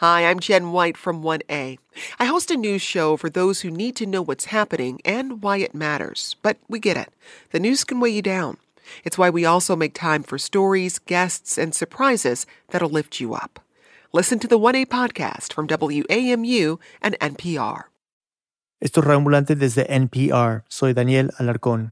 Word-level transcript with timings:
Hi, 0.00 0.28
I'm 0.28 0.40
Jen 0.40 0.72
White 0.72 0.98
from 0.98 1.22
1A. 1.22 1.78
I 2.18 2.24
host 2.26 2.50
a 2.50 2.56
news 2.58 2.82
show 2.82 3.16
for 3.16 3.30
those 3.30 3.62
who 3.62 3.70
need 3.70 3.96
to 3.96 4.04
know 4.04 4.20
what's 4.20 4.52
happening 4.52 5.00
and 5.06 5.42
why 5.42 5.56
it 5.56 5.74
matters. 5.74 6.36
But 6.42 6.58
we 6.68 6.80
get 6.80 6.98
it. 6.98 7.08
The 7.50 7.60
news 7.60 7.82
can 7.82 7.98
weigh 7.98 8.10
you 8.10 8.20
down. 8.20 8.58
It's 9.04 9.16
why 9.16 9.30
we 9.30 9.46
also 9.46 9.74
make 9.74 9.94
time 9.94 10.22
for 10.22 10.36
stories, 10.36 10.98
guests, 10.98 11.56
and 11.56 11.74
surprises 11.74 12.44
that'll 12.68 12.90
lift 12.90 13.20
you 13.20 13.32
up. 13.32 13.58
Listen 14.12 14.38
to 14.40 14.46
the 14.46 14.58
1A 14.58 14.84
podcast 14.84 15.54
from 15.54 15.66
WAMU 15.66 16.78
and 17.00 17.16
NPR. 17.18 17.84
Esto 18.82 19.00
es 19.00 19.58
desde 19.58 19.86
NPR. 19.88 20.64
Soy 20.68 20.92
Daniel 20.92 21.30
Alarcón. 21.38 21.88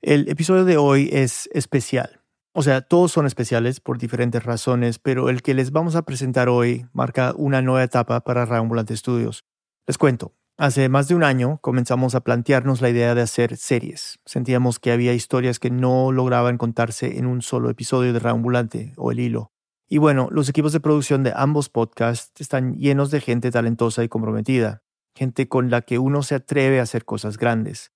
El 0.00 0.30
episodio 0.30 0.64
de 0.64 0.78
hoy 0.78 1.10
es 1.12 1.46
especial. 1.54 2.23
O 2.56 2.62
sea, 2.62 2.82
todos 2.82 3.10
son 3.10 3.26
especiales 3.26 3.80
por 3.80 3.98
diferentes 3.98 4.44
razones, 4.44 5.00
pero 5.00 5.28
el 5.28 5.42
que 5.42 5.54
les 5.54 5.72
vamos 5.72 5.96
a 5.96 6.02
presentar 6.02 6.48
hoy 6.48 6.86
marca 6.92 7.34
una 7.36 7.62
nueva 7.62 7.82
etapa 7.82 8.20
para 8.20 8.44
Reambulante 8.44 8.96
Studios. 8.96 9.42
Les 9.88 9.98
cuento, 9.98 10.36
hace 10.56 10.88
más 10.88 11.08
de 11.08 11.16
un 11.16 11.24
año 11.24 11.58
comenzamos 11.62 12.14
a 12.14 12.20
plantearnos 12.20 12.80
la 12.80 12.90
idea 12.90 13.16
de 13.16 13.22
hacer 13.22 13.56
series. 13.56 14.20
Sentíamos 14.24 14.78
que 14.78 14.92
había 14.92 15.14
historias 15.14 15.58
que 15.58 15.70
no 15.70 16.12
lograban 16.12 16.56
contarse 16.56 17.18
en 17.18 17.26
un 17.26 17.42
solo 17.42 17.70
episodio 17.70 18.12
de 18.12 18.20
Reambulante 18.20 18.92
o 18.96 19.10
El 19.10 19.18
Hilo. 19.18 19.50
Y 19.88 19.98
bueno, 19.98 20.28
los 20.30 20.48
equipos 20.48 20.72
de 20.72 20.78
producción 20.78 21.24
de 21.24 21.32
ambos 21.34 21.68
podcasts 21.70 22.40
están 22.40 22.76
llenos 22.76 23.10
de 23.10 23.20
gente 23.20 23.50
talentosa 23.50 24.04
y 24.04 24.08
comprometida, 24.08 24.84
gente 25.16 25.48
con 25.48 25.70
la 25.70 25.82
que 25.82 25.98
uno 25.98 26.22
se 26.22 26.36
atreve 26.36 26.78
a 26.78 26.84
hacer 26.84 27.04
cosas 27.04 27.36
grandes. 27.36 27.90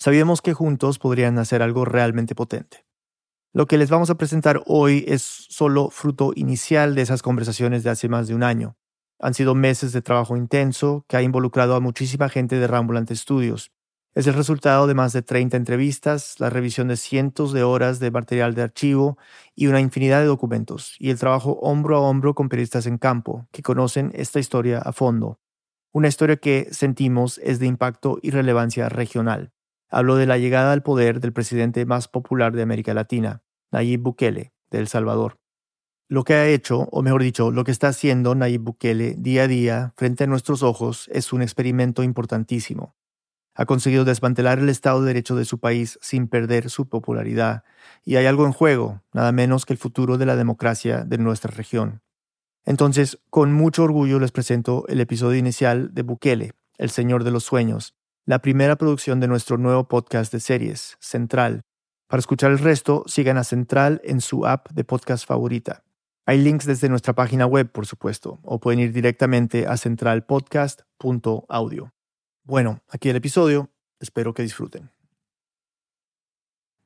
Sabíamos 0.00 0.42
que 0.42 0.52
juntos 0.52 0.98
podrían 0.98 1.38
hacer 1.38 1.62
algo 1.62 1.84
realmente 1.84 2.34
potente. 2.34 2.89
Lo 3.52 3.66
que 3.66 3.78
les 3.78 3.90
vamos 3.90 4.10
a 4.10 4.14
presentar 4.14 4.62
hoy 4.66 5.04
es 5.08 5.22
solo 5.22 5.90
fruto 5.90 6.30
inicial 6.36 6.94
de 6.94 7.02
esas 7.02 7.20
conversaciones 7.20 7.82
de 7.82 7.90
hace 7.90 8.08
más 8.08 8.28
de 8.28 8.36
un 8.36 8.44
año. 8.44 8.76
Han 9.18 9.34
sido 9.34 9.56
meses 9.56 9.92
de 9.92 10.02
trabajo 10.02 10.36
intenso 10.36 11.04
que 11.08 11.16
ha 11.16 11.22
involucrado 11.22 11.74
a 11.74 11.80
muchísima 11.80 12.28
gente 12.28 12.60
de 12.60 12.68
Rambulante 12.68 13.16
Studios. 13.16 13.72
Es 14.14 14.28
el 14.28 14.34
resultado 14.34 14.86
de 14.86 14.94
más 14.94 15.12
de 15.12 15.22
30 15.22 15.56
entrevistas, 15.56 16.36
la 16.38 16.48
revisión 16.48 16.86
de 16.86 16.96
cientos 16.96 17.52
de 17.52 17.64
horas 17.64 17.98
de 17.98 18.12
material 18.12 18.54
de 18.54 18.62
archivo 18.62 19.18
y 19.56 19.66
una 19.66 19.80
infinidad 19.80 20.20
de 20.20 20.26
documentos, 20.26 20.94
y 21.00 21.10
el 21.10 21.18
trabajo 21.18 21.58
hombro 21.60 21.96
a 21.96 22.00
hombro 22.00 22.34
con 22.34 22.48
periodistas 22.48 22.86
en 22.86 22.98
campo, 22.98 23.48
que 23.50 23.62
conocen 23.62 24.12
esta 24.14 24.38
historia 24.38 24.78
a 24.78 24.92
fondo. 24.92 25.40
Una 25.92 26.08
historia 26.08 26.36
que 26.36 26.68
sentimos 26.70 27.38
es 27.38 27.58
de 27.58 27.66
impacto 27.66 28.18
y 28.22 28.30
relevancia 28.30 28.88
regional. 28.88 29.52
Habló 29.90 30.14
de 30.16 30.26
la 30.26 30.38
llegada 30.38 30.72
al 30.72 30.82
poder 30.82 31.20
del 31.20 31.32
presidente 31.32 31.84
más 31.84 32.08
popular 32.08 32.52
de 32.52 32.62
América 32.62 32.94
Latina, 32.94 33.42
Nayib 33.70 34.02
Bukele, 34.02 34.52
de 34.70 34.78
El 34.78 34.88
Salvador. 34.88 35.38
Lo 36.08 36.24
que 36.24 36.34
ha 36.34 36.48
hecho, 36.48 36.88
o 36.90 37.02
mejor 37.02 37.22
dicho, 37.22 37.50
lo 37.50 37.64
que 37.64 37.70
está 37.70 37.88
haciendo 37.88 38.34
Nayib 38.34 38.62
Bukele 38.62 39.14
día 39.16 39.44
a 39.44 39.48
día 39.48 39.94
frente 39.96 40.24
a 40.24 40.26
nuestros 40.26 40.62
ojos 40.62 41.08
es 41.12 41.32
un 41.32 41.42
experimento 41.42 42.02
importantísimo. 42.02 42.96
Ha 43.54 43.66
conseguido 43.66 44.04
desmantelar 44.04 44.58
el 44.58 44.68
Estado 44.68 45.00
de 45.00 45.08
Derecho 45.08 45.36
de 45.36 45.44
su 45.44 45.58
país 45.58 45.98
sin 46.02 46.28
perder 46.28 46.70
su 46.70 46.88
popularidad, 46.88 47.64
y 48.04 48.16
hay 48.16 48.26
algo 48.26 48.46
en 48.46 48.52
juego, 48.52 49.02
nada 49.12 49.32
menos 49.32 49.66
que 49.66 49.72
el 49.72 49.78
futuro 49.78 50.18
de 50.18 50.26
la 50.26 50.36
democracia 50.36 51.04
de 51.04 51.18
nuestra 51.18 51.52
región. 51.52 52.02
Entonces, 52.64 53.18
con 53.30 53.52
mucho 53.52 53.84
orgullo 53.84 54.18
les 54.18 54.32
presento 54.32 54.84
el 54.88 55.00
episodio 55.00 55.38
inicial 55.38 55.94
de 55.94 56.02
Bukele, 56.02 56.52
El 56.76 56.90
Señor 56.90 57.24
de 57.24 57.30
los 57.30 57.44
Sueños, 57.44 57.94
la 58.26 58.40
primera 58.40 58.76
producción 58.76 59.20
de 59.20 59.28
nuestro 59.28 59.58
nuevo 59.58 59.88
podcast 59.88 60.32
de 60.32 60.40
series, 60.40 60.96
Central. 61.00 61.62
Para 62.10 62.18
escuchar 62.18 62.50
el 62.50 62.58
resto, 62.58 63.04
sigan 63.06 63.38
a 63.38 63.44
Central 63.44 64.00
en 64.02 64.20
su 64.20 64.44
app 64.44 64.68
de 64.72 64.82
podcast 64.82 65.24
favorita. 65.24 65.84
Hay 66.26 66.42
links 66.42 66.66
desde 66.66 66.88
nuestra 66.88 67.14
página 67.14 67.46
web, 67.46 67.70
por 67.70 67.86
supuesto, 67.86 68.40
o 68.42 68.58
pueden 68.58 68.80
ir 68.80 68.92
directamente 68.92 69.68
a 69.68 69.76
centralpodcast.audio. 69.76 71.94
Bueno, 72.42 72.82
aquí 72.88 73.10
el 73.10 73.14
episodio. 73.14 73.70
Espero 74.00 74.34
que 74.34 74.42
disfruten. 74.42 74.90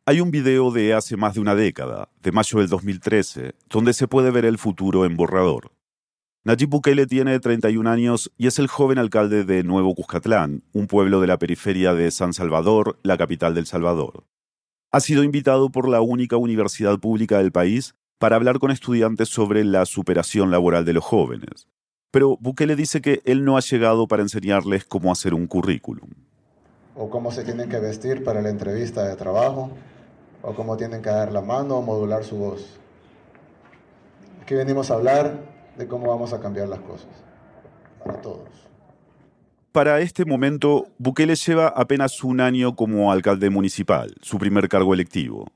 Hay 0.04 0.20
un 0.20 0.30
video 0.30 0.70
de 0.70 0.92
hace 0.92 1.16
más 1.16 1.32
de 1.32 1.40
una 1.40 1.54
década, 1.54 2.10
de 2.20 2.30
mayo 2.30 2.58
del 2.58 2.68
2013, 2.68 3.54
donde 3.70 3.94
se 3.94 4.06
puede 4.06 4.30
ver 4.30 4.44
el 4.44 4.58
futuro 4.58 5.06
en 5.06 5.16
borrador. 5.16 5.72
Nayib 6.42 6.68
Bukele 6.68 7.06
tiene 7.06 7.40
31 7.40 7.88
años 7.88 8.30
y 8.36 8.46
es 8.46 8.58
el 8.58 8.66
joven 8.66 8.98
alcalde 8.98 9.44
de 9.44 9.62
Nuevo 9.62 9.94
Cuscatlán, 9.94 10.64
un 10.74 10.86
pueblo 10.86 11.22
de 11.22 11.28
la 11.28 11.38
periferia 11.38 11.94
de 11.94 12.10
San 12.10 12.34
Salvador, 12.34 13.00
la 13.02 13.16
capital 13.16 13.54
del 13.54 13.64
Salvador. 13.64 14.26
Ha 14.94 15.00
sido 15.00 15.24
invitado 15.24 15.70
por 15.70 15.88
la 15.88 16.00
única 16.00 16.36
universidad 16.36 17.00
pública 17.00 17.38
del 17.38 17.50
país 17.50 17.96
para 18.20 18.36
hablar 18.36 18.60
con 18.60 18.70
estudiantes 18.70 19.28
sobre 19.28 19.64
la 19.64 19.86
superación 19.86 20.52
laboral 20.52 20.84
de 20.84 20.92
los 20.92 21.02
jóvenes. 21.02 21.66
Pero 22.12 22.36
Bukele 22.40 22.76
dice 22.76 23.00
que 23.00 23.20
él 23.24 23.44
no 23.44 23.56
ha 23.56 23.60
llegado 23.60 24.06
para 24.06 24.22
enseñarles 24.22 24.84
cómo 24.84 25.10
hacer 25.10 25.34
un 25.34 25.48
currículum. 25.48 26.10
O 26.94 27.10
cómo 27.10 27.32
se 27.32 27.42
tienen 27.42 27.68
que 27.68 27.80
vestir 27.80 28.22
para 28.22 28.40
la 28.40 28.50
entrevista 28.50 29.02
de 29.08 29.16
trabajo, 29.16 29.72
o 30.42 30.54
cómo 30.54 30.76
tienen 30.76 31.02
que 31.02 31.10
dar 31.10 31.32
la 31.32 31.40
mano 31.40 31.78
o 31.78 31.82
modular 31.82 32.22
su 32.22 32.36
voz. 32.36 32.78
Aquí 34.42 34.54
venimos 34.54 34.92
a 34.92 34.94
hablar 34.94 35.40
de 35.76 35.88
cómo 35.88 36.08
vamos 36.08 36.32
a 36.32 36.38
cambiar 36.38 36.68
las 36.68 36.78
cosas 36.78 37.10
para 37.98 38.20
todos. 38.22 38.48
Para 39.74 40.00
este 40.00 40.24
momento, 40.24 40.86
Bukele 40.98 41.34
lleva 41.34 41.66
apenas 41.66 42.22
un 42.22 42.40
año 42.40 42.76
como 42.76 43.10
alcalde 43.10 43.50
municipal, 43.50 44.14
su 44.22 44.38
primer 44.38 44.68
cargo 44.68 44.94
electivo. 44.94 45.48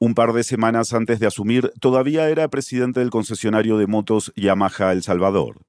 Un 0.00 0.14
par 0.14 0.32
de 0.32 0.42
semanas 0.42 0.92
antes 0.92 1.20
de 1.20 1.28
asumir, 1.28 1.72
todavía 1.78 2.28
era 2.28 2.48
presidente 2.48 2.98
del 2.98 3.10
concesionario 3.10 3.78
de 3.78 3.86
motos 3.86 4.32
Yamaha 4.34 4.90
El 4.90 5.04
Salvador. 5.04 5.60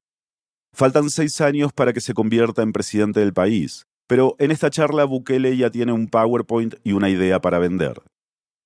Faltan 0.73 1.11
seis 1.11 1.41
años 1.41 1.73
para 1.73 1.93
que 1.93 2.01
se 2.01 2.15
convierta 2.15 2.63
en 2.63 2.73
presidente 2.73 3.19
del 3.19 3.33
país, 3.33 3.85
pero 4.07 4.35
en 4.39 4.49
esta 4.49 4.71
charla 4.71 5.05
Bukele 5.05 5.55
ya 5.55 5.69
tiene 5.69 5.91
un 5.91 6.07
PowerPoint 6.07 6.73
y 6.83 6.93
una 6.93 7.09
idea 7.09 7.39
para 7.39 7.59
vender. 7.59 8.01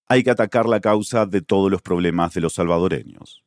Hay 0.07 0.23
que 0.23 0.31
atacar 0.31 0.65
la 0.65 0.79
causa 0.79 1.25
de 1.25 1.41
todos 1.41 1.69
los 1.69 1.81
problemas 1.81 2.33
de 2.35 2.39
los 2.39 2.53
salvadoreños. 2.53 3.43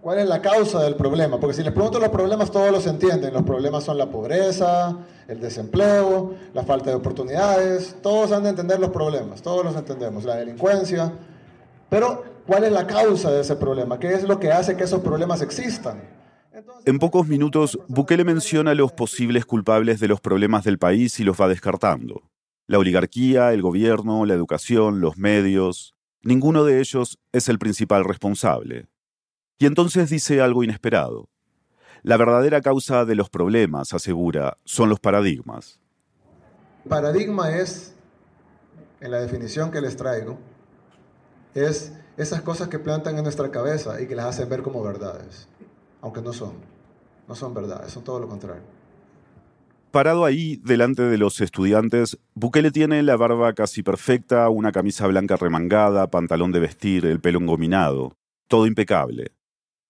¿Cuál 0.00 0.18
es 0.18 0.26
la 0.26 0.40
causa 0.40 0.82
del 0.82 0.94
problema? 0.94 1.38
Porque 1.38 1.54
si 1.54 1.62
les 1.62 1.72
pregunto 1.72 1.98
los 1.98 2.08
problemas, 2.08 2.50
todos 2.50 2.72
los 2.72 2.86
entienden. 2.86 3.34
Los 3.34 3.42
problemas 3.42 3.84
son 3.84 3.98
la 3.98 4.06
pobreza, 4.06 4.96
el 5.28 5.40
desempleo, 5.40 6.34
la 6.54 6.64
falta 6.64 6.88
de 6.88 6.96
oportunidades. 6.96 7.96
Todos 8.02 8.32
han 8.32 8.44
de 8.44 8.48
entender 8.48 8.80
los 8.80 8.90
problemas, 8.90 9.42
todos 9.42 9.62
los 9.62 9.76
entendemos. 9.76 10.24
La 10.24 10.36
delincuencia. 10.36 11.12
Pero, 11.90 12.24
¿cuál 12.46 12.64
es 12.64 12.72
la 12.72 12.86
causa 12.86 13.30
de 13.30 13.42
ese 13.42 13.56
problema? 13.56 13.98
¿Qué 13.98 14.14
es 14.14 14.22
lo 14.22 14.40
que 14.40 14.50
hace 14.50 14.74
que 14.74 14.84
esos 14.84 15.00
problemas 15.00 15.42
existan? 15.42 16.00
en 16.84 16.98
pocos 16.98 17.26
minutos, 17.26 17.78
Bukele 17.88 18.24
menciona 18.24 18.74
los 18.74 18.92
posibles 18.92 19.46
culpables 19.46 20.00
de 20.00 20.08
los 20.08 20.20
problemas 20.20 20.64
del 20.64 20.78
país 20.78 21.18
y 21.20 21.24
los 21.24 21.40
va 21.40 21.48
descartando. 21.48 22.22
La 22.66 22.78
oligarquía, 22.78 23.52
el 23.52 23.62
gobierno, 23.62 24.24
la 24.26 24.34
educación, 24.34 25.00
los 25.00 25.16
medios. 25.16 25.94
Ninguno 26.22 26.64
de 26.64 26.80
ellos 26.80 27.18
es 27.32 27.48
el 27.48 27.58
principal 27.58 28.04
responsable. 28.04 28.88
Y 29.60 29.66
entonces 29.66 30.08
dice 30.08 30.40
algo 30.40 30.64
inesperado. 30.64 31.28
La 32.02 32.16
verdadera 32.16 32.62
causa 32.62 33.04
de 33.04 33.14
los 33.14 33.28
problemas, 33.28 33.92
asegura, 33.92 34.56
son 34.64 34.88
los 34.88 35.00
paradigmas. 35.00 35.78
Paradigma 36.88 37.54
es, 37.54 37.94
en 39.02 39.10
la 39.10 39.20
definición 39.20 39.70
que 39.70 39.82
les 39.82 39.96
traigo, 39.96 40.38
es 41.54 41.92
esas 42.16 42.40
cosas 42.40 42.68
que 42.68 42.78
plantan 42.78 43.18
en 43.18 43.22
nuestra 43.22 43.50
cabeza 43.50 44.00
y 44.00 44.06
que 44.06 44.14
las 44.14 44.24
hacen 44.24 44.48
ver 44.48 44.62
como 44.62 44.82
verdades, 44.82 45.46
aunque 46.00 46.22
no 46.22 46.32
son. 46.32 46.54
No 47.28 47.34
son 47.34 47.52
verdades, 47.52 47.92
son 47.92 48.02
todo 48.02 48.18
lo 48.18 48.28
contrario. 48.28 48.62
Parado 49.90 50.24
ahí, 50.24 50.56
delante 50.64 51.02
de 51.02 51.18
los 51.18 51.38
estudiantes, 51.42 52.18
Bukele 52.32 52.70
tiene 52.70 53.02
la 53.02 53.18
barba 53.18 53.52
casi 53.52 53.82
perfecta, 53.82 54.48
una 54.48 54.72
camisa 54.72 55.06
blanca 55.06 55.36
remangada, 55.36 56.10
pantalón 56.10 56.50
de 56.50 56.60
vestir, 56.60 57.04
el 57.04 57.20
pelo 57.20 57.40
engominado. 57.40 58.16
Todo 58.48 58.66
impecable. 58.66 59.32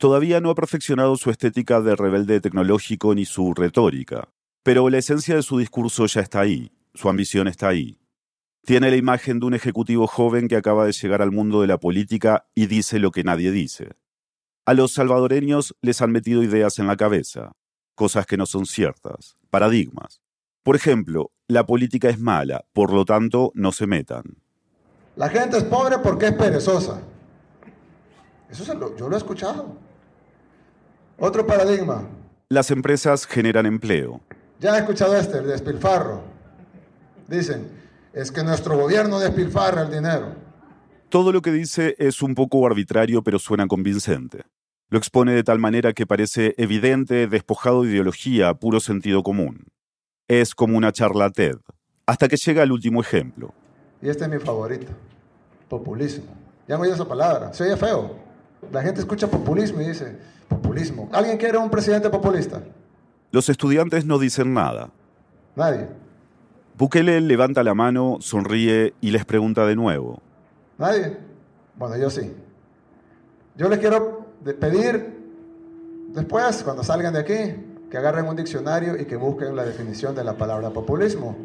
Todavía 0.00 0.40
no 0.40 0.48
ha 0.48 0.54
perfeccionado 0.54 1.14
su 1.16 1.28
estética 1.28 1.82
de 1.82 1.94
rebelde 1.94 2.40
tecnológico 2.40 3.14
ni 3.14 3.26
su 3.26 3.52
retórica, 3.52 4.30
pero 4.62 4.88
la 4.88 4.96
esencia 4.96 5.36
de 5.36 5.42
su 5.42 5.58
discurso 5.58 6.06
ya 6.06 6.22
está 6.22 6.40
ahí, 6.40 6.72
su 6.94 7.10
ambición 7.10 7.48
está 7.48 7.68
ahí. 7.68 8.00
Tiene 8.64 8.88
la 8.88 8.96
imagen 8.96 9.40
de 9.40 9.44
un 9.44 9.52
ejecutivo 9.52 10.06
joven 10.06 10.48
que 10.48 10.56
acaba 10.56 10.86
de 10.86 10.92
llegar 10.92 11.20
al 11.20 11.32
mundo 11.32 11.60
de 11.60 11.66
la 11.66 11.76
política 11.76 12.46
y 12.54 12.64
dice 12.64 12.98
lo 12.98 13.10
que 13.10 13.24
nadie 13.24 13.52
dice. 13.52 13.90
A 14.64 14.72
los 14.72 14.92
salvadoreños 14.92 15.76
les 15.82 16.00
han 16.00 16.12
metido 16.12 16.42
ideas 16.42 16.78
en 16.78 16.86
la 16.86 16.96
cabeza, 16.96 17.52
cosas 17.94 18.24
que 18.24 18.38
no 18.38 18.46
son 18.46 18.64
ciertas, 18.64 19.36
paradigmas. 19.50 20.22
Por 20.62 20.76
ejemplo, 20.76 21.30
la 21.46 21.66
política 21.66 22.08
es 22.08 22.18
mala, 22.18 22.64
por 22.72 22.90
lo 22.90 23.04
tanto 23.04 23.52
no 23.54 23.70
se 23.70 23.86
metan. 23.86 24.38
La 25.16 25.28
gente 25.28 25.58
es 25.58 25.64
pobre 25.64 25.98
porque 25.98 26.28
es 26.28 26.32
perezosa. 26.32 27.02
Eso 28.48 28.64
yo 28.96 29.08
lo 29.10 29.14
he 29.14 29.18
escuchado. 29.18 29.89
Otro 31.22 31.46
paradigma. 31.46 32.08
Las 32.48 32.70
empresas 32.70 33.26
generan 33.26 33.66
empleo. 33.66 34.22
Ya 34.58 34.74
he 34.74 34.78
escuchado 34.80 35.14
este, 35.14 35.36
el 35.36 35.48
despilfarro. 35.48 36.22
Dicen, 37.28 37.68
es 38.14 38.32
que 38.32 38.42
nuestro 38.42 38.78
gobierno 38.78 39.20
despilfarra 39.20 39.82
el 39.82 39.90
dinero. 39.90 40.34
Todo 41.10 41.30
lo 41.30 41.42
que 41.42 41.52
dice 41.52 41.94
es 41.98 42.22
un 42.22 42.34
poco 42.34 42.66
arbitrario, 42.66 43.22
pero 43.22 43.38
suena 43.38 43.66
convincente. 43.66 44.44
Lo 44.88 44.96
expone 44.96 45.32
de 45.34 45.44
tal 45.44 45.58
manera 45.58 45.92
que 45.92 46.06
parece 46.06 46.54
evidente, 46.56 47.26
despojado 47.26 47.82
de 47.82 47.90
ideología, 47.90 48.54
puro 48.54 48.80
sentido 48.80 49.22
común. 49.22 49.66
Es 50.26 50.54
como 50.54 50.78
una 50.78 50.90
charla 50.90 51.28
TED, 51.28 51.58
hasta 52.06 52.28
que 52.28 52.38
llega 52.38 52.62
el 52.62 52.72
último 52.72 53.02
ejemplo. 53.02 53.52
Y 54.00 54.08
este 54.08 54.24
es 54.24 54.30
mi 54.30 54.38
favorito, 54.38 54.90
populismo. 55.68 56.32
Ya 56.66 56.76
han 56.76 56.80
oído 56.80 56.94
esa 56.94 57.06
palabra, 57.06 57.52
se 57.52 57.64
oye 57.64 57.76
feo. 57.76 58.29
La 58.72 58.82
gente 58.82 59.00
escucha 59.00 59.26
populismo 59.26 59.80
y 59.80 59.88
dice, 59.88 60.16
populismo. 60.48 61.08
¿Alguien 61.12 61.38
quiere 61.38 61.58
un 61.58 61.70
presidente 61.70 62.10
populista? 62.10 62.62
Los 63.32 63.48
estudiantes 63.48 64.04
no 64.04 64.18
dicen 64.18 64.52
nada. 64.54 64.90
Nadie. 65.56 65.88
Bukele 66.76 67.20
levanta 67.20 67.62
la 67.62 67.74
mano, 67.74 68.18
sonríe 68.20 68.94
y 69.00 69.10
les 69.10 69.24
pregunta 69.24 69.66
de 69.66 69.76
nuevo. 69.76 70.20
¿Nadie? 70.78 71.16
Bueno, 71.76 71.96
yo 71.96 72.10
sí. 72.10 72.32
Yo 73.56 73.68
les 73.68 73.78
quiero 73.78 74.26
pedir 74.58 75.18
después, 76.14 76.62
cuando 76.62 76.82
salgan 76.82 77.12
de 77.12 77.20
aquí, 77.20 77.54
que 77.90 77.98
agarren 77.98 78.26
un 78.26 78.36
diccionario 78.36 79.00
y 79.00 79.04
que 79.04 79.16
busquen 79.16 79.54
la 79.56 79.64
definición 79.64 80.14
de 80.14 80.24
la 80.24 80.36
palabra 80.36 80.70
populismo. 80.70 81.36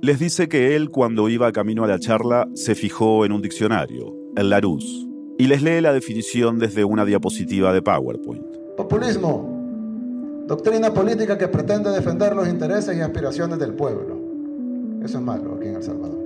Les 0.00 0.18
dice 0.18 0.48
que 0.48 0.74
él, 0.74 0.90
cuando 0.90 1.28
iba 1.28 1.52
camino 1.52 1.84
a 1.84 1.86
la 1.86 1.98
charla, 1.98 2.48
se 2.54 2.74
fijó 2.74 3.24
en 3.24 3.32
un 3.32 3.42
diccionario, 3.42 4.14
el 4.36 4.48
Larousse, 4.50 5.06
y 5.38 5.46
les 5.46 5.62
lee 5.62 5.80
la 5.80 5.92
definición 5.92 6.58
desde 6.58 6.84
una 6.84 7.04
diapositiva 7.04 7.72
de 7.72 7.82
PowerPoint. 7.82 8.44
Populismo, 8.76 10.44
doctrina 10.46 10.92
política 10.92 11.38
que 11.38 11.48
pretende 11.48 11.90
defender 11.90 12.34
los 12.34 12.48
intereses 12.48 12.96
y 12.96 13.00
aspiraciones 13.00 13.58
del 13.58 13.74
pueblo. 13.74 14.18
Eso 15.02 15.18
es 15.18 15.24
malo 15.24 15.56
aquí 15.56 15.68
en 15.68 15.76
El 15.76 15.82
Salvador. 15.82 16.18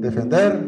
Defender 0.00 0.60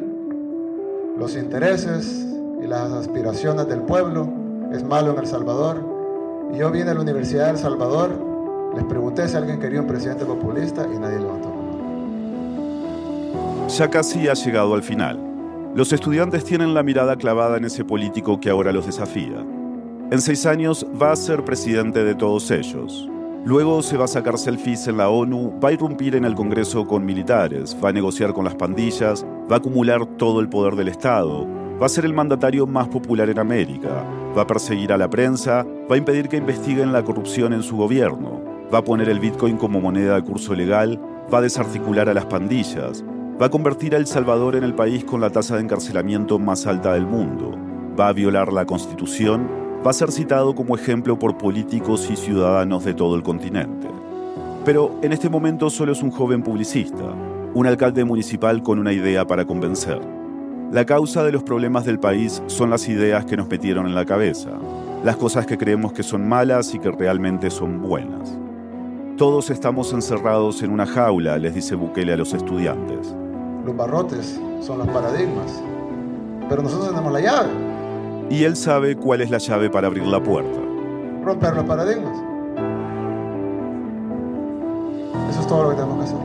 los 1.19 1.37
intereses 1.37 2.27
y 2.63 2.67
las 2.67 2.93
aspiraciones 2.93 3.67
del 3.69 3.81
pueblo 3.83 4.29
es 4.73 4.85
malo 4.85 5.13
en 5.13 5.19
El 5.19 5.27
Salvador. 5.27 5.83
Y 6.53 6.59
yo 6.59 6.71
vine 6.71 6.91
a 6.91 6.95
la 6.95 7.01
Universidad 7.01 7.47
de 7.47 7.51
El 7.53 7.59
Salvador, 7.59 8.11
les 8.75 8.85
pregunté 8.85 9.27
si 9.29 9.37
alguien 9.37 9.59
quería 9.59 9.81
un 9.81 9.87
presidente 9.87 10.25
populista 10.25 10.87
y 10.87 10.99
nadie 10.99 11.19
levantó 11.19 11.53
Ya 13.69 13.91
casi 13.91 14.29
ha 14.29 14.35
llegado 14.35 14.75
al 14.75 14.83
final. 14.83 15.26
Los 15.77 15.93
estudiantes 15.93 16.43
tienen 16.43 16.73
la 16.73 16.83
mirada 16.83 17.17
clavada 17.17 17.59
en 17.59 17.67
ese 17.67 17.85
político 17.85 18.41
que 18.41 18.49
ahora 18.49 18.73
los 18.73 18.87
desafía. 18.87 19.45
En 20.11 20.23
seis 20.23 20.47
años 20.47 20.87
va 21.01 21.13
a 21.13 21.17
ser 21.17 21.45
presidente 21.45 22.03
de 22.03 22.15
todos 22.15 22.51
ellos. 22.51 23.07
Luego 23.45 23.83
se 23.83 23.99
va 23.99 24.07
a 24.07 24.09
sacar 24.09 24.39
selfies 24.39 24.89
en 24.89 24.97
la 24.97 25.11
ONU, 25.11 25.61
va 25.63 25.69
a 25.69 25.73
irrumpir 25.73 26.17
en 26.17 26.25
el 26.25 26.35
Congreso 26.35 26.87
con 26.87 27.05
militares, 27.05 27.77
va 27.85 27.91
a 27.91 27.93
negociar 27.93 28.33
con 28.33 28.47
las 28.47 28.55
pandillas, 28.55 29.27
va 29.53 29.57
a 29.57 29.59
acumular 29.59 30.07
todo 30.17 30.41
el 30.41 30.49
poder 30.49 30.77
del 30.77 30.89
Estado, 30.89 31.47
va 31.79 31.85
a 31.85 31.91
ser 31.91 32.07
el 32.07 32.15
mandatario 32.15 32.67
más 32.67 32.89
popular 32.89 33.29
en 33.29 33.39
América, 33.39 34.03
va 34.35 34.43
a 34.43 34.47
perseguir 34.47 34.95
a 34.95 34.97
la 34.97 35.11
prensa, 35.11 35.67
va 35.91 35.97
a 35.97 35.99
impedir 35.99 36.31
que 36.31 36.39
investiguen 36.39 36.91
la 36.91 37.05
corrupción 37.05 37.53
en 37.53 37.63
su 37.63 37.77
gobierno, 37.77 38.41
va 38.73 38.79
a 38.79 38.85
poner 38.85 39.11
el 39.11 39.21
Bitcoin 39.21 39.59
como 39.59 39.83
moneda 39.83 40.15
de 40.15 40.25
curso 40.25 40.55
legal, 40.55 40.99
va 41.31 41.37
a 41.37 41.43
desarticular 41.43 42.09
a 42.09 42.15
las 42.15 42.25
pandillas, 42.25 43.05
va 43.41 43.47
a 43.47 43.51
convertir 43.51 43.95
a 43.95 43.99
El 43.99 44.07
Salvador 44.07 44.57
en 44.57 44.65
el 44.65 44.75
país 44.75 45.05
con 45.05 45.21
la 45.21 45.31
tasa 45.31 45.57
de 45.57 45.63
encarcelamiento 45.63 46.39
más 46.39 46.67
alta 46.67 46.95
del 46.95 47.07
mundo, 47.07 47.53
va 47.99 48.09
a 48.09 48.13
violar 48.13 48.51
la 48.53 48.65
Constitución, 48.65 49.47
va 49.87 49.91
a 49.91 49.95
ser 49.95 50.11
citado 50.11 50.55
como 50.55 50.75
ejemplo 50.75 51.19
por 51.19 51.37
políticos 51.37 52.09
y 52.11 52.17
ciudadanos 52.17 52.85
de 52.85 52.95
todo 52.95 53.15
el 53.15 53.23
continente. 53.23 53.89
Pero 54.65 54.99
en 55.03 55.13
este 55.13 55.29
momento 55.29 55.69
solo 55.69 55.93
es 55.93 56.03
un 56.03 56.11
joven 56.11 56.43
publicista, 56.43 57.05
un 57.53 57.67
alcalde 57.67 58.05
municipal 58.05 58.63
con 58.63 58.79
una 58.79 58.93
idea 58.93 59.27
para 59.27 59.45
convencer. 59.45 60.01
La 60.73 60.87
causa 60.87 61.23
de 61.23 61.31
los 61.31 61.43
problemas 61.43 61.85
del 61.85 62.01
país 62.01 62.43
son 62.47 62.71
las 62.71 62.89
ideas 62.89 63.27
que 63.27 63.37
nos 63.37 63.49
metieron 63.49 63.87
en 63.87 63.95
la 63.95 64.07
cabeza, 64.07 64.51
las 65.05 65.17
cosas 65.17 65.47
que 65.47 65.59
creemos 65.59 65.93
que 65.93 66.03
son 66.03 66.27
malas 66.27 66.75
y 66.75 66.79
que 66.79 66.91
realmente 66.91 67.51
son 67.51 67.83
buenas. 67.83 68.37
Todos 69.19 69.51
estamos 69.51 69.93
encerrados 69.93 70.63
en 70.63 70.71
una 70.71 70.87
jaula, 70.87 71.39
les 71.39 71.55
dice 71.55 71.75
Bukele 71.75 72.15
a 72.15 72.17
los 72.17 72.35
estudiantes. 72.35 73.15
Los 73.67 73.77
barrotes 73.77 74.41
son 74.61 74.79
los 74.79 74.87
paradigmas, 74.87 75.61
pero 76.49 76.63
nosotros 76.63 76.91
tenemos 76.91 77.13
la 77.13 77.21
llave. 77.21 77.51
Y 78.31 78.45
él 78.45 78.55
sabe 78.55 78.95
cuál 78.95 79.23
es 79.23 79.31
la 79.31 79.39
llave 79.39 79.69
para 79.69 79.89
abrir 79.89 80.07
la 80.07 80.23
puerta. 80.23 80.61
Romper 81.25 81.57
los 81.57 81.65
paradigmas. 81.65 82.17
Eso 85.31 85.41
es 85.41 85.47
todo 85.49 85.65
lo 85.65 85.71
que 85.71 85.75
tenemos 85.75 85.97
que 85.99 86.05
hacer. 86.05 86.19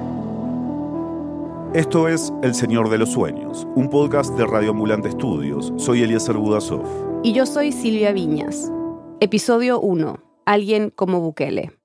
Esto 1.73 2.07
es 2.07 2.31
El 2.43 2.53
Señor 2.53 2.91
de 2.91 2.99
los 2.99 3.09
Sueños, 3.09 3.67
un 3.73 3.89
podcast 3.89 4.37
de 4.37 4.45
Radio 4.45 4.69
Ambulante 4.69 5.09
Estudios. 5.09 5.73
Soy 5.77 6.03
Eliezer 6.03 6.37
Budasov. 6.37 6.83
Y 7.23 7.33
yo 7.33 7.47
soy 7.47 7.71
Silvia 7.71 8.11
Viñas. 8.11 8.71
Episodio 9.19 9.79
1. 9.79 10.19
Alguien 10.45 10.91
como 10.91 11.19
Bukele. 11.21 11.80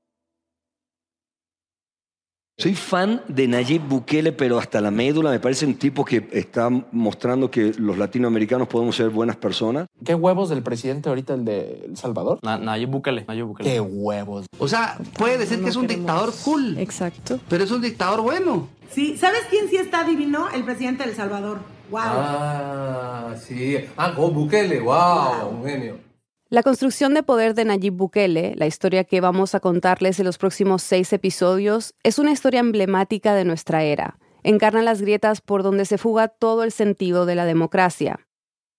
Soy 2.59 2.75
fan 2.75 3.21
de 3.29 3.47
Nayib 3.49 3.83
Bukele, 3.87 4.33
pero 4.33 4.59
hasta 4.59 4.81
la 4.81 4.91
médula. 4.91 5.31
Me 5.31 5.39
parece 5.41 5.67
un 5.67 5.75
tipo 5.75 6.07
que 6.07 6.27
está 6.33 6.71
mostrando 6.91 7.51
que 7.51 7.75
los 7.77 7.99
latinoamericanos 7.99 8.67
podemos 8.67 8.97
ser 8.97 9.11
buenas 9.11 9.37
personas. 9.37 9.87
¿Qué 10.03 10.15
huevos 10.15 10.49
del 10.49 10.63
presidente 10.63 11.11
ahorita, 11.11 11.35
el 11.35 11.45
de 11.45 11.85
El 11.87 11.99
Salvador? 11.99 12.39
Na- 12.43 12.57
Nayib 12.57 12.89
Bukele. 12.89 13.27
Nayib 13.29 13.45
Bukele. 13.49 13.71
¿Qué 13.71 13.81
huevos? 13.83 14.47
O 14.59 14.69
sea, 14.69 14.97
puede 15.19 15.37
decir 15.37 15.63
que 15.63 15.69
es 15.69 15.77
un 15.77 15.87
dictador 15.87 16.33
cool, 16.47 16.79
Exacto. 16.79 17.39
pero 17.51 17.63
es 17.63 17.71
un 17.71 17.83
dictador 17.83 18.23
bueno. 18.23 18.69
Sí, 18.91 19.19
¿sabes 19.19 19.41
quién 19.51 19.69
sí 19.69 19.77
está 19.77 20.05
divino? 20.05 20.49
El 20.49 20.65
presidente 20.65 21.05
de 21.05 21.11
El 21.11 21.17
Salvador. 21.17 21.59
Wow. 21.91 22.01
Ah, 22.03 23.35
sí. 23.39 23.77
Ah, 23.99 24.15
con 24.17 24.33
Bukele. 24.33 24.81
Wow, 24.81 25.51
un 25.61 25.63
genio. 25.67 25.99
La 26.49 26.63
construcción 26.63 27.13
de 27.13 27.25
poder 27.25 27.55
de 27.55 27.65
Nayib 27.65 27.95
Bukele, 27.95 28.55
la 28.55 28.69
historia 28.69 29.03
que 29.03 29.21
vamos 29.21 29.57
a 29.57 29.61
contarles 29.61 30.21
en 30.21 30.27
los 30.27 30.39
próximos 30.39 30.81
seis 30.81 31.13
episodios, 31.13 31.97
es 32.05 32.21
una 32.21 32.31
historia 32.31 32.61
emblemática 32.61 33.35
de 33.35 33.45
nuestra 33.45 33.83
era. 33.83 34.21
Encarna 34.45 34.83
las 34.83 35.03
grietas 35.03 35.41
por 35.41 35.65
donde 35.65 35.87
se 35.87 35.99
fuga 35.99 36.29
todo 36.29 36.63
el 36.63 36.71
sentido 36.71 37.27
de 37.27 37.35
la 37.35 37.47
democracia. 37.47 38.21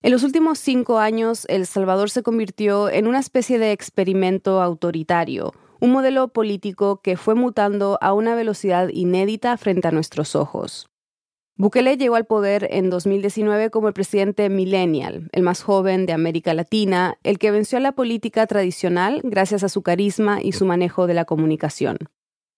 En 0.02 0.14
los 0.14 0.24
últimos 0.24 0.60
cinco 0.60 1.00
años, 1.00 1.46
El 1.50 1.66
Salvador 1.66 2.10
se 2.10 2.24
convirtió 2.24 2.90
en 2.90 3.06
una 3.06 3.20
especie 3.20 3.60
de 3.60 3.74
experimento 3.74 4.62
autoritario, 4.62 5.52
un 5.82 5.92
modelo 5.92 6.30
político 6.30 7.02
que 7.02 7.18
fue 7.18 7.36
mutando 7.36 7.98
a 8.00 8.14
una 8.14 8.34
velocidad 8.36 8.88
inédita 8.94 9.58
frente 9.58 9.90
a 9.90 9.92
nuestros 9.92 10.38
ojos. 10.38 10.88
Bukele 11.60 11.98
llegó 11.98 12.16
al 12.16 12.26
poder 12.26 12.68
en 12.70 12.92
2019 12.92 13.72
como 13.72 13.88
el 13.88 13.94
presidente 13.96 14.48
millennial, 14.48 15.28
el 15.32 15.42
más 15.42 15.64
joven 15.64 16.06
de 16.06 16.14
América 16.14 16.54
Latina, 16.54 17.18
el 17.24 17.40
que 17.40 17.50
venció 17.50 17.80
a 17.80 17.82
la 17.82 17.94
política 17.94 18.46
tradicional 18.46 19.22
gracias 19.24 19.64
a 19.64 19.70
su 19.70 19.82
carisma 19.82 20.40
y 20.40 20.52
su 20.52 20.66
manejo 20.66 21.08
de 21.08 21.16
la 21.16 21.26
comunicación. 21.26 21.98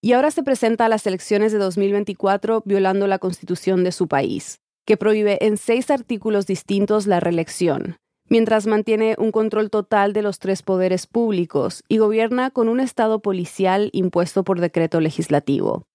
Y 0.02 0.12
ahora 0.12 0.32
se 0.32 0.44
presenta 0.44 0.86
a 0.86 0.90
las 0.90 1.08
elecciones 1.08 1.54
de 1.54 1.60
2024 1.60 2.64
violando 2.66 3.08
la 3.08 3.20
constitución 3.20 3.86
de 3.86 3.94
su 3.94 4.10
país, 4.10 4.60
que 4.86 4.98
prohíbe 4.98 5.46
en 5.46 5.56
seis 5.56 5.92
artículos 5.92 6.46
distintos 6.46 7.08
la 7.08 7.22
reelección, 7.22 7.96
mientras 8.28 8.68
mantiene 8.68 9.16
un 9.18 9.32
control 9.32 9.70
total 9.70 10.12
de 10.12 10.24
los 10.24 10.40
tres 10.40 10.62
poderes 10.62 11.08
públicos 11.08 11.84
y 11.88 12.00
gobierna 12.00 12.52
con 12.52 12.68
un 12.68 12.82
estado 12.82 13.22
policial 13.22 13.92
impuesto 13.94 14.44
por 14.44 14.60
decreto 14.60 15.00
legislativo. 15.00 15.86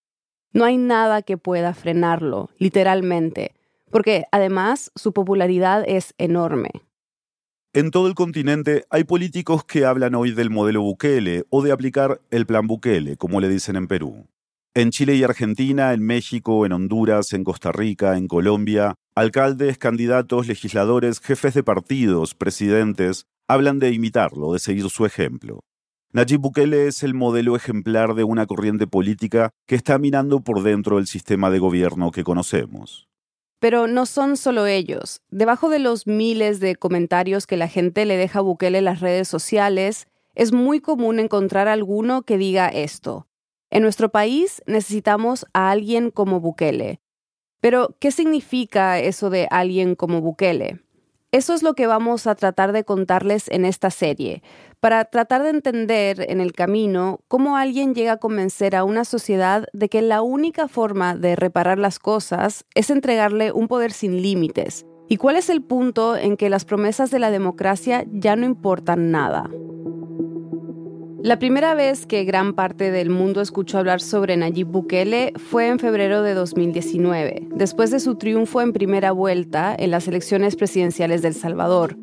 No 0.54 0.64
hay 0.64 0.78
nada 0.78 1.22
que 1.22 1.36
pueda 1.36 1.74
frenarlo, 1.74 2.48
literalmente, 2.58 3.54
porque 3.90 4.26
además 4.30 4.92
su 4.94 5.12
popularidad 5.12 5.82
es 5.86 6.14
enorme. 6.16 6.70
En 7.72 7.90
todo 7.90 8.06
el 8.06 8.14
continente 8.14 8.84
hay 8.88 9.02
políticos 9.02 9.64
que 9.64 9.84
hablan 9.84 10.14
hoy 10.14 10.30
del 10.30 10.50
modelo 10.50 10.80
Bukele 10.80 11.42
o 11.50 11.60
de 11.60 11.72
aplicar 11.72 12.20
el 12.30 12.46
plan 12.46 12.68
Bukele, 12.68 13.16
como 13.16 13.40
le 13.40 13.48
dicen 13.48 13.74
en 13.74 13.88
Perú. 13.88 14.28
En 14.74 14.92
Chile 14.92 15.16
y 15.16 15.24
Argentina, 15.24 15.92
en 15.92 16.06
México, 16.06 16.64
en 16.64 16.72
Honduras, 16.72 17.32
en 17.32 17.42
Costa 17.42 17.72
Rica, 17.72 18.16
en 18.16 18.28
Colombia, 18.28 18.94
alcaldes, 19.16 19.76
candidatos, 19.76 20.46
legisladores, 20.46 21.18
jefes 21.18 21.54
de 21.54 21.64
partidos, 21.64 22.36
presidentes, 22.36 23.26
hablan 23.48 23.80
de 23.80 23.90
imitarlo, 23.90 24.52
de 24.52 24.60
seguir 24.60 24.88
su 24.88 25.04
ejemplo. 25.04 25.64
Nayib 26.14 26.42
Bukele 26.42 26.86
es 26.86 27.02
el 27.02 27.12
modelo 27.12 27.56
ejemplar 27.56 28.14
de 28.14 28.22
una 28.22 28.46
corriente 28.46 28.86
política 28.86 29.50
que 29.66 29.74
está 29.74 29.98
minando 29.98 30.42
por 30.42 30.62
dentro 30.62 31.00
el 31.00 31.08
sistema 31.08 31.50
de 31.50 31.58
gobierno 31.58 32.12
que 32.12 32.22
conocemos. 32.22 33.08
Pero 33.58 33.88
no 33.88 34.06
son 34.06 34.36
solo 34.36 34.66
ellos. 34.66 35.22
Debajo 35.28 35.70
de 35.70 35.80
los 35.80 36.06
miles 36.06 36.60
de 36.60 36.76
comentarios 36.76 37.48
que 37.48 37.56
la 37.56 37.66
gente 37.66 38.04
le 38.04 38.16
deja 38.16 38.38
a 38.38 38.42
Bukele 38.42 38.78
en 38.78 38.84
las 38.84 39.00
redes 39.00 39.26
sociales, 39.26 40.06
es 40.36 40.52
muy 40.52 40.78
común 40.78 41.18
encontrar 41.18 41.66
alguno 41.66 42.22
que 42.22 42.38
diga 42.38 42.68
esto. 42.68 43.26
En 43.70 43.82
nuestro 43.82 44.10
país 44.10 44.62
necesitamos 44.68 45.46
a 45.52 45.72
alguien 45.72 46.12
como 46.12 46.38
Bukele. 46.38 47.00
Pero, 47.60 47.96
¿qué 47.98 48.12
significa 48.12 49.00
eso 49.00 49.30
de 49.30 49.48
alguien 49.50 49.96
como 49.96 50.20
Bukele? 50.20 50.83
Eso 51.34 51.52
es 51.52 51.64
lo 51.64 51.74
que 51.74 51.88
vamos 51.88 52.28
a 52.28 52.36
tratar 52.36 52.70
de 52.70 52.84
contarles 52.84 53.48
en 53.48 53.64
esta 53.64 53.90
serie, 53.90 54.44
para 54.78 55.04
tratar 55.04 55.42
de 55.42 55.50
entender 55.50 56.24
en 56.30 56.40
el 56.40 56.52
camino 56.52 57.18
cómo 57.26 57.56
alguien 57.56 57.92
llega 57.92 58.12
a 58.12 58.16
convencer 58.18 58.76
a 58.76 58.84
una 58.84 59.04
sociedad 59.04 59.66
de 59.72 59.88
que 59.88 60.00
la 60.00 60.22
única 60.22 60.68
forma 60.68 61.16
de 61.16 61.34
reparar 61.34 61.76
las 61.80 61.98
cosas 61.98 62.66
es 62.76 62.88
entregarle 62.88 63.50
un 63.50 63.66
poder 63.66 63.90
sin 63.90 64.22
límites, 64.22 64.86
¿Y 65.06 65.16
cuál 65.18 65.36
es 65.36 65.50
el 65.50 65.62
punto 65.62 66.16
en 66.16 66.36
que 66.36 66.48
las 66.48 66.64
promesas 66.64 67.10
de 67.10 67.18
la 67.18 67.30
democracia 67.30 68.06
ya 68.10 68.36
no 68.36 68.46
importan 68.46 69.10
nada? 69.10 69.50
La 71.24 71.38
primera 71.38 71.74
vez 71.74 72.04
que 72.04 72.24
gran 72.24 72.52
parte 72.52 72.90
del 72.90 73.08
mundo 73.08 73.40
escuchó 73.40 73.78
hablar 73.78 74.02
sobre 74.02 74.36
Nayib 74.36 74.66
Bukele 74.66 75.32
fue 75.38 75.68
en 75.68 75.78
febrero 75.78 76.22
de 76.22 76.34
2019, 76.34 77.48
después 77.54 77.90
de 77.90 77.98
su 77.98 78.16
triunfo 78.16 78.60
en 78.60 78.74
primera 78.74 79.10
vuelta 79.10 79.74
en 79.74 79.90
las 79.90 80.06
elecciones 80.06 80.54
presidenciales 80.54 81.22
del 81.22 81.32
Salvador. 81.32 81.96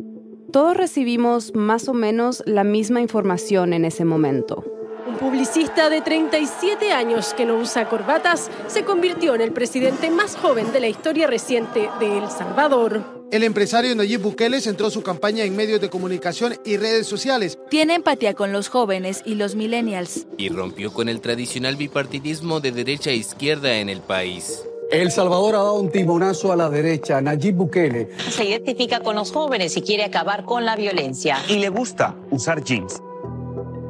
Todos 0.52 0.76
recibimos 0.76 1.54
más 1.54 1.88
o 1.88 1.94
menos 1.94 2.42
la 2.48 2.64
misma 2.64 3.00
información 3.00 3.74
en 3.74 3.86
ese 3.86 4.06
momento. 4.06 4.66
Un 5.12 5.18
publicista 5.18 5.90
de 5.90 6.00
37 6.00 6.94
años 6.94 7.34
que 7.34 7.46
no 7.46 7.56
usa 7.58 7.90
corbatas 7.90 8.50
se 8.68 8.86
convirtió 8.86 9.36
en 9.36 9.42
el 9.42 9.52
presidente 9.52 10.10
más 10.10 10.38
joven 10.38 10.72
de 10.72 10.80
la 10.80 10.88
historia 10.88 11.28
reciente 11.28 11.90
de 12.00 12.20
El 12.20 12.30
Salvador. 12.30 13.04
El 13.30 13.44
empresario 13.44 13.94
Nayib 13.94 14.22
Bukele 14.22 14.62
centró 14.62 14.90
su 14.90 15.04
campaña 15.04 15.44
en 15.44 15.54
medios 15.54 15.82
de 15.82 15.90
comunicación 15.90 16.56
y 16.64 16.78
redes 16.78 17.08
sociales. 17.08 17.60
Tiene 17.70 17.96
empatía 17.96 18.36
con 18.36 18.54
los 18.54 18.70
jóvenes 18.70 19.22
y 19.26 19.36
los 19.36 19.56
millennials. 19.56 20.28
Y 20.38 20.48
rompió 20.48 20.94
con 20.94 21.10
el 21.10 21.20
tradicional 21.20 21.76
bipartidismo 21.76 22.62
de 22.62 22.72
derecha 22.72 23.10
e 23.10 23.16
izquierda 23.16 23.80
en 23.80 23.90
el 23.90 24.00
país. 24.00 24.64
El 24.92 25.12
Salvador 25.12 25.56
ha 25.56 25.58
dado 25.58 25.76
un 25.76 25.92
timonazo 25.92 26.54
a 26.54 26.56
la 26.56 26.70
derecha. 26.70 27.20
Nayib 27.20 27.56
Bukele 27.56 28.12
se 28.30 28.46
identifica 28.46 29.02
con 29.02 29.18
los 29.18 29.34
jóvenes 29.34 29.76
y 29.76 29.82
quiere 29.82 30.06
acabar 30.06 30.46
con 30.46 30.64
la 30.64 30.78
violencia. 30.78 31.38
Y 31.50 31.56
le 31.56 31.68
gusta 31.68 32.16
usar 32.30 32.64
jeans. 32.64 33.02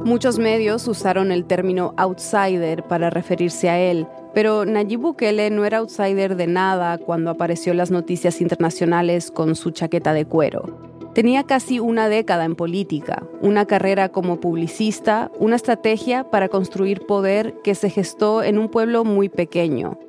Muchos 0.03 0.39
medios 0.39 0.87
usaron 0.87 1.31
el 1.31 1.45
término 1.45 1.93
outsider 1.95 2.83
para 2.83 3.11
referirse 3.11 3.69
a 3.69 3.79
él, 3.79 4.07
pero 4.33 4.65
Nayib 4.65 4.99
Bukele 4.99 5.51
no 5.51 5.63
era 5.63 5.77
outsider 5.77 6.35
de 6.35 6.47
nada 6.47 6.97
cuando 6.97 7.29
apareció 7.29 7.71
en 7.71 7.77
las 7.77 7.91
noticias 7.91 8.41
internacionales 8.41 9.29
con 9.29 9.55
su 9.55 9.69
chaqueta 9.69 10.13
de 10.13 10.25
cuero. 10.25 10.91
Tenía 11.13 11.43
casi 11.43 11.79
una 11.79 12.09
década 12.09 12.45
en 12.45 12.55
política, 12.55 13.23
una 13.41 13.65
carrera 13.65 14.09
como 14.09 14.39
publicista, 14.39 15.29
una 15.39 15.57
estrategia 15.57 16.23
para 16.31 16.49
construir 16.49 17.05
poder 17.05 17.53
que 17.63 17.75
se 17.75 17.89
gestó 17.89 18.41
en 18.41 18.57
un 18.57 18.69
pueblo 18.69 19.03
muy 19.03 19.29
pequeño. 19.29 19.99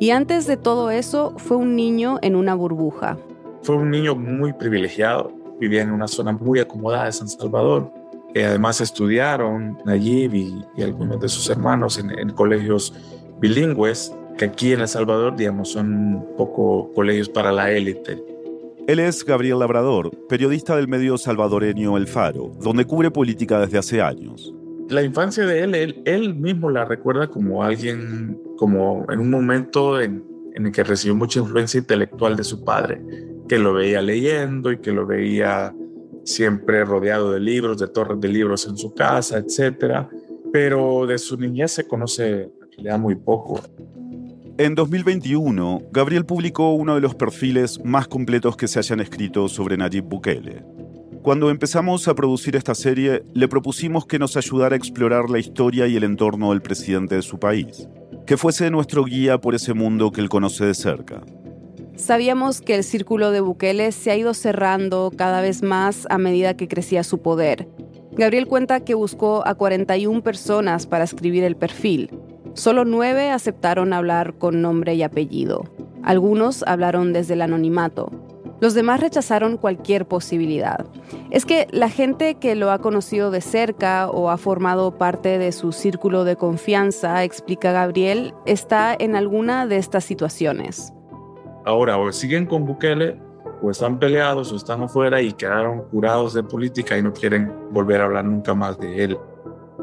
Y 0.00 0.10
antes 0.10 0.46
de 0.46 0.56
todo 0.56 0.90
eso, 0.90 1.34
fue 1.36 1.56
un 1.56 1.76
niño 1.76 2.18
en 2.20 2.34
una 2.34 2.54
burbuja. 2.54 3.16
Fue 3.62 3.76
un 3.76 3.90
niño 3.90 4.16
muy 4.16 4.52
privilegiado, 4.54 5.30
vivía 5.60 5.82
en 5.82 5.92
una 5.92 6.08
zona 6.08 6.32
muy 6.32 6.58
acomodada 6.58 7.04
de 7.04 7.12
San 7.12 7.28
Salvador. 7.28 7.92
Que 8.36 8.44
además 8.44 8.82
estudiaron 8.82 9.78
Nayib 9.86 10.34
y, 10.34 10.82
algunos 10.82 11.18
de 11.22 11.26
sus 11.26 11.48
hermanos 11.48 11.96
en, 11.96 12.10
en 12.18 12.28
colegios 12.28 12.92
bilingües, 13.40 14.14
que 14.36 14.44
aquí 14.44 14.74
en 14.74 14.82
El 14.82 14.88
Salvador, 14.88 15.36
digamos, 15.36 15.70
son 15.70 15.90
un 15.90 16.36
poco 16.36 16.92
colegios 16.92 17.30
para 17.30 17.50
la 17.50 17.72
élite. 17.72 18.22
Él 18.88 18.98
es 18.98 19.24
Gabriel 19.24 19.60
Labrador, 19.60 20.10
periodista 20.28 20.76
del 20.76 20.86
medio 20.86 21.16
salvadoreño 21.16 21.96
El 21.96 22.06
Faro, 22.06 22.52
donde 22.60 22.84
cubre 22.84 23.10
política 23.10 23.58
desde 23.58 23.78
hace 23.78 24.02
años. 24.02 24.52
La 24.90 25.02
infancia 25.02 25.46
de 25.46 25.62
él, 25.62 26.02
él, 26.04 26.34
mismo 26.34 26.68
la 26.68 26.84
recuerda 26.84 27.28
como 27.28 27.62
alguien, 27.62 28.38
como 28.58 29.06
en 29.08 29.18
un 29.18 29.30
momento 29.30 29.98
en, 29.98 30.22
en 30.54 30.66
el 30.66 30.72
que 30.72 30.84
recibió 30.84 31.16
mucha 31.16 31.40
influencia 31.40 31.78
intelectual 31.78 32.36
de 32.36 32.44
su 32.44 32.62
padre, 32.62 33.02
que 33.48 33.58
lo 33.58 33.72
veía 33.72 34.02
leyendo 34.02 34.70
y 34.72 34.76
que 34.76 34.92
lo 34.92 35.06
veía 35.06 35.74
siempre 36.26 36.84
rodeado 36.84 37.32
de 37.32 37.40
libros, 37.40 37.78
de 37.78 37.88
torres 37.88 38.20
de 38.20 38.28
libros 38.28 38.66
en 38.66 38.76
su 38.76 38.92
casa, 38.92 39.38
etc. 39.38 40.06
Pero 40.52 41.06
de 41.06 41.16
su 41.16 41.38
niñez 41.38 41.72
se 41.72 41.86
conoce 41.86 42.50
le 42.76 42.90
da 42.90 42.98
muy 42.98 43.14
poco. 43.14 43.60
En 44.58 44.74
2021, 44.74 45.82
Gabriel 45.92 46.24
publicó 46.24 46.72
uno 46.72 46.94
de 46.94 47.00
los 47.00 47.14
perfiles 47.14 47.78
más 47.84 48.08
completos 48.08 48.56
que 48.56 48.68
se 48.68 48.78
hayan 48.78 49.00
escrito 49.00 49.48
sobre 49.48 49.76
Nayib 49.76 50.04
Bukele. 50.04 50.64
Cuando 51.22 51.50
empezamos 51.50 52.06
a 52.08 52.14
producir 52.14 52.56
esta 52.56 52.74
serie, 52.74 53.24
le 53.34 53.48
propusimos 53.48 54.06
que 54.06 54.18
nos 54.18 54.36
ayudara 54.36 54.74
a 54.74 54.78
explorar 54.78 55.28
la 55.28 55.38
historia 55.38 55.86
y 55.86 55.96
el 55.96 56.04
entorno 56.04 56.50
del 56.50 56.62
presidente 56.62 57.16
de 57.16 57.22
su 57.22 57.38
país, 57.38 57.88
que 58.26 58.36
fuese 58.36 58.70
nuestro 58.70 59.04
guía 59.04 59.38
por 59.38 59.54
ese 59.54 59.74
mundo 59.74 60.12
que 60.12 60.20
él 60.20 60.28
conoce 60.28 60.64
de 60.64 60.74
cerca. 60.74 61.22
Sabíamos 61.96 62.60
que 62.60 62.74
el 62.74 62.84
círculo 62.84 63.30
de 63.30 63.40
Bukele 63.40 63.90
se 63.92 64.10
ha 64.10 64.16
ido 64.16 64.34
cerrando 64.34 65.12
cada 65.16 65.40
vez 65.40 65.62
más 65.62 66.06
a 66.10 66.18
medida 66.18 66.56
que 66.56 66.68
crecía 66.68 67.02
su 67.02 67.18
poder. 67.18 67.68
Gabriel 68.12 68.46
cuenta 68.46 68.80
que 68.80 68.94
buscó 68.94 69.46
a 69.46 69.54
41 69.54 70.22
personas 70.22 70.86
para 70.86 71.04
escribir 71.04 71.44
el 71.44 71.56
perfil, 71.56 72.10
Solo 72.56 72.86
nueve 72.86 73.30
aceptaron 73.30 73.92
hablar 73.92 74.38
con 74.38 74.62
nombre 74.62 74.94
y 74.94 75.02
apellido. 75.02 75.64
Algunos 76.02 76.62
hablaron 76.66 77.12
desde 77.12 77.34
el 77.34 77.42
anonimato. 77.42 78.10
Los 78.60 78.72
demás 78.72 79.00
rechazaron 79.00 79.58
cualquier 79.58 80.08
posibilidad. 80.08 80.86
Es 81.30 81.44
que 81.44 81.68
la 81.70 81.90
gente 81.90 82.36
que 82.36 82.54
lo 82.54 82.70
ha 82.70 82.78
conocido 82.78 83.30
de 83.30 83.42
cerca 83.42 84.08
o 84.08 84.30
ha 84.30 84.38
formado 84.38 84.96
parte 84.96 85.36
de 85.36 85.52
su 85.52 85.72
círculo 85.72 86.24
de 86.24 86.36
confianza, 86.36 87.24
explica 87.24 87.72
Gabriel, 87.72 88.32
está 88.46 88.96
en 88.98 89.16
alguna 89.16 89.66
de 89.66 89.76
estas 89.76 90.04
situaciones. 90.04 90.94
Ahora, 91.66 91.98
o 91.98 92.12
siguen 92.12 92.46
con 92.46 92.64
Bukele, 92.64 93.20
o 93.60 93.72
están 93.72 93.98
peleados, 93.98 94.52
o 94.52 94.56
están 94.56 94.82
afuera 94.84 95.20
y 95.20 95.32
quedaron 95.32 95.82
curados 95.90 96.32
de 96.32 96.44
política 96.44 96.96
y 96.96 97.02
no 97.02 97.12
quieren 97.12 97.52
volver 97.72 98.00
a 98.00 98.04
hablar 98.04 98.24
nunca 98.24 98.54
más 98.54 98.78
de 98.78 99.02
él. 99.02 99.18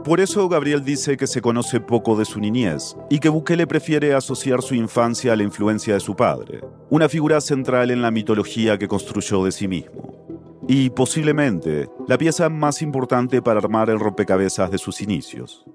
Por 0.05 0.21
eso 0.21 0.47
Gabriel 0.47 0.83
dice 0.83 1.17
que 1.17 1.27
se 1.27 1.41
conoce 1.41 1.81
poco 1.81 2.15
de 2.17 2.23
su 2.23 2.39
niñez 2.39 2.95
y 3.09 3.19
que 3.19 3.27
Bukele 3.27 3.67
prefiere 3.67 4.13
asociar 4.13 4.61
su 4.61 4.75
infancia 4.75 5.33
a 5.33 5.35
la 5.35 5.43
influencia 5.43 5.93
de 5.93 5.99
su 5.99 6.15
padre, 6.15 6.61
una 6.89 7.09
figura 7.09 7.41
central 7.41 7.91
en 7.91 8.01
la 8.01 8.11
mitología 8.11 8.77
que 8.77 8.87
construyó 8.87 9.43
de 9.43 9.51
sí 9.51 9.67
mismo. 9.67 10.63
Y 10.69 10.89
posiblemente 10.89 11.89
la 12.07 12.17
pieza 12.17 12.47
más 12.47 12.81
importante 12.81 13.41
para 13.41 13.59
armar 13.59 13.89
el 13.89 13.99
rompecabezas 13.99 14.71
de 14.71 14.77
sus 14.77 15.01
inicios. 15.01 15.65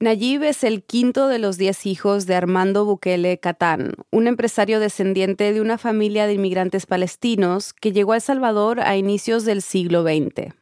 Nayib 0.00 0.42
es 0.42 0.64
el 0.64 0.82
quinto 0.82 1.28
de 1.28 1.38
los 1.38 1.58
diez 1.58 1.86
hijos 1.86 2.26
de 2.26 2.34
Armando 2.34 2.84
Bukele 2.84 3.38
Catán, 3.38 3.92
un 4.10 4.26
empresario 4.26 4.80
descendiente 4.80 5.52
de 5.52 5.60
una 5.60 5.78
familia 5.78 6.26
de 6.26 6.34
inmigrantes 6.34 6.86
palestinos 6.86 7.72
que 7.74 7.92
llegó 7.92 8.12
a 8.12 8.16
El 8.16 8.22
Salvador 8.22 8.80
a 8.80 8.96
inicios 8.96 9.44
del 9.44 9.60
siglo 9.60 10.02
XX 10.02 10.54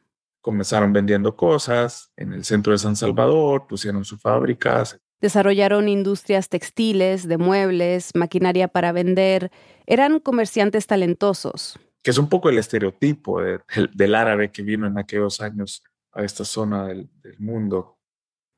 comenzaron 0.49 0.95
vendiendo 0.95 1.37
cosas 1.37 2.11
en 2.16 2.33
el 2.33 2.42
centro 2.42 2.73
de 2.73 2.78
San 2.78 2.97
Salvador, 2.97 3.66
pusieron 3.66 4.02
sus 4.07 4.18
fábricas. 4.18 4.99
Desarrollaron 5.21 5.90
industrias 5.90 6.49
textiles, 6.49 7.28
de 7.28 7.37
muebles, 7.37 8.12
maquinaria 8.14 8.66
para 8.66 8.92
vender. 8.92 9.50
Eran 9.85 10.21
comerciantes 10.21 10.87
talentosos. 10.87 11.78
Que 12.02 12.12
es 12.12 12.16
un 12.16 12.30
poco 12.30 12.49
el 12.49 12.57
estereotipo 12.57 13.42
del 13.42 14.14
árabe 14.14 14.50
que 14.50 14.62
vino 14.62 14.87
en 14.87 14.97
aquellos 14.97 15.42
años 15.42 15.83
a 16.12 16.25
esta 16.25 16.47
zona 16.47 16.87
del, 16.87 17.11
del 17.21 17.38
mundo. 17.38 17.98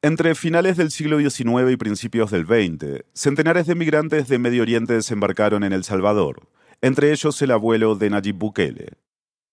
Entre 0.02 0.34
finales 0.34 0.78
del 0.78 0.90
siglo 0.90 1.18
XIX 1.18 1.70
y 1.72 1.76
principios 1.76 2.30
del 2.30 2.46
XX, 2.46 3.04
centenares 3.12 3.66
de 3.66 3.74
migrantes 3.74 4.28
de 4.28 4.38
Medio 4.38 4.62
Oriente 4.62 4.94
desembarcaron 4.94 5.62
en 5.62 5.74
El 5.74 5.84
Salvador, 5.84 6.48
entre 6.80 7.12
ellos 7.12 7.42
el 7.42 7.50
abuelo 7.50 7.96
de 7.96 8.08
Nayib 8.08 8.36
Bukele, 8.36 8.96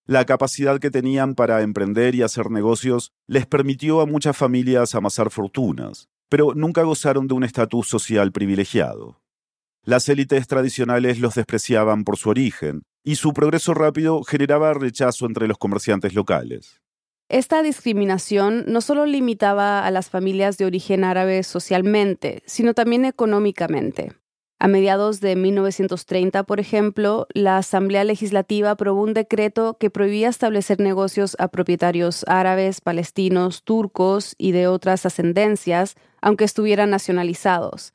la 0.05 0.23
capacidad 0.23 0.79
que 0.79 0.89
tenían 0.89 1.35
para 1.35 1.63
emprender 1.63 2.15
y 2.15 2.21
hacer 2.21 2.49
negocios 2.49 3.11
les 3.27 3.45
permitió 3.45 3.99
a 3.99 4.05
muchas 4.05 4.37
familias 4.37 4.95
amasar 4.95 5.31
fortunas, 5.31 6.07
pero 6.29 6.53
nunca 6.55 6.83
gozaron 6.83 7.27
de 7.27 7.33
un 7.33 7.43
estatus 7.43 7.89
social 7.89 8.31
privilegiado. 8.31 9.19
Las 9.83 10.07
élites 10.07 10.47
tradicionales 10.47 11.19
los 11.19 11.35
despreciaban 11.35 12.05
por 12.05 12.15
su 12.15 12.29
origen, 12.29 12.83
y 13.03 13.15
su 13.15 13.33
progreso 13.33 13.73
rápido 13.73 14.23
generaba 14.23 14.73
rechazo 14.73 15.25
entre 15.25 15.49
los 15.49 15.57
comerciantes 15.57 16.13
locales. 16.13 16.79
Esta 17.29 17.61
discriminación 17.61 18.63
no 18.67 18.79
solo 18.79 19.05
limitaba 19.05 19.85
a 19.85 19.91
las 19.91 20.09
familias 20.09 20.57
de 20.57 20.65
origen 20.65 21.03
árabe 21.03 21.43
socialmente, 21.43 22.41
sino 22.45 22.73
también 22.73 23.03
económicamente. 23.03 24.13
A 24.59 24.69
mediados 24.69 25.19
de 25.19 25.35
1930, 25.35 26.43
por 26.43 26.61
ejemplo, 26.61 27.27
la 27.33 27.57
Asamblea 27.57 28.05
Legislativa 28.05 28.71
aprobó 28.71 29.03
un 29.03 29.13
decreto 29.13 29.77
que 29.77 29.89
prohibía 29.89 30.29
establecer 30.29 30.79
negocios 30.79 31.35
a 31.37 31.49
propietarios 31.49 32.23
árabes, 32.27 32.79
palestinos, 32.79 33.63
turcos 33.63 34.33
y 34.37 34.53
de 34.53 34.67
otras 34.67 35.05
ascendencias, 35.05 35.95
aunque 36.21 36.45
estuvieran 36.45 36.89
nacionalizados. 36.89 37.93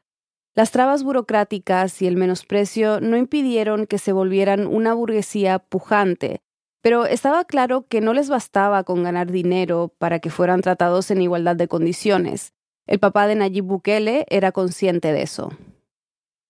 Las 0.54 0.70
trabas 0.70 1.02
burocráticas 1.02 2.02
y 2.02 2.06
el 2.06 2.16
menosprecio 2.16 3.00
no 3.00 3.16
impidieron 3.16 3.86
que 3.86 3.96
se 3.96 4.12
volvieran 4.12 4.66
una 4.66 4.92
burguesía 4.92 5.58
pujante, 5.58 6.42
pero 6.82 7.06
estaba 7.06 7.44
claro 7.44 7.86
que 7.88 8.00
no 8.00 8.12
les 8.12 8.28
bastaba 8.28 8.82
con 8.82 9.04
ganar 9.04 9.30
dinero 9.30 9.94
para 9.98 10.18
que 10.18 10.30
fueran 10.30 10.60
tratados 10.60 11.10
en 11.10 11.22
igualdad 11.22 11.56
de 11.56 11.68
condiciones. 11.68 12.52
El 12.86 12.98
papá 12.98 13.28
de 13.28 13.36
Nayib 13.36 13.64
Bukele 13.64 14.26
era 14.28 14.50
consciente 14.50 15.12
de 15.12 15.22
eso. 15.22 15.50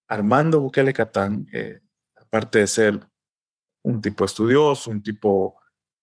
Armando 0.08 0.60
Bukele 0.60 0.94
Catán, 0.94 1.46
aparte 2.16 2.60
de 2.60 2.66
ser 2.66 3.00
un 3.82 4.00
tipo 4.00 4.24
estudioso, 4.24 4.90
un 4.90 5.02
tipo 5.02 5.56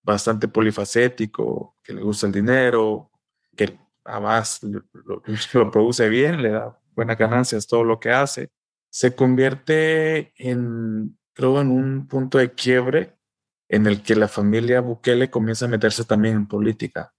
bastante 0.04 0.48
polifacético, 0.48 1.76
que 1.84 1.94
le 1.94 2.04
gusta 2.04 2.28
el 2.28 2.34
dinero, 2.34 3.12
que 3.56 3.80
además 4.04 4.62
lo, 4.62 4.84
lo, 5.54 5.72
produce 5.72 6.08
bien, 6.08 6.42
le 6.42 6.52
da 6.52 6.80
buenas 6.96 7.18
ganancias 7.18 7.66
todo 7.66 7.84
lo 7.84 8.00
que 8.00 8.12
hace, 8.12 8.52
se 8.92 9.16
convierte 9.16 10.34
en, 10.38 11.18
creo, 11.34 11.62
en 11.62 11.72
un 11.72 12.08
punto 12.08 12.38
de 12.38 12.54
quiebre 12.54 13.19
en 13.70 13.86
el 13.88 14.02
que 14.02 14.16
la 14.16 14.28
familia 14.28 14.82
Bukele 14.82 15.30
comienza 15.30 15.66
a 15.66 15.70
meterse 15.70 16.04
también 16.04 16.36
en 16.36 16.48
política. 16.48 17.14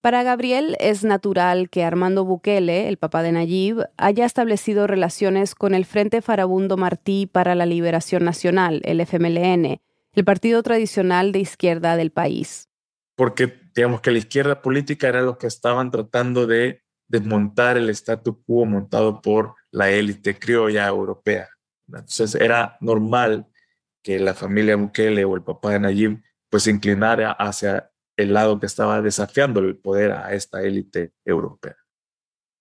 Para 0.00 0.22
Gabriel 0.22 0.76
es 0.80 1.04
natural 1.04 1.68
que 1.68 1.84
Armando 1.84 2.24
Bukele, 2.24 2.88
el 2.88 2.96
papá 2.96 3.22
de 3.22 3.32
Nayib, 3.32 3.84
haya 3.98 4.24
establecido 4.24 4.86
relaciones 4.86 5.54
con 5.54 5.74
el 5.74 5.84
Frente 5.84 6.22
Farabundo 6.22 6.78
Martí 6.78 7.26
para 7.26 7.54
la 7.54 7.66
Liberación 7.66 8.24
Nacional, 8.24 8.80
el 8.84 9.02
FMLN, 9.02 9.78
el 10.14 10.24
partido 10.24 10.62
tradicional 10.62 11.32
de 11.32 11.40
izquierda 11.40 11.98
del 11.98 12.12
país. 12.12 12.70
Porque 13.14 13.52
digamos 13.74 14.00
que 14.00 14.10
la 14.10 14.18
izquierda 14.18 14.62
política 14.62 15.06
era 15.06 15.20
los 15.20 15.36
que 15.36 15.46
estaban 15.46 15.90
tratando 15.90 16.46
de 16.46 16.80
desmontar 17.06 17.76
el 17.76 17.90
statu 17.90 18.42
quo 18.42 18.64
montado 18.64 19.20
por 19.20 19.54
la 19.70 19.90
élite 19.90 20.38
criolla 20.38 20.86
europea. 20.86 21.48
Entonces 21.88 22.34
era 22.36 22.78
normal 22.80 23.49
que 24.02 24.18
la 24.18 24.34
familia 24.34 24.76
Bukele 24.76 25.24
o 25.24 25.36
el 25.36 25.42
papá 25.42 25.72
de 25.72 25.80
Nayib 25.80 26.22
pues 26.48 26.64
se 26.64 26.70
inclinara 26.70 27.32
hacia 27.32 27.90
el 28.16 28.34
lado 28.34 28.60
que 28.60 28.66
estaba 28.66 29.00
desafiando 29.00 29.60
el 29.60 29.76
poder 29.76 30.12
a 30.12 30.34
esta 30.34 30.62
élite 30.62 31.12
europea. 31.24 31.76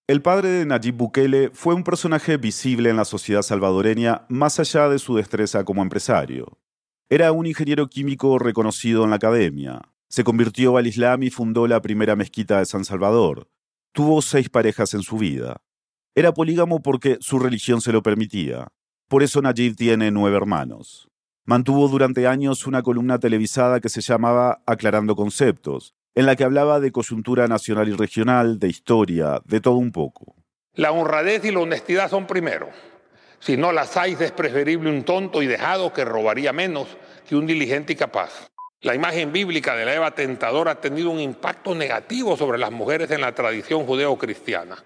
El 0.08 0.22
padre 0.22 0.50
de 0.50 0.66
Nayib 0.66 0.96
Bukele 0.96 1.52
fue 1.54 1.76
un 1.76 1.84
personaje 1.84 2.38
visible 2.38 2.90
en 2.90 2.98
la 2.98 3.06
sociedad 3.06 3.42
salvadoreña 3.42 4.26
más 4.28 4.60
allá 4.60 4.90
de 4.90 4.98
su 4.98 5.16
destreza 5.16 5.64
como 5.64 5.84
empresario. 5.84 6.58
Era 7.10 7.32
un 7.32 7.46
ingeniero 7.46 7.88
químico 7.88 8.40
reconocido 8.40 9.04
en 9.04 9.12
la 9.12 9.18
academia. 9.18 9.82
Se 10.10 10.24
convirtió 10.24 10.78
al 10.78 10.88
Islam 10.88 11.24
y 11.24 11.30
fundó 11.30 11.68
la 11.68 11.82
primera 11.82 12.16
mezquita 12.16 12.60
de 12.60 12.66
San 12.66 12.86
Salvador. 12.86 13.50
Tuvo 13.94 14.22
seis 14.22 14.50
parejas 14.50 14.94
en 14.94 15.04
su 15.04 15.18
vida. 15.18 15.62
Era 16.16 16.34
polígamo 16.34 16.82
porque 16.82 17.18
su 17.22 17.38
religión 17.38 17.82
se 17.82 17.92
lo 17.92 18.02
permitía. 18.02 18.68
Por 19.08 19.22
eso 19.22 19.42
Nayib 19.42 19.76
tiene 19.76 20.12
nueve 20.12 20.38
hermanos. 20.38 21.10
Mantuvo 21.50 21.88
durante 21.88 22.28
años 22.28 22.68
una 22.68 22.84
columna 22.84 23.18
televisada 23.18 23.80
que 23.80 23.90
se 23.90 24.02
llamaba 24.02 24.62
Aclarando 24.68 25.16
Conceptos, 25.16 25.96
en 26.14 26.28
la 26.28 26.36
que 26.36 26.44
hablaba 26.44 26.80
de 26.80 26.92
coyuntura 26.92 27.48
nacional 27.48 27.90
y 27.90 27.94
regional, 27.94 28.60
de 28.60 28.68
historia, 28.68 29.42
de 29.46 29.60
todo 29.60 29.78
un 29.78 29.92
poco. 29.92 30.36
La 30.76 30.92
honradez 30.92 31.44
y 31.46 31.52
la 31.52 31.62
honestidad 31.62 32.08
son 32.08 32.28
primero. 32.28 32.70
Si 33.40 33.58
no 33.58 33.72
las 33.72 33.98
hay, 33.98 34.16
es 34.20 34.32
preferible 34.32 34.92
un 34.92 35.02
tonto 35.02 35.42
y 35.42 35.48
dejado 35.48 35.92
que 35.92 36.06
robaría 36.06 36.54
menos 36.54 36.88
que 37.28 37.36
un 37.36 37.48
diligente 37.48 37.94
y 37.94 37.96
capaz. 37.96 38.52
La 38.82 38.94
imagen 38.94 39.32
bíblica 39.32 39.76
de 39.76 39.86
la 39.86 39.96
Eva 39.96 40.12
tentadora 40.12 40.74
ha 40.74 40.82
tenido 40.82 41.10
un 41.10 41.20
impacto 41.20 41.74
negativo 41.74 42.38
sobre 42.38 42.60
las 42.60 42.72
mujeres 42.72 43.10
en 43.10 43.22
la 43.22 43.34
tradición 43.34 43.88
judeo-cristiana. 43.88 44.86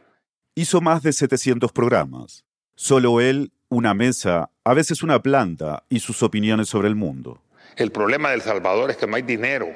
Hizo 0.56 0.80
más 0.80 1.04
de 1.04 1.12
700 1.12 1.74
programas. 1.74 2.46
Solo 2.76 3.20
él 3.20 3.52
una 3.74 3.94
mesa, 3.94 4.50
a 4.64 4.74
veces 4.74 5.04
una 5.04 5.22
planta 5.22 5.84
y 5.90 6.00
sus 6.00 6.24
opiniones 6.24 6.70
sobre 6.70 6.88
el 6.88 6.96
mundo. 6.96 7.40
El 7.76 7.92
problema 7.92 8.30
del 8.32 8.42
Salvador 8.42 8.92
es 8.92 8.98
que 8.98 9.08
no 9.08 9.16
hay 9.16 9.24
dinero 9.24 9.68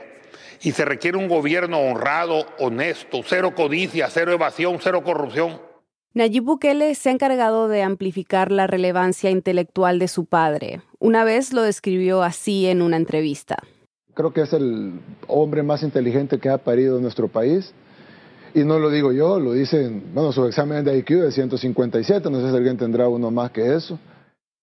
y 0.62 0.72
se 0.72 0.86
requiere 0.86 1.18
un 1.18 1.28
gobierno 1.28 1.80
honrado, 1.80 2.46
honesto, 2.60 3.22
cero 3.26 3.54
codicia, 3.56 4.10
cero 4.10 4.32
evasión, 4.32 4.78
cero 4.82 5.04
corrupción. 5.04 5.60
Nayib 6.14 6.44
Bukele 6.44 6.96
se 6.96 7.10
ha 7.10 7.12
encargado 7.12 7.68
de 7.68 7.84
amplificar 7.84 8.52
la 8.52 8.66
relevancia 8.66 9.30
intelectual 9.30 10.00
de 10.00 10.08
su 10.08 10.26
padre. 10.26 10.82
Una 11.00 11.24
vez 11.24 11.54
lo 11.54 11.62
describió 11.62 12.24
así 12.24 12.66
en 12.66 12.82
una 12.82 12.98
entrevista. 12.98 13.58
Creo 14.16 14.34
que 14.34 14.42
es 14.42 14.54
el 14.54 14.94
hombre 15.28 15.62
más 15.62 15.84
inteligente 15.84 16.40
que 16.40 16.50
ha 16.50 16.58
parido 16.58 16.98
en 16.98 17.04
nuestro 17.04 17.28
país. 17.28 17.74
Y 18.58 18.64
no 18.64 18.80
lo 18.80 18.90
digo 18.90 19.12
yo, 19.12 19.40
lo 19.40 19.54
dicen, 19.54 20.16
bueno, 20.16 20.32
su 20.32 20.44
examen 20.48 20.84
de 20.84 20.98
IQ 20.98 21.10
de 21.22 21.32
157, 21.32 22.28
no 22.32 22.42
sé 22.42 22.50
si 22.50 22.58
alguien 22.58 22.76
tendrá 22.76 23.08
uno 23.08 23.30
más 23.30 23.52
que 23.52 23.76
eso. 23.76 24.00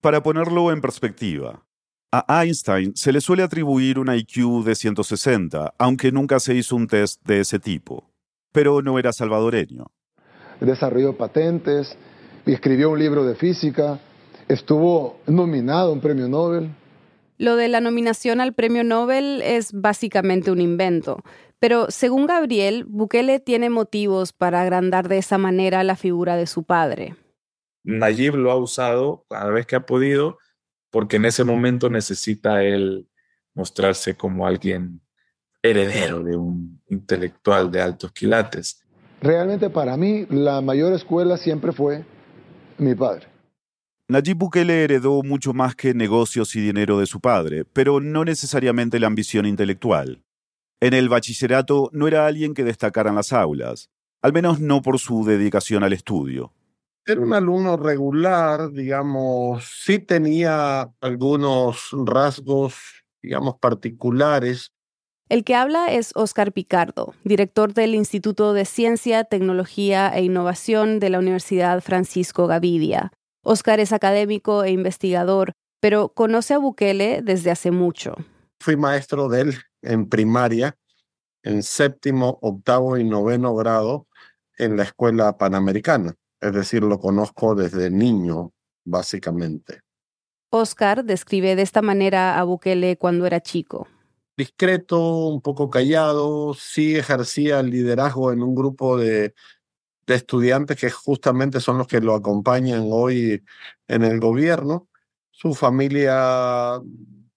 Para 0.01 0.21
ponerlo 0.21 0.73
en 0.73 0.81
perspectiva, 0.81 1.63
a 2.11 2.43
Einstein 2.43 2.97
se 2.97 3.13
le 3.13 3.21
suele 3.21 3.45
atribuir 3.45 4.01
un 4.01 4.13
IQ 4.13 4.65
de 4.65 4.75
160, 4.75 5.75
aunque 5.79 6.11
nunca 6.11 6.41
se 6.41 6.57
hizo 6.57 6.75
un 6.75 6.89
test 6.89 7.25
de 7.25 7.39
ese 7.39 7.61
tipo. 7.61 8.11
Pero 8.51 8.83
no 8.83 8.99
era 8.99 9.13
salvadoreño. 9.13 9.87
Desarrolló 10.59 11.17
patentes, 11.17 11.97
escribió 12.47 12.91
un 12.91 12.99
libro 12.99 13.25
de 13.25 13.37
física, 13.37 14.01
estuvo 14.49 15.21
nominado 15.29 15.91
a 15.91 15.93
un 15.93 16.01
premio 16.01 16.27
Nobel. 16.27 16.69
Lo 17.39 17.55
de 17.55 17.69
la 17.69 17.81
nominación 17.81 18.41
al 18.41 18.55
premio 18.55 18.83
Nobel 18.83 19.41
es 19.41 19.73
básicamente 19.73 20.51
un 20.51 20.61
invento. 20.61 21.23
Pero 21.65 21.87
según 21.89 22.27
Gabriel, 22.27 22.85
Bukele 22.87 23.41
tiene 23.41 23.71
motivos 23.71 24.35
para 24.35 24.61
agrandar 24.61 25.09
de 25.09 25.17
esa 25.17 25.39
manera 25.39 25.83
la 25.83 25.97
figura 25.97 26.37
de 26.37 26.47
su 26.47 26.65
padre. 26.65 27.17
Nayib 27.85 28.35
lo 28.35 28.51
ha 28.51 28.57
usado 28.57 29.25
cada 29.31 29.49
vez 29.49 29.65
que 29.65 29.75
ha 29.75 29.87
podido 29.87 30.37
porque 30.91 31.17
en 31.17 31.25
ese 31.25 31.43
momento 31.43 31.89
necesita 31.89 32.63
él 32.63 33.09
mostrarse 33.55 34.15
como 34.15 34.47
alguien 34.47 35.01
heredero 35.63 36.23
de 36.23 36.37
un 36.37 36.83
intelectual 36.91 37.71
de 37.71 37.81
altos 37.81 38.13
quilates. 38.13 38.85
Realmente 39.23 39.71
para 39.71 39.97
mí 39.97 40.27
la 40.29 40.61
mayor 40.61 40.93
escuela 40.93 41.39
siempre 41.39 41.73
fue 41.73 42.05
mi 42.77 42.95
padre. 42.95 43.27
Nayib 44.07 44.37
Bukele 44.37 44.85
heredó 44.85 45.23
mucho 45.23 45.55
más 45.55 45.75
que 45.75 45.95
negocios 45.95 46.55
y 46.57 46.61
dinero 46.61 46.99
de 46.99 47.07
su 47.07 47.21
padre, 47.21 47.65
pero 47.65 48.01
no 48.01 48.23
necesariamente 48.23 49.01
la 49.01 49.07
ambición 49.07 49.47
intelectual. 49.47 50.24
En 50.81 50.93
el 50.93 51.09
bachillerato 51.09 51.89
no 51.93 52.09
era 52.09 52.27
alguien 52.27 52.55
que 52.55 52.65
destacara 52.65 53.11
en 53.11 53.17
las 53.17 53.33
aulas, 53.33 53.91
al 54.23 54.33
menos 54.33 54.61
no 54.61 54.83
por 54.83 54.99
su 54.99 55.25
dedicación 55.25 55.85
al 55.85 55.93
estudio. 55.93 56.53
Era 57.07 57.21
un 57.21 57.35
alumno 57.35 57.77
regular, 57.77 58.73
digamos, 58.73 59.65
sí 59.65 59.99
tenía 59.99 60.91
algunos 61.03 61.91
rasgos, 61.93 62.77
digamos, 63.23 63.57
particulares. 63.61 64.73
El 65.29 65.45
que 65.45 65.55
habla 65.55 65.93
es 65.93 66.13
Oscar 66.15 66.53
Picardo, 66.53 67.15
director 67.25 67.75
del 67.75 67.95
Instituto 67.95 68.55
de 68.55 68.65
Ciencia, 68.65 69.25
Tecnología 69.25 70.09
e 70.15 70.23
Innovación 70.23 70.99
de 70.99 71.11
la 71.11 71.19
Universidad 71.19 71.83
Francisco 71.83 72.47
Gavidia. 72.47 73.13
Oscar 73.43 73.81
es 73.81 73.93
académico 73.93 74.65
e 74.65 74.71
investigador, 74.71 75.53
pero 75.81 76.09
conoce 76.11 76.55
a 76.55 76.59
Bukele 76.59 77.21
desde 77.23 77.51
hace 77.51 77.71
mucho. 77.71 78.15
Fui 78.61 78.77
maestro 78.77 79.29
de 79.29 79.43
él 79.43 79.55
en 79.85 80.09
primaria, 80.09 80.77
en 81.43 81.63
séptimo, 81.63 82.39
octavo 82.43 82.97
y 82.97 83.05
noveno 83.05 83.55
grado 83.55 84.07
en 84.57 84.77
la 84.77 84.85
escuela 84.85 85.37
panamericana. 85.37 86.15
Es 86.41 86.53
decir, 86.53 86.83
lo 86.83 86.99
conozco 86.99 87.55
desde 87.55 87.91
niño, 87.91 88.53
básicamente. 88.85 89.81
Oscar 90.51 91.05
describe 91.05 91.57
de 91.57 91.63
esta 91.63 91.83
manera 91.83 92.39
a 92.39 92.45
Bukele 92.45 92.97
cuando 92.97 93.27
era 93.27 93.41
chico. 93.41 93.89
Discreto, 94.37 95.29
un 95.29 95.41
poco 95.41 95.71
callado, 95.71 96.55
sí 96.55 96.97
ejercía 96.97 97.63
liderazgo 97.63 98.33
en 98.33 98.43
un 98.43 98.55
grupo 98.55 98.99
de 98.99 99.35
de 100.07 100.15
estudiantes 100.15 100.77
que 100.79 100.91
justamente 100.91 101.61
son 101.61 101.79
los 101.79 101.87
que 101.87 102.01
lo 102.01 102.15
acompañan 102.15 102.89
hoy 102.91 103.43
en 103.89 104.05
el 104.05 104.21
gobierno. 104.21 104.89
Su 105.31 105.55
familia 105.55 106.81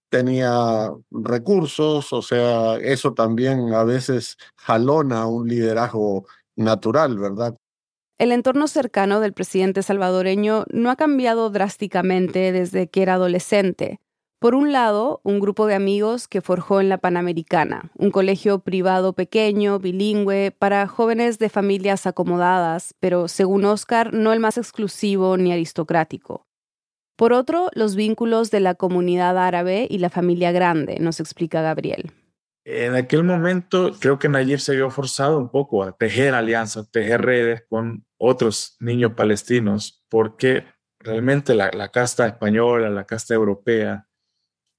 tenía 0.08 0.90
recursos, 1.10 2.12
o 2.12 2.22
sea, 2.22 2.76
eso 2.76 3.14
también 3.14 3.72
a 3.74 3.84
veces 3.84 4.36
jalona 4.56 5.26
un 5.26 5.48
liderazgo 5.48 6.26
natural, 6.56 7.18
¿verdad? 7.18 7.56
El 8.18 8.32
entorno 8.32 8.66
cercano 8.66 9.20
del 9.20 9.32
presidente 9.32 9.82
salvadoreño 9.82 10.64
no 10.72 10.90
ha 10.90 10.96
cambiado 10.96 11.50
drásticamente 11.50 12.50
desde 12.50 12.88
que 12.88 13.02
era 13.02 13.14
adolescente. 13.14 14.00
Por 14.40 14.54
un 14.54 14.72
lado, 14.72 15.20
un 15.24 15.40
grupo 15.40 15.66
de 15.66 15.74
amigos 15.74 16.26
que 16.26 16.40
forjó 16.40 16.80
en 16.80 16.88
la 16.88 16.98
Panamericana, 16.98 17.90
un 17.96 18.10
colegio 18.10 18.60
privado 18.60 19.12
pequeño, 19.12 19.78
bilingüe, 19.78 20.52
para 20.52 20.86
jóvenes 20.88 21.38
de 21.38 21.48
familias 21.48 22.06
acomodadas, 22.06 22.94
pero 23.00 23.28
según 23.28 23.64
Oscar, 23.64 24.12
no 24.14 24.32
el 24.32 24.40
más 24.40 24.58
exclusivo 24.58 25.36
ni 25.36 25.52
aristocrático. 25.52 26.47
Por 27.18 27.32
otro, 27.32 27.68
los 27.74 27.96
vínculos 27.96 28.52
de 28.52 28.60
la 28.60 28.76
comunidad 28.76 29.38
árabe 29.38 29.88
y 29.90 29.98
la 29.98 30.08
familia 30.08 30.52
grande, 30.52 30.98
nos 31.00 31.18
explica 31.18 31.60
Gabriel. 31.62 32.12
En 32.64 32.94
aquel 32.94 33.24
momento 33.24 33.90
creo 33.98 34.20
que 34.20 34.28
Nayib 34.28 34.60
se 34.60 34.76
vio 34.76 34.88
forzado 34.88 35.36
un 35.36 35.50
poco 35.50 35.82
a 35.82 35.90
tejer 35.90 36.34
alianzas, 36.34 36.88
tejer 36.92 37.22
redes 37.22 37.64
con 37.68 38.06
otros 38.18 38.76
niños 38.78 39.14
palestinos, 39.14 40.04
porque 40.08 40.64
realmente 41.00 41.56
la, 41.56 41.88
casta 41.88 42.24
española, 42.24 42.88
la 42.88 43.04
casta 43.04 43.34
europea, 43.34 44.06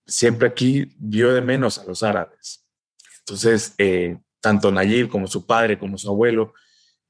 siempre 0.08 0.48
aquí 0.48 0.96
vio 0.98 1.34
de 1.34 1.42
menos 1.42 1.78
a 1.78 1.84
los 1.84 2.04
árabes. 2.04 2.66
Entonces, 3.20 3.76
eh, 3.78 4.18
tanto 4.40 4.72
Nayib 4.72 5.10
como 5.10 5.28
su 5.28 5.46
padre, 5.46 5.78
como 5.78 5.98
su 5.98 6.10
abuelo, 6.10 6.54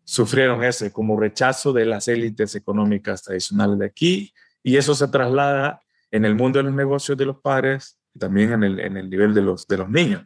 sufrieron 0.04 0.64
ese 0.64 0.92
como 0.92 1.20
rechazo 1.20 1.72
de 1.72 1.86
las 1.86 2.08
élites 2.08 2.56
económicas 2.56 3.22
tradicionales 3.22 3.78
de 3.78 3.86
aquí, 3.86 4.34
y 4.64 4.78
eso 4.78 4.96
se 4.96 5.08
traslada 5.08 5.82
en 6.12 6.26
el 6.26 6.36
mundo 6.36 6.60
de 6.60 6.64
los 6.64 6.74
negocios 6.74 7.18
de 7.18 7.26
los 7.26 7.40
padres 7.40 7.98
y 8.14 8.20
también 8.20 8.54
en 8.54 8.64
el, 8.64 8.80
en 8.80 8.98
el 8.98 9.10
nivel 9.10 9.34
de 9.34 9.42
los, 9.42 9.68
de 9.68 9.78
los 9.78 9.90
niños. 9.90 10.26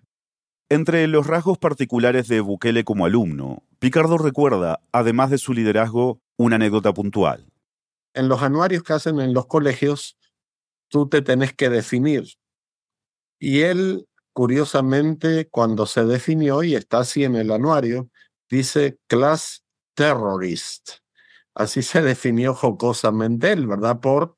Entre 0.69 1.07
los 1.07 1.27
rasgos 1.27 1.57
particulares 1.57 2.27
de 2.27 2.39
Bukele 2.39 2.83
como 2.83 3.05
alumno, 3.05 3.63
Picardo 3.79 4.17
recuerda, 4.17 4.79
además 4.91 5.29
de 5.29 5.37
su 5.37 5.53
liderazgo, 5.53 6.21
una 6.37 6.55
anécdota 6.55 6.93
puntual. 6.93 7.45
en 8.15 8.29
los 8.29 8.41
anuarios 8.41 8.83
que 8.83 8.93
hacen 8.93 9.19
en 9.19 9.33
los 9.33 9.47
colegios, 9.47 10.17
tú 10.87 11.09
te 11.09 11.21
tenés 11.21 11.53
que 11.53 11.69
definir. 11.69 12.25
Y 13.39 13.61
él, 13.61 14.07
curiosamente, 14.33 15.49
cuando 15.49 15.85
se 15.85 16.05
definió, 16.05 16.63
y 16.63 16.75
está 16.75 16.99
así 16.99 17.23
en 17.23 17.35
el 17.35 17.51
anuario, 17.51 18.09
dice 18.49 18.97
class 19.07 19.63
terrorist. 19.95 21.02
Así 21.55 21.81
se 21.81 22.01
definió 22.01 22.53
jocosamente 22.53 23.51
él, 23.51 23.67
¿verdad? 23.67 23.99
Por, 23.99 24.35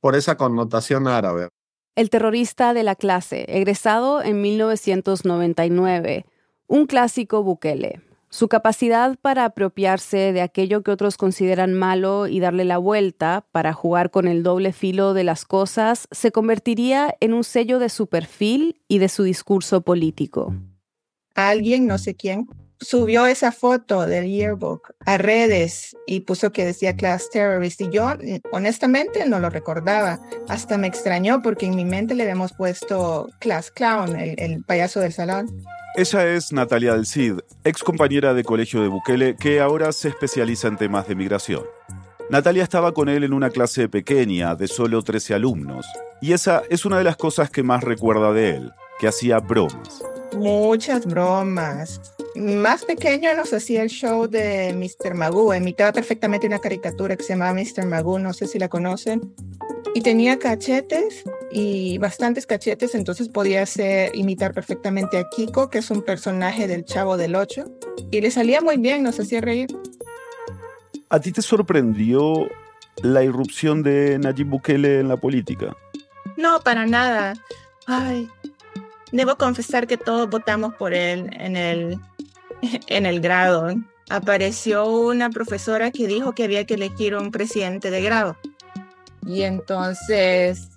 por 0.00 0.16
esa 0.16 0.36
connotación 0.36 1.06
árabe. 1.08 1.48
El 1.94 2.10
terrorista 2.10 2.74
de 2.74 2.82
la 2.82 2.94
clase, 2.94 3.46
egresado 3.48 4.22
en 4.22 4.42
1999, 4.42 6.26
un 6.66 6.86
clásico 6.86 7.42
Bukele. 7.42 8.00
Su 8.28 8.48
capacidad 8.48 9.16
para 9.22 9.44
apropiarse 9.44 10.32
de 10.32 10.42
aquello 10.42 10.82
que 10.82 10.90
otros 10.90 11.16
consideran 11.16 11.74
malo 11.74 12.26
y 12.26 12.40
darle 12.40 12.64
la 12.64 12.76
vuelta 12.76 13.46
para 13.52 13.72
jugar 13.72 14.10
con 14.10 14.26
el 14.26 14.42
doble 14.42 14.72
filo 14.72 15.14
de 15.14 15.24
las 15.24 15.44
cosas 15.44 16.08
se 16.10 16.32
convertiría 16.32 17.14
en 17.20 17.32
un 17.32 17.44
sello 17.44 17.78
de 17.78 17.88
su 17.88 18.08
perfil 18.08 18.82
y 18.88 18.98
de 18.98 19.08
su 19.08 19.22
discurso 19.22 19.80
político. 19.82 20.54
Alguien, 21.34 21.86
no 21.86 21.98
sé 21.98 22.14
quién, 22.14 22.46
subió 22.80 23.26
esa 23.26 23.52
foto 23.52 24.06
del 24.06 24.26
yearbook 24.26 24.94
a 25.04 25.18
redes 25.18 25.96
y 26.06 26.20
puso 26.20 26.52
que 26.52 26.64
decía 26.64 26.96
Class 26.96 27.30
Terrorist 27.30 27.80
y 27.80 27.90
yo 27.90 28.12
honestamente 28.52 29.26
no 29.26 29.38
lo 29.38 29.50
recordaba. 29.50 30.20
Hasta 30.48 30.78
me 30.78 30.86
extrañó 30.86 31.42
porque 31.42 31.66
en 31.66 31.76
mi 31.76 31.84
mente 31.84 32.14
le 32.14 32.22
habíamos 32.24 32.52
puesto 32.52 33.28
Class 33.40 33.70
Clown, 33.70 34.16
el, 34.16 34.34
el 34.38 34.64
payaso 34.64 35.00
del 35.00 35.12
salón. 35.12 35.64
Ella 35.96 36.26
es 36.26 36.52
Natalia 36.52 36.92
del 36.92 37.06
Cid, 37.06 37.38
ex 37.64 37.82
compañera 37.82 38.34
de 38.34 38.44
colegio 38.44 38.82
de 38.82 38.88
Bukele, 38.88 39.34
que 39.36 39.60
ahora 39.60 39.92
se 39.92 40.08
especializa 40.08 40.68
en 40.68 40.76
temas 40.76 41.08
de 41.08 41.14
migración. 41.14 41.62
Natalia 42.28 42.64
estaba 42.64 42.92
con 42.92 43.08
él 43.08 43.24
en 43.24 43.32
una 43.32 43.50
clase 43.50 43.88
pequeña 43.88 44.56
de 44.56 44.68
solo 44.68 45.00
13 45.00 45.34
alumnos, 45.34 45.86
y 46.20 46.32
esa 46.32 46.62
es 46.68 46.84
una 46.84 46.98
de 46.98 47.04
las 47.04 47.16
cosas 47.16 47.50
que 47.50 47.62
más 47.62 47.82
recuerda 47.82 48.32
de 48.32 48.56
él, 48.56 48.72
que 48.98 49.08
hacía 49.08 49.38
bromas. 49.38 50.02
Muchas 50.34 51.06
bromas. 51.06 52.15
Más 52.36 52.84
pequeño 52.84 53.34
nos 53.34 53.52
hacía 53.52 53.82
el 53.82 53.88
show 53.88 54.28
de 54.28 54.74
Mr. 54.74 55.14
Magoo. 55.14 55.54
Imitaba 55.54 55.92
perfectamente 55.92 56.46
una 56.46 56.58
caricatura 56.58 57.16
que 57.16 57.24
se 57.24 57.32
llamaba 57.32 57.54
Mr. 57.54 57.86
Magoo, 57.86 58.18
no 58.18 58.32
sé 58.32 58.46
si 58.46 58.58
la 58.58 58.68
conocen. 58.68 59.34
Y 59.94 60.02
tenía 60.02 60.38
cachetes 60.38 61.24
y 61.50 61.96
bastantes 61.98 62.46
cachetes, 62.46 62.94
entonces 62.94 63.30
podía 63.30 63.62
hacer, 63.62 64.14
imitar 64.14 64.52
perfectamente 64.52 65.16
a 65.16 65.28
Kiko, 65.30 65.70
que 65.70 65.78
es 65.78 65.90
un 65.90 66.02
personaje 66.02 66.68
del 66.68 66.84
Chavo 66.84 67.16
del 67.16 67.34
Ocho. 67.34 67.64
Y 68.10 68.20
le 68.20 68.30
salía 68.30 68.60
muy 68.60 68.76
bien, 68.76 69.02
nos 69.02 69.18
hacía 69.18 69.40
reír. 69.40 69.68
¿A 71.08 71.20
ti 71.20 71.32
te 71.32 71.40
sorprendió 71.40 72.48
la 73.02 73.22
irrupción 73.22 73.82
de 73.82 74.18
Nayib 74.18 74.48
Bukele 74.48 75.00
en 75.00 75.08
la 75.08 75.16
política? 75.16 75.74
No, 76.36 76.60
para 76.60 76.84
nada. 76.84 77.34
Ay, 77.86 78.28
debo 79.12 79.36
confesar 79.36 79.86
que 79.86 79.96
todos 79.96 80.28
votamos 80.28 80.74
por 80.74 80.92
él 80.92 81.30
en 81.38 81.56
el, 81.56 81.98
en 82.88 83.06
el 83.06 83.20
grado. 83.20 83.74
Apareció 84.08 84.86
una 84.86 85.30
profesora 85.30 85.90
que 85.90 86.06
dijo 86.06 86.32
que 86.32 86.44
había 86.44 86.64
que 86.64 86.74
elegir 86.74 87.14
un 87.16 87.30
presidente 87.30 87.90
de 87.90 88.02
grado. 88.02 88.36
Y 89.26 89.42
entonces, 89.42 90.68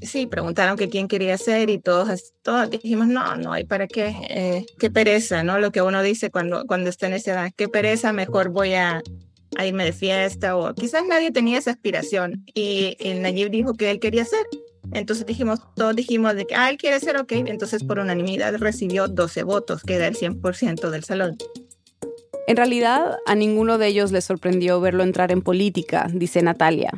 sí, 0.00 0.26
preguntaron 0.26 0.78
que 0.78 0.88
quién 0.88 1.08
quería 1.08 1.36
ser 1.36 1.68
y 1.68 1.78
todos, 1.78 2.32
todos 2.42 2.70
dijimos, 2.70 3.06
no, 3.08 3.36
no 3.36 3.52
hay 3.52 3.64
para 3.64 3.86
qué, 3.86 4.14
eh, 4.30 4.66
qué 4.78 4.90
pereza, 4.90 5.42
¿no? 5.42 5.58
Lo 5.58 5.70
que 5.70 5.82
uno 5.82 6.02
dice 6.02 6.30
cuando, 6.30 6.64
cuando 6.64 6.88
está 6.88 7.06
en 7.06 7.14
esa 7.14 7.32
edad, 7.32 7.52
qué 7.54 7.68
pereza, 7.68 8.12
mejor 8.14 8.48
voy 8.48 8.72
a, 8.74 9.02
a 9.56 9.66
irme 9.66 9.84
de 9.84 9.92
fiesta 9.92 10.56
o 10.56 10.74
quizás 10.74 11.04
nadie 11.06 11.30
tenía 11.30 11.58
esa 11.58 11.70
aspiración 11.70 12.44
y 12.54 12.96
el 13.00 13.22
Nayib 13.22 13.50
dijo 13.50 13.74
que 13.74 13.90
él 13.90 14.00
quería 14.00 14.24
ser. 14.24 14.46
Entonces 14.92 15.26
dijimos, 15.26 15.60
todos 15.74 15.96
dijimos 15.96 16.34
de 16.34 16.46
que, 16.46 16.54
ah, 16.54 16.70
él 16.70 16.76
quiere 16.76 17.00
ser, 17.00 17.16
ok. 17.16 17.32
Entonces 17.32 17.84
por 17.84 17.98
unanimidad 17.98 18.54
recibió 18.56 19.08
12 19.08 19.42
votos, 19.42 19.82
que 19.82 19.94
era 19.94 20.06
el 20.06 20.16
100% 20.16 20.90
del 20.90 21.04
salón. 21.04 21.36
En 22.46 22.56
realidad, 22.56 23.16
a 23.26 23.34
ninguno 23.34 23.78
de 23.78 23.86
ellos 23.86 24.12
le 24.12 24.20
sorprendió 24.20 24.80
verlo 24.80 25.02
entrar 25.02 25.32
en 25.32 25.40
política, 25.40 26.08
dice 26.12 26.42
Natalia. 26.42 26.92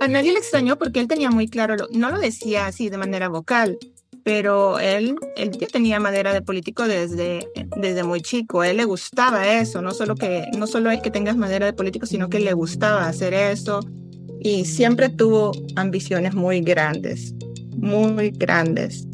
A 0.00 0.08
nadie 0.08 0.32
le 0.32 0.38
extrañó 0.38 0.78
porque 0.78 1.00
él 1.00 1.08
tenía 1.08 1.30
muy 1.30 1.48
claro, 1.48 1.76
no 1.90 2.10
lo 2.10 2.18
decía 2.18 2.66
así 2.66 2.88
de 2.88 2.96
manera 2.96 3.28
vocal, 3.28 3.78
pero 4.22 4.78
él, 4.78 5.16
él 5.36 5.50
ya 5.52 5.66
tenía 5.66 5.98
madera 5.98 6.32
de 6.32 6.40
político 6.42 6.86
desde, 6.86 7.48
desde 7.76 8.04
muy 8.04 8.20
chico. 8.20 8.60
A 8.60 8.68
él 8.68 8.76
le 8.76 8.84
gustaba 8.84 9.58
eso, 9.58 9.82
no 9.82 9.92
solo, 9.92 10.14
que, 10.14 10.46
no 10.56 10.66
solo 10.66 10.90
es 10.90 11.00
que 11.02 11.10
tengas 11.10 11.36
madera 11.36 11.66
de 11.66 11.72
político, 11.72 12.06
sino 12.06 12.28
que 12.28 12.40
le 12.40 12.52
gustaba 12.52 13.08
hacer 13.08 13.34
eso. 13.34 13.80
Y 14.40 14.64
siempre 14.64 15.08
tuvo 15.10 15.52
ambiciones 15.76 16.34
muy 16.34 16.60
grandes, 16.60 17.34
muy 17.76 18.30
grandes. 18.30 19.06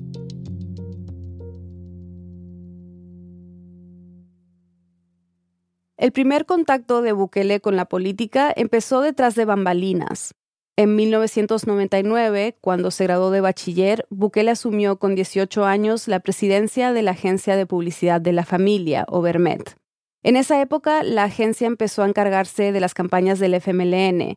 El 5.96 6.12
primer 6.12 6.46
contacto 6.46 7.02
de 7.02 7.12
Bukele 7.12 7.60
con 7.60 7.74
la 7.74 7.86
política 7.86 8.52
empezó 8.54 9.00
detrás 9.00 9.34
de 9.34 9.44
bambalinas. 9.44 10.34
En 10.76 10.94
1999, 10.94 12.58
cuando 12.60 12.90
se 12.90 13.04
graduó 13.04 13.30
de 13.30 13.40
bachiller, 13.40 14.06
Bukele 14.10 14.50
asumió 14.50 14.98
con 14.98 15.14
18 15.14 15.64
años 15.64 16.06
la 16.06 16.20
presidencia 16.20 16.92
de 16.92 17.02
la 17.02 17.12
Agencia 17.12 17.56
de 17.56 17.64
Publicidad 17.64 18.20
de 18.20 18.32
la 18.32 18.44
Familia, 18.44 19.06
o 19.08 19.22
Bermet. 19.22 19.74
En 20.22 20.36
esa 20.36 20.60
época, 20.60 21.02
la 21.02 21.24
agencia 21.24 21.66
empezó 21.66 22.02
a 22.02 22.08
encargarse 22.08 22.72
de 22.72 22.80
las 22.80 22.92
campañas 22.92 23.38
del 23.38 23.54
FMLN. 23.54 24.36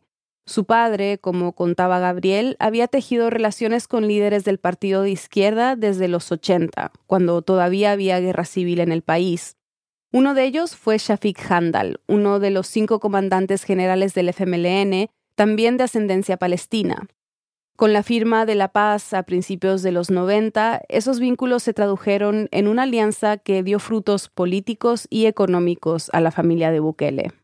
Su 0.50 0.64
padre, 0.64 1.18
como 1.18 1.52
contaba 1.52 2.00
Gabriel, 2.00 2.56
había 2.58 2.88
tejido 2.88 3.30
relaciones 3.30 3.86
con 3.86 4.08
líderes 4.08 4.42
del 4.42 4.58
partido 4.58 5.02
de 5.02 5.10
izquierda 5.10 5.76
desde 5.76 6.08
los 6.08 6.32
80, 6.32 6.90
cuando 7.06 7.40
todavía 7.40 7.92
había 7.92 8.18
guerra 8.18 8.44
civil 8.44 8.80
en 8.80 8.90
el 8.90 9.02
país. 9.02 9.56
Uno 10.10 10.34
de 10.34 10.42
ellos 10.42 10.74
fue 10.74 10.98
Shafiq 10.98 11.38
Handal, 11.48 12.00
uno 12.08 12.40
de 12.40 12.50
los 12.50 12.66
cinco 12.66 12.98
comandantes 12.98 13.62
generales 13.62 14.12
del 14.12 14.28
FMLN, 14.30 15.08
también 15.36 15.76
de 15.76 15.84
ascendencia 15.84 16.36
palestina. 16.36 17.06
Con 17.76 17.92
la 17.92 18.02
firma 18.02 18.44
de 18.44 18.56
la 18.56 18.72
paz 18.72 19.14
a 19.14 19.22
principios 19.22 19.84
de 19.84 19.92
los 19.92 20.10
90, 20.10 20.82
esos 20.88 21.20
vínculos 21.20 21.62
se 21.62 21.74
tradujeron 21.74 22.48
en 22.50 22.66
una 22.66 22.82
alianza 22.82 23.36
que 23.36 23.62
dio 23.62 23.78
frutos 23.78 24.28
políticos 24.28 25.06
y 25.10 25.26
económicos 25.26 26.10
a 26.12 26.20
la 26.20 26.32
familia 26.32 26.72
de 26.72 26.80
Bukele. 26.80 27.39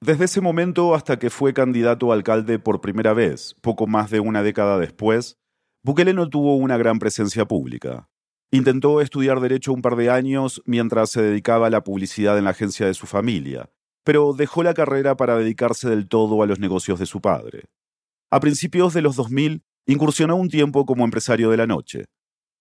Desde 0.00 0.26
ese 0.26 0.40
momento 0.40 0.94
hasta 0.94 1.18
que 1.18 1.28
fue 1.28 1.52
candidato 1.52 2.12
a 2.12 2.14
alcalde 2.14 2.60
por 2.60 2.80
primera 2.80 3.14
vez, 3.14 3.56
poco 3.60 3.88
más 3.88 4.10
de 4.10 4.20
una 4.20 4.44
década 4.44 4.78
después, 4.78 5.38
Bukele 5.82 6.14
no 6.14 6.28
tuvo 6.28 6.54
una 6.54 6.76
gran 6.76 7.00
presencia 7.00 7.46
pública. 7.46 8.08
Intentó 8.52 9.00
estudiar 9.00 9.40
derecho 9.40 9.72
un 9.72 9.82
par 9.82 9.96
de 9.96 10.08
años 10.08 10.62
mientras 10.64 11.10
se 11.10 11.20
dedicaba 11.20 11.66
a 11.66 11.70
la 11.70 11.82
publicidad 11.82 12.38
en 12.38 12.44
la 12.44 12.50
agencia 12.50 12.86
de 12.86 12.94
su 12.94 13.06
familia, 13.06 13.70
pero 14.04 14.34
dejó 14.34 14.62
la 14.62 14.72
carrera 14.72 15.16
para 15.16 15.36
dedicarse 15.36 15.90
del 15.90 16.06
todo 16.06 16.44
a 16.44 16.46
los 16.46 16.60
negocios 16.60 17.00
de 17.00 17.06
su 17.06 17.20
padre. 17.20 17.64
A 18.30 18.38
principios 18.38 18.94
de 18.94 19.02
los 19.02 19.16
2000, 19.16 19.64
incursionó 19.86 20.36
un 20.36 20.48
tiempo 20.48 20.86
como 20.86 21.04
empresario 21.04 21.50
de 21.50 21.56
la 21.56 21.66
noche. 21.66 22.04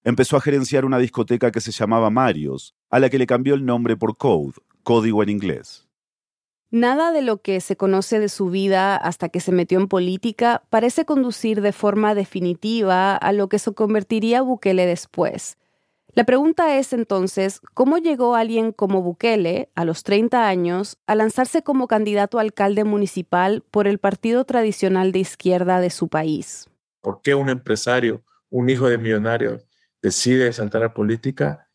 Empezó 0.04 0.38
a 0.38 0.42
gerenciar 0.42 0.86
una 0.86 0.98
discoteca 0.98 1.52
que 1.52 1.62
se 1.62 1.72
llamaba 1.72 2.10
Marios, 2.10 2.74
a 2.90 3.00
la 3.00 3.12
que 3.12 3.20
le 3.20 3.28
cambió 3.28 3.54
el 3.54 3.64
nombre 3.64 3.96
por 3.96 4.18
Code, 4.18 4.54
código 4.82 5.22
en 5.22 5.30
inglés. 5.30 5.87
Nada 6.70 7.14
de 7.14 7.22
lo 7.22 7.42
que 7.42 7.62
se 7.62 7.78
conoce 7.78 8.20
de 8.20 8.28
su 8.28 8.50
vida 8.50 8.98
hasta 8.98 9.30
que 9.30 9.40
se 9.40 9.54
metió 9.54 9.80
en 9.80 9.88
política 9.88 10.64
parece 10.70 11.06
conducir 11.06 11.62
de 11.62 11.72
forma 11.72 12.14
definitiva 12.14 13.16
a 13.16 13.32
lo 13.32 13.48
que 13.48 13.58
se 13.58 13.74
convertiría 13.74 14.42
Bukele 14.42 14.86
después. 14.86 15.58
La 16.14 16.26
pregunta 16.26 16.78
es 16.78 16.94
entonces, 16.94 17.62
¿cómo 17.74 18.00
llegó 18.00 18.36
alguien 18.36 18.74
como 18.74 19.02
Bukele, 19.02 19.70
a 19.76 19.86
los 19.86 20.04
30 20.04 20.48
años, 20.48 20.98
a 21.06 21.16
lanzarse 21.16 21.62
como 21.62 21.88
candidato 21.88 22.38
a 22.38 22.42
alcalde 22.42 22.84
municipal 22.84 23.64
por 23.70 23.88
el 23.88 24.00
partido 24.00 24.44
tradicional 24.44 25.12
de 25.12 25.20
izquierda 25.20 25.80
de 25.80 25.90
su 25.90 26.10
país? 26.10 26.70
¿Por 27.02 27.22
qué 27.22 27.36
un 27.36 27.50
empresario, 27.50 28.26
un 28.50 28.70
hijo 28.70 28.90
de 28.90 28.98
millonario, 28.98 29.60
decide 30.02 30.52
saltar 30.52 30.84
a 30.84 30.94
política? 30.94 31.70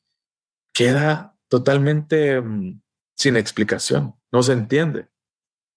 Queda 0.75 1.39
totalmente 1.49 2.41
mm, 2.41 2.83
sin 3.15 3.37
explicación, 3.37 4.17
no 4.33 4.43
se 4.43 4.55
entiende. 4.55 5.09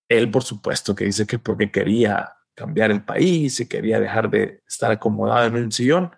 Él, 0.10 0.32
por 0.32 0.44
supuesto, 0.44 0.96
que 0.96 1.06
dice 1.06 1.28
que 1.28 1.38
porque 1.38 1.72
quería 1.72 2.36
cambiar 2.56 2.90
el 2.90 3.04
país 3.04 3.60
y 3.60 3.68
quería 3.68 4.00
dejar 4.00 4.30
de 4.30 4.64
estar 4.68 4.92
acomodado 4.92 5.46
en 5.48 5.56
un 5.66 5.72
sillón, 5.72 6.12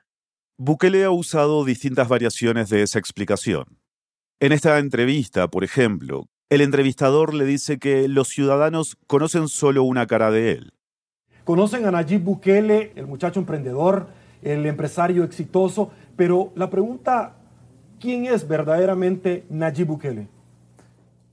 Bukele 0.58 1.04
ha 1.04 1.12
usado 1.12 1.65
distintas 1.65 2.08
variaciones 2.08 2.69
de 2.69 2.84
esa 2.84 3.00
explicación. 3.00 3.80
En 4.39 4.52
esta 4.52 4.78
entrevista, 4.78 5.47
por 5.47 5.63
ejemplo, 5.63 6.28
el 6.50 6.62
entrevistador 6.62 7.34
le 7.34 7.45
dice 7.45 7.80
que 7.80 8.08
los 8.08 8.30
ciudadanos 8.30 8.97
conocen 9.08 9.47
solo 9.47 9.84
una 9.84 10.06
cara 10.08 10.32
de 10.32 10.52
él. 10.54 10.73
Conocen 11.43 11.86
a 11.86 11.91
Nayib 11.91 12.21
Bukele, 12.21 12.91
el 12.95 13.08
muchacho 13.08 13.39
emprendedor, 13.39 14.10
el 14.41 14.65
empresario 14.65 15.23
exitoso, 15.23 15.91
pero 16.15 16.52
la 16.56 16.69
pregunta, 16.69 17.36
¿quién 18.00 18.26
es 18.26 18.47
verdaderamente 18.47 19.45
Nayib 19.50 19.88
Bukele? 19.88 20.28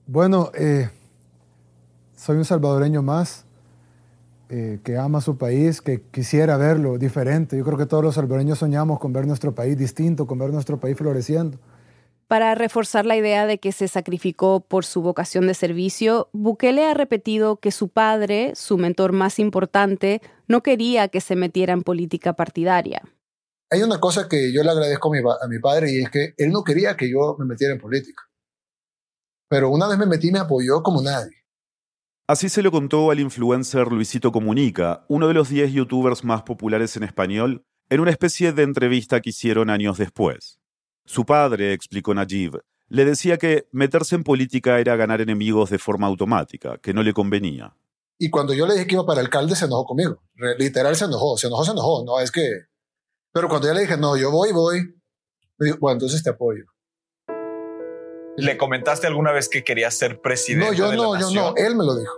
Bueno, 0.07 0.51
eh, 0.55 0.91
soy 2.15 2.37
un 2.37 2.45
salvadoreño 2.45 3.03
más 3.03 3.47
eh, 4.51 4.79
que 4.85 4.99
ama 4.99 5.21
su 5.21 5.39
país, 5.39 5.81
que 5.81 6.03
quisiera 6.03 6.57
verlo 6.59 6.99
diferente. 6.99 7.57
Yo 7.57 7.65
creo 7.65 7.79
que 7.79 7.87
todos 7.87 8.05
los 8.05 8.15
salvadoreños 8.15 8.59
soñamos 8.59 8.99
con 8.99 9.13
ver 9.13 9.27
nuestro 9.27 9.55
país 9.55 9.79
distinto, 9.79 10.27
con 10.27 10.39
ver 10.39 10.51
nuestro 10.51 10.79
país 10.79 10.97
floreciendo. 10.97 11.59
Para 12.29 12.55
reforzar 12.55 13.07
la 13.07 13.17
idea 13.17 13.47
de 13.47 13.59
que 13.59 13.73
se 13.73 13.89
sacrificó 13.89 14.61
por 14.61 14.85
su 14.85 15.03
vocación 15.03 15.47
de 15.47 15.55
servicio, 15.55 16.29
Bukele 16.33 16.85
ha 16.85 16.95
repetido 16.95 17.57
que 17.57 17.71
su 17.71 17.89
padre, 17.89 18.53
su 18.55 18.77
mentor 18.79 19.13
más 19.13 19.39
importante, 19.39 20.21
no 20.49 20.63
quería 20.63 21.09
que 21.09 21.21
se 21.21 21.37
metiera 21.37 21.73
en 21.73 21.83
política 21.83 22.35
partidaria. 22.35 23.03
Hay 23.71 23.83
una 23.83 24.01
cosa 24.01 24.29
que 24.29 24.53
yo 24.53 24.63
le 24.63 24.71
agradezco 24.71 25.11
a 25.11 25.49
mi, 25.49 25.59
padre 25.59 25.91
y 25.91 26.03
es 26.03 26.11
que 26.11 26.35
él 26.37 26.51
no 26.51 26.65
quería 26.65 26.97
que 26.97 27.11
yo 27.11 27.37
me 27.39 27.45
metiera 27.45 27.75
en 27.75 27.81
política. 27.81 28.23
Pero 29.55 29.71
una 29.71 29.87
vez 29.87 29.97
me 29.97 30.07
metí 30.07 30.33
me 30.33 30.41
apoyó 30.41 30.83
como 30.83 31.01
nadie. 31.01 31.31
Así 32.27 32.49
se 32.49 32.61
lo 32.61 32.73
contó 32.73 33.13
al 33.13 33.21
influencer 33.21 33.87
Luisito 33.87 34.33
Comunica, 34.33 35.07
uno 35.09 35.29
de 35.29 35.35
los 35.35 35.49
10 35.49 35.73
youtubers 35.73 36.25
más 36.25 36.43
populares 36.43 36.97
en 36.97 37.05
español, 37.05 37.65
en 37.89 38.01
una 38.01 38.11
especie 38.11 38.53
de 38.53 38.65
entrevista 38.65 39.21
que 39.21 39.31
hicieron 39.31 39.71
años 39.71 39.97
después. 39.97 40.59
Su 41.05 41.25
padre, 41.25 41.73
explicó 41.73 42.13
Najib, 42.15 42.63
le 42.89 43.05
decía 43.05 43.39
que 43.39 43.69
meterse 43.71 44.17
en 44.17 44.25
política 44.25 44.81
era 44.81 44.97
ganar 44.97 45.21
enemigos 45.21 45.71
de 45.71 45.79
forma 45.79 46.09
automática, 46.09 46.79
que 46.79 46.93
no 46.93 47.05
le 47.05 47.13
convenía. 47.13 47.77
Y 48.19 48.31
cuando 48.31 48.55
yo 48.55 48.67
le 48.67 48.75
dije 48.75 48.89
que 48.89 48.95
iba 48.97 49.07
para 49.07 49.21
alcalde, 49.21 49.55
se 49.55 49.67
enojó 49.67 49.85
conmigo. 49.85 50.21
Literal 50.59 50.97
se 50.97 51.05
enojó, 51.05 51.37
se 51.37 51.47
enojó, 51.47 51.65
se 51.65 51.71
enojó. 51.71 52.05
No, 52.05 52.19
es 52.19 52.33
que... 52.33 52.43
Pero 53.31 53.49
cuando 53.49 53.69
yo 53.69 53.75
le 53.75 53.83
dije, 53.83 53.97
no, 53.97 54.17
yo 54.17 54.33
voy, 54.33 54.51
voy, 54.51 54.81
me 55.59 55.67
dijo, 55.67 55.79
bueno, 55.81 55.93
entonces 55.93 56.25
te 56.25 56.31
apoyo. 56.31 56.74
¿Le 58.37 58.57
comentaste 58.57 59.07
alguna 59.07 59.33
vez 59.33 59.49
que 59.49 59.63
querías 59.63 59.95
ser 59.95 60.21
presidente? 60.21 60.67
No, 60.67 60.73
yo 60.73 60.93
no, 60.93 61.19
yo 61.19 61.31
no, 61.31 61.55
él 61.57 61.77
me 61.77 61.85
lo 61.85 61.97
dijo. 61.97 62.15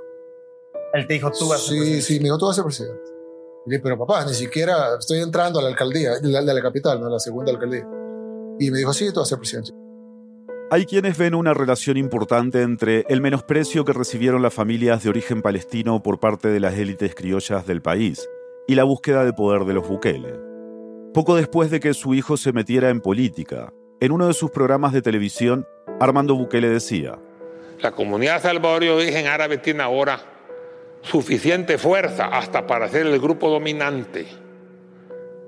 Él 0.95 1.07
te 1.07 1.15
dijo, 1.15 1.31
tú 1.31 1.49
vas 1.49 1.61
a 1.61 1.65
ser 1.65 1.77
presidente. 1.77 2.03
Sí, 2.03 2.15
sí, 2.15 2.21
me 2.21 2.25
dijo, 2.25 2.39
tú 2.39 2.47
vas 2.47 2.55
a 2.55 2.57
ser 2.57 2.65
presidente. 2.65 3.03
Y 3.67 3.71
dije, 3.71 3.83
pero 3.83 3.99
papá, 3.99 4.25
ni 4.25 4.33
siquiera 4.33 4.97
estoy 4.99 5.19
entrando 5.19 5.59
a 5.59 5.63
la 5.63 5.69
alcaldía, 5.69 6.19
de 6.19 6.29
la, 6.31 6.63
capital, 6.63 7.01
no 7.01 7.09
a 7.09 7.11
la 7.11 7.19
segunda 7.19 7.53
alcaldía. 7.53 7.87
Y 8.59 8.71
me 8.71 8.79
dijo, 8.79 8.93
sí, 8.95 9.13
tú 9.13 9.21
vas 9.21 9.29
a 9.29 9.31
ser 9.31 9.39
presidente. 9.39 9.73
Hay 10.71 10.87
quienes 10.87 11.17
ven 11.17 11.35
una 11.35 11.55
relación 11.55 11.97
importante 11.97 12.63
entre 12.63 13.05
el 13.09 13.21
menosprecio 13.21 13.85
que 13.85 13.93
recibieron 13.93 14.43
las 14.43 14.55
familias 14.55 15.05
de 15.05 15.11
origen 15.11 15.43
palestino 15.43 16.03
por 16.03 16.19
parte 16.19 16.49
de 16.49 16.59
las 16.59 16.75
élites 16.75 17.15
criollas 17.15 17.67
del 17.67 17.83
país 17.83 18.29
y 18.67 18.75
la 18.75 18.85
búsqueda 18.85 19.25
de 19.25 19.33
poder 19.33 19.65
de 19.65 19.75
los 19.75 19.87
Bukele. 19.87 20.41
Poco 21.15 21.37
después 21.37 21.71
de 21.71 21.79
que 21.79 21.95
su 21.95 22.15
hijo 22.15 22.37
se 22.37 22.53
metiera 22.53 22.91
en 22.91 23.01
política, 23.01 23.73
en 24.01 24.13
uno 24.13 24.27
de 24.27 24.35
sus 24.35 24.51
programas 24.51 24.93
de 24.93 25.03
televisión, 25.03 25.67
Armando 26.01 26.35
Bukele 26.35 26.69
decía, 26.69 27.19
La 27.81 27.93
comunidad 27.93 28.43
salvadoreña 28.43 28.93
de 28.93 28.99
origen 28.99 29.27
árabe 29.27 29.59
tiene 29.59 29.83
ahora 29.83 30.21
suficiente 31.03 31.79
fuerza 31.79 32.27
hasta 32.27 32.67
para 32.67 32.89
ser 32.89 33.07
el 33.07 33.21
grupo 33.21 33.49
dominante. 33.49 34.27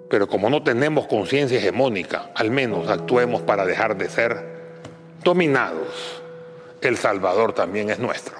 Pero 0.08 0.26
como 0.26 0.48
no 0.48 0.62
tenemos 0.62 1.06
conciencia 1.06 1.58
hegemónica, 1.58 2.30
al 2.34 2.50
menos 2.50 2.88
actuemos 2.88 3.42
para 3.42 3.66
dejar 3.66 3.98
de 3.98 4.08
ser 4.08 4.58
dominados. 5.22 6.22
El 6.80 6.96
Salvador 6.96 7.52
también 7.52 7.90
es 7.90 7.98
nuestro. 7.98 8.36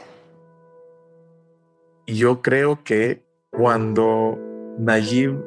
Y 2.07 2.15
yo 2.15 2.41
creo 2.41 2.83
que 2.85 3.23
cuando 3.51 4.39
Nayib 4.79 5.45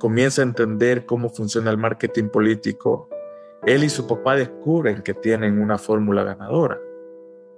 comienza 0.00 0.42
a 0.42 0.44
entender 0.44 1.06
cómo 1.06 1.28
funciona 1.28 1.70
el 1.70 1.76
marketing 1.76 2.28
político 2.28 3.08
él 3.66 3.84
y 3.84 3.88
su 3.88 4.06
papá 4.06 4.36
descubren 4.36 5.02
que 5.02 5.14
tienen 5.14 5.60
una 5.60 5.78
fórmula 5.78 6.24
ganadora. 6.24 6.78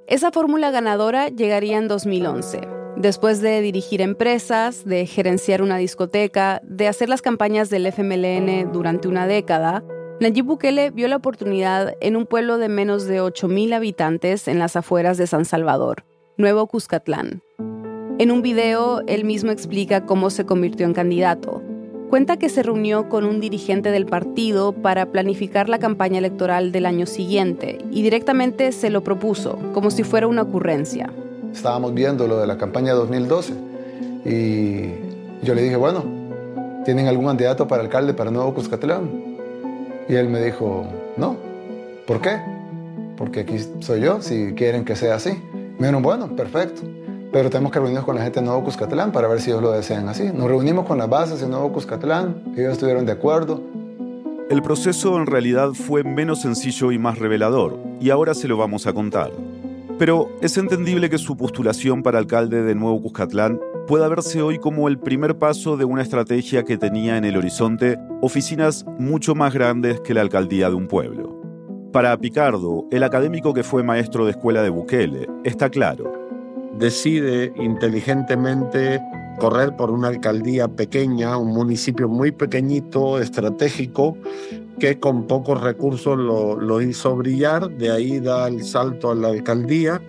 Esa 0.06 0.30
fórmula 0.30 0.70
ganadora 0.70 1.28
llegaría 1.28 1.78
en 1.78 1.88
2011. 1.88 2.60
Después 2.96 3.40
de 3.40 3.60
dirigir 3.62 4.02
empresas, 4.02 4.84
de 4.84 5.06
gerenciar 5.06 5.62
una 5.62 5.78
discoteca, 5.78 6.60
de 6.62 6.88
hacer 6.88 7.08
las 7.08 7.22
campañas 7.22 7.70
del 7.70 7.86
FMLN 7.86 8.70
durante 8.70 9.08
una 9.08 9.26
década, 9.26 9.82
Nayib 10.20 10.44
Bukele 10.44 10.90
vio 10.90 11.08
la 11.08 11.16
oportunidad 11.16 11.94
en 12.00 12.16
un 12.16 12.26
pueblo 12.26 12.58
de 12.58 12.68
menos 12.68 13.06
de 13.06 13.20
8.000 13.20 13.74
habitantes 13.74 14.46
en 14.46 14.58
las 14.58 14.76
afueras 14.76 15.16
de 15.16 15.26
San 15.26 15.44
Salvador, 15.44 16.04
Nuevo 16.36 16.66
Cuscatlán. 16.66 17.42
En 18.18 18.30
un 18.30 18.42
video, 18.42 19.02
él 19.08 19.24
mismo 19.24 19.50
explica 19.50 20.06
cómo 20.06 20.30
se 20.30 20.46
convirtió 20.46 20.86
en 20.86 20.92
candidato 20.92 21.62
cuenta 22.10 22.36
que 22.36 22.48
se 22.48 22.62
reunió 22.62 23.08
con 23.08 23.24
un 23.24 23.40
dirigente 23.40 23.90
del 23.90 24.06
partido 24.06 24.72
para 24.72 25.06
planificar 25.06 25.68
la 25.68 25.78
campaña 25.78 26.18
electoral 26.18 26.72
del 26.72 26.86
año 26.86 27.06
siguiente 27.06 27.78
y 27.90 28.02
directamente 28.02 28.72
se 28.72 28.90
lo 28.90 29.02
propuso, 29.02 29.58
como 29.72 29.90
si 29.90 30.02
fuera 30.02 30.26
una 30.26 30.42
ocurrencia. 30.42 31.10
Estábamos 31.52 31.94
viendo 31.94 32.26
lo 32.26 32.38
de 32.38 32.46
la 32.46 32.58
campaña 32.58 32.92
2012 32.94 33.52
y 34.24 35.44
yo 35.44 35.54
le 35.54 35.62
dije, 35.62 35.76
bueno, 35.76 36.04
¿tienen 36.84 37.06
algún 37.06 37.26
candidato 37.26 37.68
para 37.68 37.82
alcalde 37.82 38.14
para 38.14 38.30
Nuevo 38.30 38.54
Cuscatlán? 38.54 39.36
Y 40.08 40.14
él 40.14 40.28
me 40.28 40.42
dijo, 40.42 40.86
no. 41.16 41.36
¿Por 42.06 42.20
qué? 42.20 42.38
Porque 43.16 43.40
aquí 43.40 43.56
soy 43.80 44.00
yo, 44.00 44.20
si 44.20 44.52
quieren 44.54 44.84
que 44.84 44.96
sea 44.96 45.14
así. 45.14 45.30
Me 45.78 45.86
dijeron, 45.86 46.02
bueno, 46.02 46.36
perfecto 46.36 46.82
pero 47.34 47.50
tenemos 47.50 47.72
que 47.72 47.80
reunirnos 47.80 48.04
con 48.04 48.14
la 48.14 48.22
gente 48.22 48.38
de 48.38 48.46
Nuevo 48.46 48.62
Cuscatlán 48.62 49.10
para 49.10 49.26
ver 49.26 49.40
si 49.40 49.50
ellos 49.50 49.60
lo 49.60 49.72
desean 49.72 50.08
así. 50.08 50.30
Nos 50.32 50.46
reunimos 50.46 50.86
con 50.86 50.98
las 50.98 51.08
bases 51.08 51.40
de 51.40 51.48
Nuevo 51.48 51.72
Cuscatlán, 51.72 52.54
ellos 52.56 52.74
estuvieron 52.74 53.06
de 53.06 53.10
acuerdo. 53.10 53.60
El 54.48 54.62
proceso 54.62 55.16
en 55.16 55.26
realidad 55.26 55.70
fue 55.70 56.04
menos 56.04 56.42
sencillo 56.42 56.92
y 56.92 56.98
más 57.00 57.18
revelador, 57.18 57.76
y 57.98 58.10
ahora 58.10 58.34
se 58.34 58.46
lo 58.46 58.56
vamos 58.56 58.86
a 58.86 58.92
contar. 58.92 59.32
Pero 59.98 60.28
es 60.42 60.56
entendible 60.58 61.10
que 61.10 61.18
su 61.18 61.36
postulación 61.36 62.04
para 62.04 62.20
alcalde 62.20 62.62
de 62.62 62.76
Nuevo 62.76 63.02
Cuscatlán 63.02 63.58
pueda 63.88 64.06
verse 64.06 64.40
hoy 64.40 64.60
como 64.60 64.86
el 64.86 65.00
primer 65.00 65.36
paso 65.36 65.76
de 65.76 65.84
una 65.84 66.02
estrategia 66.02 66.62
que 66.62 66.78
tenía 66.78 67.16
en 67.16 67.24
el 67.24 67.36
horizonte 67.36 67.98
oficinas 68.20 68.86
mucho 69.00 69.34
más 69.34 69.52
grandes 69.52 69.98
que 70.02 70.14
la 70.14 70.20
alcaldía 70.20 70.68
de 70.68 70.76
un 70.76 70.86
pueblo. 70.86 71.34
Para 71.92 72.16
Picardo, 72.16 72.86
el 72.92 73.02
académico 73.02 73.54
que 73.54 73.64
fue 73.64 73.82
maestro 73.82 74.24
de 74.24 74.32
escuela 74.32 74.62
de 74.62 74.70
Bukele, 74.70 75.28
está 75.44 75.68
claro, 75.68 76.23
decide 76.78 77.52
inteligentemente 77.56 79.00
correr 79.38 79.74
por 79.76 79.90
una 79.90 80.08
alcaldía 80.08 80.68
pequeña, 80.68 81.36
un 81.36 81.48
municipio 81.48 82.08
muy 82.08 82.32
pequeñito, 82.32 83.18
estratégico, 83.18 84.16
que 84.78 84.98
con 84.98 85.26
pocos 85.26 85.60
recursos 85.60 86.18
lo, 86.18 86.80
hizo 86.82 87.16
brillar, 87.16 87.68
de 87.70 87.90
ahí 87.90 88.20
da 88.20 88.48
el 88.48 88.64
salto 88.64 89.10
a 89.10 89.14
la 89.14 89.28
alcaldía 89.28 90.00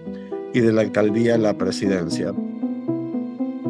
y 0.53 0.59
de 0.59 0.73
la 0.73 0.81
alcaldía 0.81 1.35
a 1.35 1.37
la 1.37 1.57
presidencia. 1.57 2.33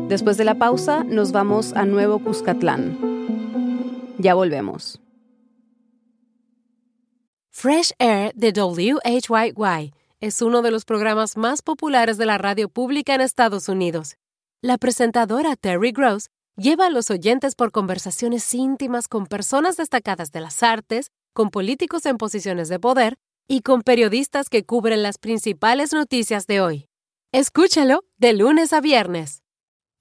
Después 0.07 0.37
de 0.37 0.45
la 0.45 0.55
pausa, 0.55 1.03
nos 1.03 1.31
vamos 1.31 1.73
a 1.73 1.85
Nuevo 1.85 2.19
Cuscatlán. 2.19 2.97
Ya 4.17 4.33
volvemos. 4.33 5.01
Fresh 7.49 7.93
Air 7.99 8.33
de 8.35 8.51
WHYY 8.51 9.93
es 10.19 10.41
uno 10.41 10.61
de 10.61 10.71
los 10.71 10.85
programas 10.85 11.37
más 11.37 11.61
populares 11.61 12.17
de 12.17 12.25
la 12.25 12.37
radio 12.37 12.69
pública 12.69 13.15
en 13.15 13.21
Estados 13.21 13.69
Unidos. 13.69 14.15
La 14.61 14.77
presentadora 14.77 15.55
Terry 15.55 15.91
Gross 15.91 16.29
lleva 16.55 16.87
a 16.87 16.89
los 16.89 17.11
oyentes 17.11 17.55
por 17.55 17.71
conversaciones 17.71 18.53
íntimas 18.53 19.07
con 19.07 19.27
personas 19.27 19.77
destacadas 19.77 20.31
de 20.31 20.41
las 20.41 20.63
artes, 20.63 21.11
con 21.33 21.49
políticos 21.49 22.05
en 22.05 22.17
posiciones 22.17 22.69
de 22.69 22.79
poder 22.79 23.17
y 23.47 23.61
con 23.61 23.81
periodistas 23.81 24.49
que 24.49 24.63
cubren 24.63 25.03
las 25.03 25.17
principales 25.17 25.93
noticias 25.93 26.47
de 26.47 26.61
hoy. 26.61 26.87
Escúchalo 27.31 28.05
de 28.17 28.33
lunes 28.33 28.71
a 28.73 28.81
viernes. 28.81 29.43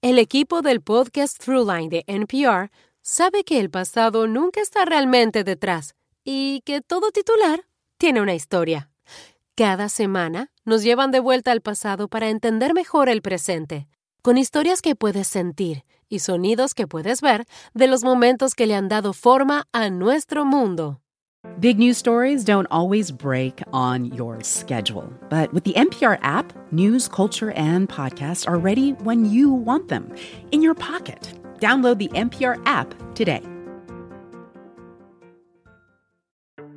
El 0.01 0.19
equipo 0.19 0.61
del 0.61 0.81
podcast 0.81 1.37
Throughline 1.43 1.89
de 1.89 2.03
NPR 2.07 2.71
sabe 3.01 3.43
que 3.43 3.59
el 3.59 3.69
pasado 3.69 4.27
nunca 4.27 4.61
está 4.61 4.85
realmente 4.85 5.43
detrás 5.43 5.95
y 6.23 6.61
que 6.65 6.81
todo 6.81 7.11
titular 7.11 7.67
tiene 7.97 8.21
una 8.21 8.33
historia. 8.33 8.89
Cada 9.57 9.87
semana 9.87 10.51
nos 10.65 10.83
llevan 10.83 11.11
de 11.11 11.21
vuelta 11.21 11.53
al 11.53 11.61
pasado 11.61 12.09
para 12.09 12.29
entender 12.29 12.73
mejor 12.73 13.07
el 13.07 13.21
presente, 13.21 13.87
con 14.21 14.37
historias 14.37 14.81
que 14.81 14.95
puedes 14.95 15.27
sentir 15.27 15.85
y 16.09 16.19
sonidos 16.19 16.73
que 16.73 16.87
puedes 16.87 17.21
ver 17.21 17.45
de 17.73 17.87
los 17.87 18.03
momentos 18.03 18.53
que 18.53 18.67
le 18.67 18.75
han 18.75 18.89
dado 18.89 19.13
forma 19.13 19.63
a 19.71 19.89
nuestro 19.89 20.43
mundo. 20.43 20.99
Big 21.61 21.77
news 21.77 21.97
stories 21.97 22.43
don't 22.43 22.67
always 22.69 23.11
break 23.11 23.63
on 23.71 24.03
your 24.03 24.43
schedule, 24.43 25.09
but 25.29 25.53
with 25.53 25.63
the 25.63 25.73
NPR 25.75 26.19
app, 26.21 26.51
news, 26.73 27.07
culture, 27.07 27.51
and 27.51 27.87
podcasts 27.87 28.45
are 28.45 28.57
ready 28.57 28.91
when 29.05 29.23
you 29.23 29.49
want 29.49 29.87
them 29.87 30.13
in 30.51 30.61
your 30.61 30.75
pocket. 30.75 31.33
Download 31.61 31.97
the 31.97 32.09
NPR 32.09 32.61
app 32.65 32.93
today. 33.13 33.41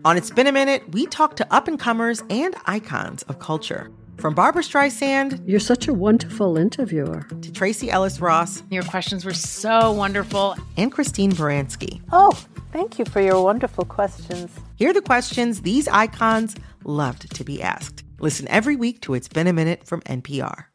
On 0.04 0.16
It's 0.16 0.30
Been 0.30 0.46
a 0.46 0.52
Minute, 0.52 0.84
we 0.92 1.06
talk 1.06 1.34
to 1.36 1.54
up 1.54 1.66
and 1.66 1.78
comers 1.78 2.22
and 2.30 2.54
icons 2.66 3.24
of 3.24 3.40
culture. 3.40 3.90
From 4.16 4.32
Barbara 4.32 4.62
Streisand. 4.62 5.40
You're 5.44 5.58
such 5.58 5.88
a 5.88 5.92
wonderful 5.92 6.56
interviewer. 6.56 7.22
To 7.42 7.52
Tracy 7.52 7.90
Ellis 7.90 8.20
Ross. 8.20 8.62
Your 8.70 8.84
questions 8.84 9.24
were 9.24 9.34
so 9.34 9.90
wonderful. 9.92 10.56
And 10.76 10.92
Christine 10.92 11.32
Baranski. 11.32 12.00
Oh, 12.12 12.30
thank 12.72 12.98
you 12.98 13.04
for 13.06 13.20
your 13.20 13.42
wonderful 13.42 13.84
questions. 13.84 14.50
Hear 14.76 14.92
the 14.92 15.02
questions 15.02 15.62
these 15.62 15.88
icons 15.88 16.54
loved 16.84 17.34
to 17.34 17.44
be 17.44 17.60
asked. 17.60 18.04
Listen 18.20 18.46
every 18.48 18.76
week 18.76 19.00
to 19.02 19.14
It's 19.14 19.28
Been 19.28 19.48
a 19.48 19.52
Minute 19.52 19.84
from 19.84 20.00
NPR. 20.02 20.66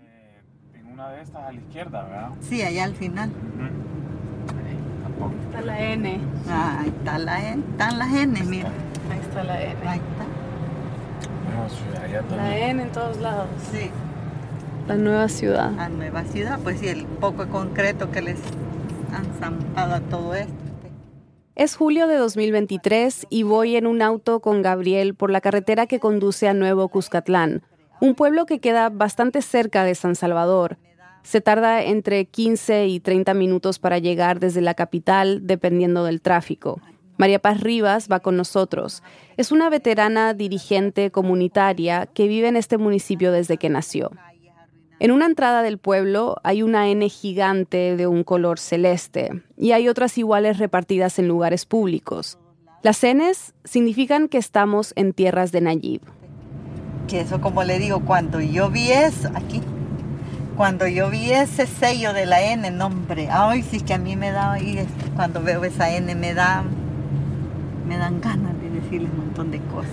Eh, 0.00 1.20
está 1.20 1.48
a 1.48 1.52
la 1.52 1.58
izquierda, 1.58 2.02
¿verdad? 2.04 2.30
Sí, 2.40 2.62
allá 2.62 2.84
al 2.84 2.94
final. 2.94 3.30
Está 5.46 5.60
la 5.62 5.80
N. 5.80 6.20
Ah, 6.48 6.78
ahí 6.80 6.88
está 6.88 7.18
la 7.18 7.52
N. 7.52 7.62
Están 7.70 7.98
las 7.98 8.14
N, 8.14 8.42
mira. 8.44 8.70
Ahí 9.10 9.20
está 9.20 9.44
la 9.44 9.62
N. 9.62 9.76
Ahí 9.86 10.00
está. 10.00 10.24
Nueva 11.50 11.68
ciudad, 11.68 12.12
ya 12.12 12.20
también. 12.20 12.38
La 12.38 12.58
N 12.68 12.82
en 12.82 12.92
todos 12.92 13.16
lados. 13.18 13.46
Sí. 13.70 13.90
La 14.88 14.96
nueva 14.96 15.28
ciudad. 15.28 15.70
La 15.72 15.88
nueva 15.88 16.24
ciudad, 16.24 16.58
pues 16.62 16.80
sí, 16.80 16.88
el 16.88 17.06
poco 17.06 17.48
concreto 17.48 18.10
que 18.10 18.20
les 18.20 18.38
han 19.14 19.24
zampado 19.40 19.94
a 19.94 20.00
todo 20.00 20.34
esto. 20.34 20.52
Es 21.54 21.76
julio 21.76 22.06
de 22.06 22.16
2023 22.16 23.28
y 23.30 23.44
voy 23.44 23.76
en 23.76 23.86
un 23.86 24.02
auto 24.02 24.40
con 24.40 24.60
Gabriel 24.60 25.14
por 25.14 25.30
la 25.30 25.40
carretera 25.40 25.86
que 25.86 26.00
conduce 26.00 26.48
a 26.48 26.52
Nuevo 26.54 26.88
Cuscatlán, 26.88 27.62
un 28.00 28.14
pueblo 28.14 28.44
que 28.44 28.58
queda 28.58 28.90
bastante 28.90 29.40
cerca 29.40 29.84
de 29.84 29.94
San 29.94 30.16
Salvador. 30.16 30.78
Se 31.24 31.40
tarda 31.40 31.82
entre 31.82 32.26
15 32.26 32.86
y 32.86 33.00
30 33.00 33.34
minutos 33.34 33.78
para 33.78 33.98
llegar 33.98 34.38
desde 34.38 34.60
la 34.60 34.74
capital, 34.74 35.46
dependiendo 35.46 36.04
del 36.04 36.20
tráfico. 36.20 36.80
María 37.16 37.38
Paz 37.38 37.60
Rivas 37.60 38.08
va 38.12 38.20
con 38.20 38.36
nosotros. 38.36 39.02
Es 39.36 39.50
una 39.50 39.70
veterana 39.70 40.34
dirigente 40.34 41.10
comunitaria 41.10 42.06
que 42.06 42.28
vive 42.28 42.48
en 42.48 42.56
este 42.56 42.76
municipio 42.76 43.32
desde 43.32 43.56
que 43.56 43.70
nació. 43.70 44.10
En 45.00 45.10
una 45.10 45.26
entrada 45.26 45.62
del 45.62 45.78
pueblo 45.78 46.36
hay 46.44 46.62
una 46.62 46.88
N 46.88 47.08
gigante 47.08 47.96
de 47.96 48.06
un 48.06 48.22
color 48.22 48.58
celeste 48.58 49.42
y 49.56 49.72
hay 49.72 49.88
otras 49.88 50.18
iguales 50.18 50.58
repartidas 50.58 51.18
en 51.18 51.26
lugares 51.26 51.66
públicos. 51.66 52.38
Las 52.82 53.02
Ns 53.02 53.54
significan 53.64 54.28
que 54.28 54.36
estamos 54.36 54.92
en 54.94 55.14
tierras 55.14 55.52
de 55.52 55.62
Nayib. 55.62 56.02
Que 57.08 57.20
eso, 57.20 57.40
como 57.40 57.64
le 57.64 57.78
digo, 57.78 58.04
cuando 58.04 58.40
yo 58.40 58.70
vi 58.70 58.90
eso, 58.90 59.30
aquí, 59.34 59.62
cuando 60.56 60.86
yo 60.86 61.10
vi 61.10 61.32
ese 61.32 61.66
sello 61.66 62.12
de 62.12 62.26
la 62.26 62.40
N, 62.40 62.70
nombre, 62.70 63.28
ay, 63.30 63.62
sí 63.62 63.80
que 63.80 63.94
a 63.94 63.98
mí 63.98 64.16
me 64.16 64.30
da, 64.30 64.56
cuando 65.16 65.42
veo 65.42 65.64
esa 65.64 65.90
N 65.90 66.14
me 66.14 66.32
da, 66.32 66.62
me 67.88 67.96
dan 67.96 68.20
ganas 68.20 68.52
de 68.60 68.70
decirle 68.70 69.08
un 69.10 69.18
montón 69.18 69.50
de 69.50 69.58
cosas. 69.60 69.90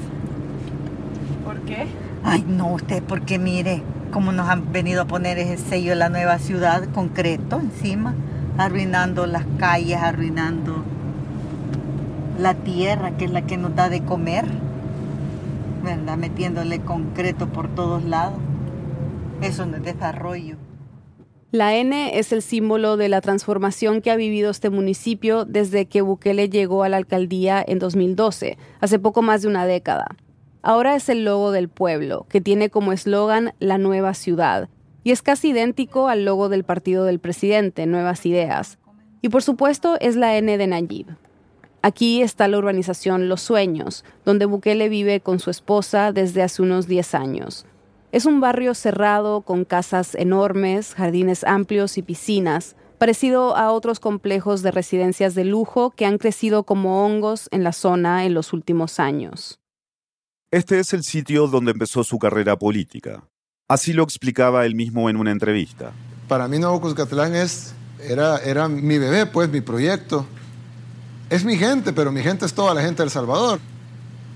¿Por 1.43 1.59
qué? 1.61 1.87
Ay, 2.23 2.45
no, 2.47 2.73
usted, 2.73 3.01
porque 3.03 3.39
mire 3.39 3.81
cómo 4.11 4.31
nos 4.31 4.49
han 4.49 4.71
venido 4.71 5.01
a 5.01 5.05
poner 5.05 5.39
ese 5.39 5.57
sello 5.57 5.91
de 5.91 5.95
la 5.95 6.09
nueva 6.09 6.37
ciudad 6.37 6.83
concreto 6.93 7.59
encima, 7.59 8.13
arruinando 8.57 9.25
las 9.25 9.45
calles, 9.57 9.97
arruinando 9.97 10.83
la 12.37 12.53
tierra, 12.53 13.11
que 13.11 13.25
es 13.25 13.31
la 13.31 13.41
que 13.41 13.57
nos 13.57 13.75
da 13.75 13.89
de 13.89 14.01
comer, 14.01 14.45
¿verdad? 15.83 16.17
Metiéndole 16.17 16.79
concreto 16.81 17.47
por 17.47 17.67
todos 17.69 18.03
lados. 18.03 18.37
Eso 19.41 19.65
desarrollo. 19.65 20.57
La 21.51 21.75
N 21.75 22.17
es 22.17 22.31
el 22.31 22.41
símbolo 22.41 22.95
de 22.95 23.09
la 23.09 23.21
transformación 23.21 24.01
que 24.01 24.11
ha 24.11 24.15
vivido 24.15 24.51
este 24.51 24.69
municipio 24.69 25.45
desde 25.45 25.87
que 25.87 26.01
Bukele 26.01 26.47
llegó 26.47 26.83
a 26.83 26.89
la 26.89 26.97
alcaldía 26.97 27.63
en 27.65 27.79
2012, 27.79 28.57
hace 28.79 28.99
poco 28.99 29.21
más 29.21 29.41
de 29.41 29.47
una 29.47 29.65
década. 29.65 30.15
Ahora 30.61 30.95
es 30.95 31.09
el 31.09 31.25
logo 31.25 31.51
del 31.51 31.69
pueblo, 31.69 32.27
que 32.29 32.39
tiene 32.39 32.69
como 32.69 32.93
eslogan 32.93 33.53
la 33.59 33.79
nueva 33.79 34.13
ciudad, 34.13 34.69
y 35.03 35.11
es 35.11 35.23
casi 35.23 35.49
idéntico 35.49 36.07
al 36.07 36.23
logo 36.23 36.47
del 36.47 36.63
partido 36.63 37.03
del 37.03 37.19
presidente, 37.19 37.87
Nuevas 37.87 38.25
Ideas. 38.27 38.77
Y 39.23 39.29
por 39.29 39.41
supuesto 39.41 39.97
es 39.99 40.15
la 40.15 40.37
N 40.37 40.55
de 40.55 40.67
Nayib. 40.67 41.07
Aquí 41.81 42.21
está 42.21 42.47
la 42.47 42.59
urbanización 42.59 43.27
Los 43.27 43.41
Sueños, 43.41 44.05
donde 44.23 44.45
Bukele 44.45 44.87
vive 44.87 45.19
con 45.19 45.39
su 45.39 45.49
esposa 45.49 46.11
desde 46.11 46.43
hace 46.43 46.61
unos 46.61 46.87
10 46.87 47.15
años. 47.15 47.65
Es 48.11 48.25
un 48.25 48.41
barrio 48.41 48.73
cerrado 48.73 49.41
con 49.41 49.63
casas 49.63 50.15
enormes, 50.15 50.95
jardines 50.95 51.45
amplios 51.45 51.97
y 51.97 52.01
piscinas, 52.01 52.75
parecido 52.97 53.55
a 53.55 53.71
otros 53.71 54.01
complejos 54.01 54.61
de 54.63 54.71
residencias 54.71 55.33
de 55.33 55.45
lujo 55.45 55.91
que 55.91 56.05
han 56.05 56.17
crecido 56.17 56.63
como 56.63 57.05
hongos 57.05 57.47
en 57.51 57.63
la 57.63 57.71
zona 57.71 58.25
en 58.25 58.33
los 58.33 58.51
últimos 58.51 58.99
años. 58.99 59.59
Este 60.51 60.79
es 60.81 60.91
el 60.91 61.03
sitio 61.03 61.47
donde 61.47 61.71
empezó 61.71 62.03
su 62.03 62.19
carrera 62.19 62.59
política. 62.59 63.23
Así 63.69 63.93
lo 63.93 64.03
explicaba 64.03 64.65
él 64.65 64.75
mismo 64.75 65.09
en 65.09 65.15
una 65.15 65.31
entrevista. 65.31 65.93
Para 66.27 66.49
mí 66.49 66.59
Nuevo 66.59 66.81
Cuscatlán 66.81 67.33
es, 67.33 67.73
era, 68.03 68.39
era 68.39 68.67
mi 68.67 68.97
bebé, 68.97 69.25
pues 69.25 69.49
mi 69.49 69.61
proyecto. 69.61 70.25
Es 71.29 71.45
mi 71.45 71.55
gente, 71.55 71.93
pero 71.93 72.11
mi 72.11 72.21
gente 72.21 72.45
es 72.45 72.53
toda 72.53 72.73
la 72.73 72.81
gente 72.81 73.03
del 73.03 73.09
Salvador. 73.09 73.61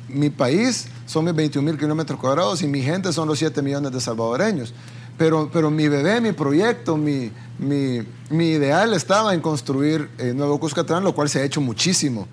Mi 0.08 0.30
país 0.30 0.88
son 1.06 1.26
mis 1.26 1.36
21 1.36 1.72
mil 1.72 1.80
kilómetros 1.80 2.20
cuadrados 2.20 2.62
y 2.62 2.68
mi 2.68 2.82
gente 2.82 3.14
son 3.14 3.28
los 3.28 3.40
7 3.40 3.62
millones 3.62 3.92
de 3.92 4.02
salvadoreños. 4.02 4.74
Pero, 5.18 5.50
pero 5.52 5.72
mi 5.72 5.88
bebé, 5.88 6.20
mi 6.20 6.34
proyecto, 6.34 6.98
mi, 6.98 7.32
mi, 7.58 8.02
mi 8.30 8.50
ideal 8.50 8.94
estaba 8.94 9.34
en 9.34 9.40
construir 9.40 10.10
eh, 10.18 10.34
Nuevo 10.34 10.60
Cuscatlán, 10.60 11.04
lo 11.04 11.14
cual 11.14 11.30
se 11.30 11.40
ha 11.40 11.44
hecho 11.44 11.62
muchísimo. 11.62 12.28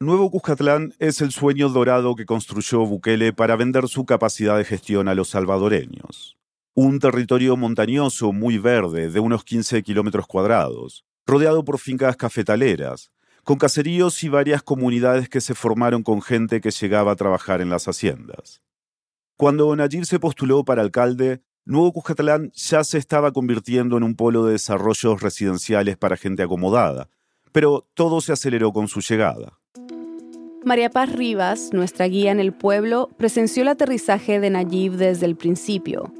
Nuevo 0.00 0.30
Cuscatlán 0.30 0.94
es 0.98 1.20
el 1.20 1.30
sueño 1.30 1.68
dorado 1.68 2.16
que 2.16 2.24
construyó 2.24 2.86
Bukele 2.86 3.32
para 3.32 3.54
vender 3.54 3.86
su 3.86 4.06
capacidad 4.06 4.56
de 4.56 4.64
gestión 4.64 5.08
a 5.08 5.14
los 5.14 5.28
salvadoreños. 5.28 6.36
Un 6.74 6.98
territorio 6.98 7.56
montañoso 7.56 8.32
muy 8.32 8.58
verde 8.58 9.10
de 9.10 9.20
unos 9.20 9.44
15 9.44 9.82
kilómetros 9.82 10.26
cuadrados, 10.26 11.04
rodeado 11.26 11.64
por 11.64 11.78
fincas 11.78 12.16
cafetaleras, 12.16 13.10
con 13.50 13.58
caseríos 13.58 14.22
y 14.22 14.28
varias 14.28 14.62
comunidades 14.62 15.28
que 15.28 15.40
se 15.40 15.56
formaron 15.56 16.04
con 16.04 16.22
gente 16.22 16.60
que 16.60 16.70
llegaba 16.70 17.10
a 17.10 17.16
trabajar 17.16 17.60
en 17.60 17.68
las 17.68 17.88
haciendas. 17.88 18.62
Cuando 19.36 19.74
Nayib 19.74 20.04
se 20.04 20.20
postuló 20.20 20.64
para 20.64 20.82
alcalde, 20.82 21.42
Nuevo 21.64 21.92
Cuscatlán 21.92 22.52
ya 22.54 22.84
se 22.84 22.96
estaba 22.96 23.32
convirtiendo 23.32 23.96
en 23.96 24.04
un 24.04 24.14
polo 24.14 24.44
de 24.44 24.52
desarrollos 24.52 25.20
residenciales 25.20 25.96
para 25.96 26.16
gente 26.16 26.44
acomodada, 26.44 27.08
pero 27.50 27.88
todo 27.94 28.20
se 28.20 28.30
aceleró 28.30 28.72
con 28.72 28.86
su 28.86 29.00
llegada. 29.00 29.58
María 30.64 30.88
Paz 30.88 31.10
Rivas, 31.10 31.70
nuestra 31.72 32.06
guía 32.06 32.30
en 32.30 32.38
el 32.38 32.52
pueblo, 32.52 33.08
presenció 33.16 33.62
el 33.62 33.68
aterrizaje 33.70 34.38
de 34.38 34.50
Nayib 34.50 34.92
desde 34.92 35.26
el 35.26 35.34
principio. 35.34 36.12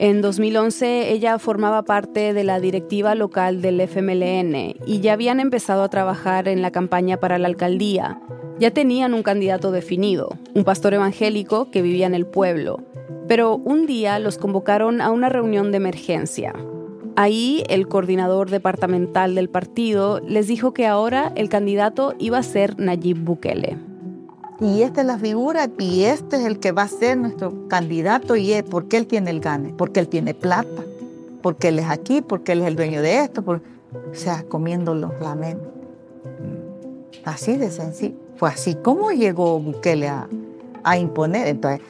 En 0.00 0.22
2011 0.22 1.10
ella 1.10 1.40
formaba 1.40 1.82
parte 1.82 2.32
de 2.32 2.44
la 2.44 2.60
directiva 2.60 3.16
local 3.16 3.60
del 3.60 3.80
FMLN 3.80 4.76
y 4.86 5.00
ya 5.00 5.14
habían 5.14 5.40
empezado 5.40 5.82
a 5.82 5.88
trabajar 5.88 6.46
en 6.46 6.62
la 6.62 6.70
campaña 6.70 7.16
para 7.16 7.36
la 7.36 7.48
alcaldía. 7.48 8.20
Ya 8.60 8.70
tenían 8.70 9.12
un 9.12 9.24
candidato 9.24 9.72
definido, 9.72 10.38
un 10.54 10.62
pastor 10.62 10.94
evangélico 10.94 11.72
que 11.72 11.82
vivía 11.82 12.06
en 12.06 12.14
el 12.14 12.26
pueblo. 12.26 12.80
Pero 13.26 13.56
un 13.56 13.86
día 13.86 14.20
los 14.20 14.38
convocaron 14.38 15.00
a 15.00 15.10
una 15.10 15.30
reunión 15.30 15.72
de 15.72 15.78
emergencia. 15.78 16.54
Ahí 17.16 17.64
el 17.68 17.88
coordinador 17.88 18.50
departamental 18.50 19.34
del 19.34 19.50
partido 19.50 20.20
les 20.20 20.46
dijo 20.46 20.72
que 20.72 20.86
ahora 20.86 21.32
el 21.34 21.48
candidato 21.48 22.14
iba 22.20 22.38
a 22.38 22.44
ser 22.44 22.78
Nayib 22.78 23.18
Bukele. 23.18 23.87
Y 24.60 24.82
esta 24.82 25.02
es 25.02 25.06
la 25.06 25.18
figura 25.18 25.70
y 25.78 26.04
este 26.04 26.36
es 26.36 26.44
el 26.44 26.58
que 26.58 26.72
va 26.72 26.82
a 26.82 26.88
ser 26.88 27.16
nuestro 27.16 27.68
candidato 27.68 28.34
y 28.34 28.52
es 28.52 28.64
porque 28.64 28.96
él 28.96 29.06
tiene 29.06 29.30
el 29.30 29.40
gane, 29.40 29.72
porque 29.76 30.00
él 30.00 30.08
tiene 30.08 30.34
plata, 30.34 30.82
porque 31.42 31.68
él 31.68 31.78
es 31.78 31.88
aquí, 31.88 32.22
porque 32.22 32.52
él 32.52 32.62
es 32.62 32.66
el 32.66 32.76
dueño 32.76 33.00
de 33.00 33.20
esto, 33.20 33.44
o 33.46 33.60
sea, 34.12 34.42
comiéndolo 34.48 35.14
la 35.20 35.36
mente. 35.36 35.64
Así 37.24 37.56
de 37.56 37.70
sencillo. 37.70 38.16
Fue 38.36 38.48
así 38.48 38.74
como 38.74 39.10
llegó 39.10 39.60
Bukele 39.60 40.08
a, 40.08 40.98
imponer. 40.98 41.48
Entonces, 41.48 41.80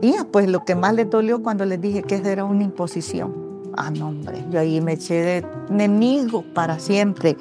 y 0.00 0.14
pues 0.30 0.48
lo 0.48 0.64
que 0.64 0.74
más 0.74 0.94
le 0.94 1.04
dolió 1.04 1.42
cuando 1.42 1.64
les 1.64 1.80
dije 1.80 2.02
que 2.02 2.16
esa 2.16 2.30
era 2.30 2.44
una 2.44 2.62
imposición. 2.62 3.34
Ah, 3.76 3.90
no, 3.90 4.08
hombre, 4.08 4.44
yo 4.50 4.60
ahí 4.60 4.80
me 4.80 4.92
eché 4.92 5.14
de 5.14 5.46
enemigo 5.68 6.44
para 6.54 6.78
siempre. 6.78 7.36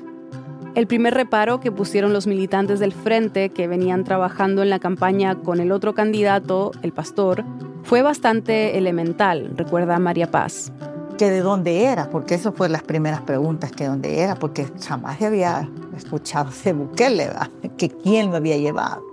El 0.78 0.86
primer 0.86 1.16
reparo 1.16 1.60
que 1.60 1.72
pusieron 1.72 2.14
los 2.14 2.28
militantes 2.28 2.80
del 2.80 2.94
frente 2.94 3.50
que 3.50 3.68
venían 3.68 4.04
trabajando 4.04 4.62
en 4.62 4.70
la 4.70 4.78
campaña 4.78 5.34
con 5.34 5.60
el 5.60 5.72
otro 5.72 5.96
candidato, 5.96 6.70
el 6.84 6.92
pastor, 6.92 7.44
fue 7.82 8.04
bastante 8.04 8.78
elemental, 8.78 9.54
recuerda 9.56 9.98
María 9.98 10.30
Paz. 10.30 10.72
Que 11.18 11.32
de 11.32 11.40
dónde 11.40 11.86
era, 11.86 12.12
porque 12.12 12.36
eso 12.36 12.52
fue 12.52 12.70
las 12.70 12.84
primeras 12.84 13.22
preguntas, 13.22 13.72
que 13.72 13.88
dónde 13.88 14.20
era, 14.20 14.36
porque 14.36 14.68
jamás 14.88 15.20
había 15.20 15.68
escuchado 15.98 16.52
de 16.64 16.74
Bukele, 16.74 17.26
¿verdad? 17.26 17.50
que 17.80 17.90
quién 17.90 18.30
lo 18.30 18.38
había 18.38 18.58
llevado. 18.58 19.04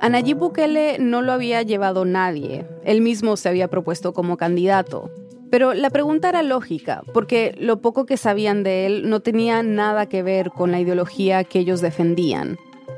A 0.00 0.08
Nayib 0.08 0.38
Bukele 0.38 0.96
no 0.98 1.20
lo 1.20 1.32
había 1.32 1.60
llevado 1.60 2.06
nadie, 2.06 2.66
él 2.82 3.02
mismo 3.02 3.36
se 3.36 3.50
había 3.50 3.68
propuesto 3.68 4.14
como 4.14 4.38
candidato. 4.38 5.10
Pero 5.52 5.74
la 5.74 5.90
pregunta 5.90 6.30
era 6.30 6.42
lógica, 6.42 7.02
porque 7.12 7.54
lo 7.60 7.82
poco 7.82 8.06
que 8.06 8.16
sabían 8.16 8.62
de 8.62 8.86
él 8.86 9.10
no 9.10 9.20
tenía 9.20 9.62
nada 9.62 10.06
que 10.06 10.22
ver 10.22 10.50
con 10.50 10.72
la 10.72 10.80
ideología 10.80 11.44
que 11.44 11.58
ellos 11.58 11.82
defendían. 11.82 12.56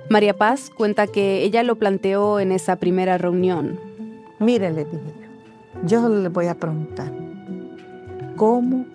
María 0.08 0.36
Paz 0.36 0.70
cuenta 0.70 1.08
que 1.08 1.42
ella 1.42 1.64
lo 1.64 1.74
planteó 1.74 2.38
en 2.38 2.52
esa 2.52 2.76
primera 2.76 3.18
reunión. 3.18 3.80
Mire, 4.38 4.70
le 4.70 4.84
dije 4.84 5.00
yo, 5.84 6.08
le 6.08 6.28
voy 6.28 6.46
a 6.46 6.54
preguntar, 6.54 7.10
¿cómo 8.36 8.86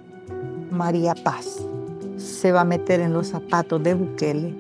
María 0.72 1.14
Paz 1.14 1.60
se 2.16 2.53
va 2.53 2.62
a 2.62 2.64
meter 2.64 3.01
en 3.01 3.12
los 3.12 3.28
zapatos 3.28 3.84
de 3.84 3.93
Bukele, 3.93 4.55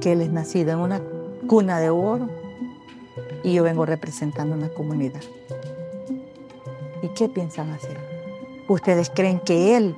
que 0.00 0.12
él 0.12 0.22
es 0.22 0.32
nacido 0.32 0.72
en 0.72 0.78
una 0.78 1.02
cuna 1.46 1.80
de 1.80 1.90
oro 1.90 2.30
y 3.44 3.52
yo 3.52 3.62
vengo 3.62 3.84
representando 3.84 4.56
una 4.56 4.70
comunidad? 4.70 5.20
¿Y 7.02 7.08
qué 7.08 7.28
piensan 7.28 7.68
hacer? 7.72 8.11
¿Ustedes 8.68 9.10
creen 9.14 9.40
que 9.40 9.76
él 9.76 9.96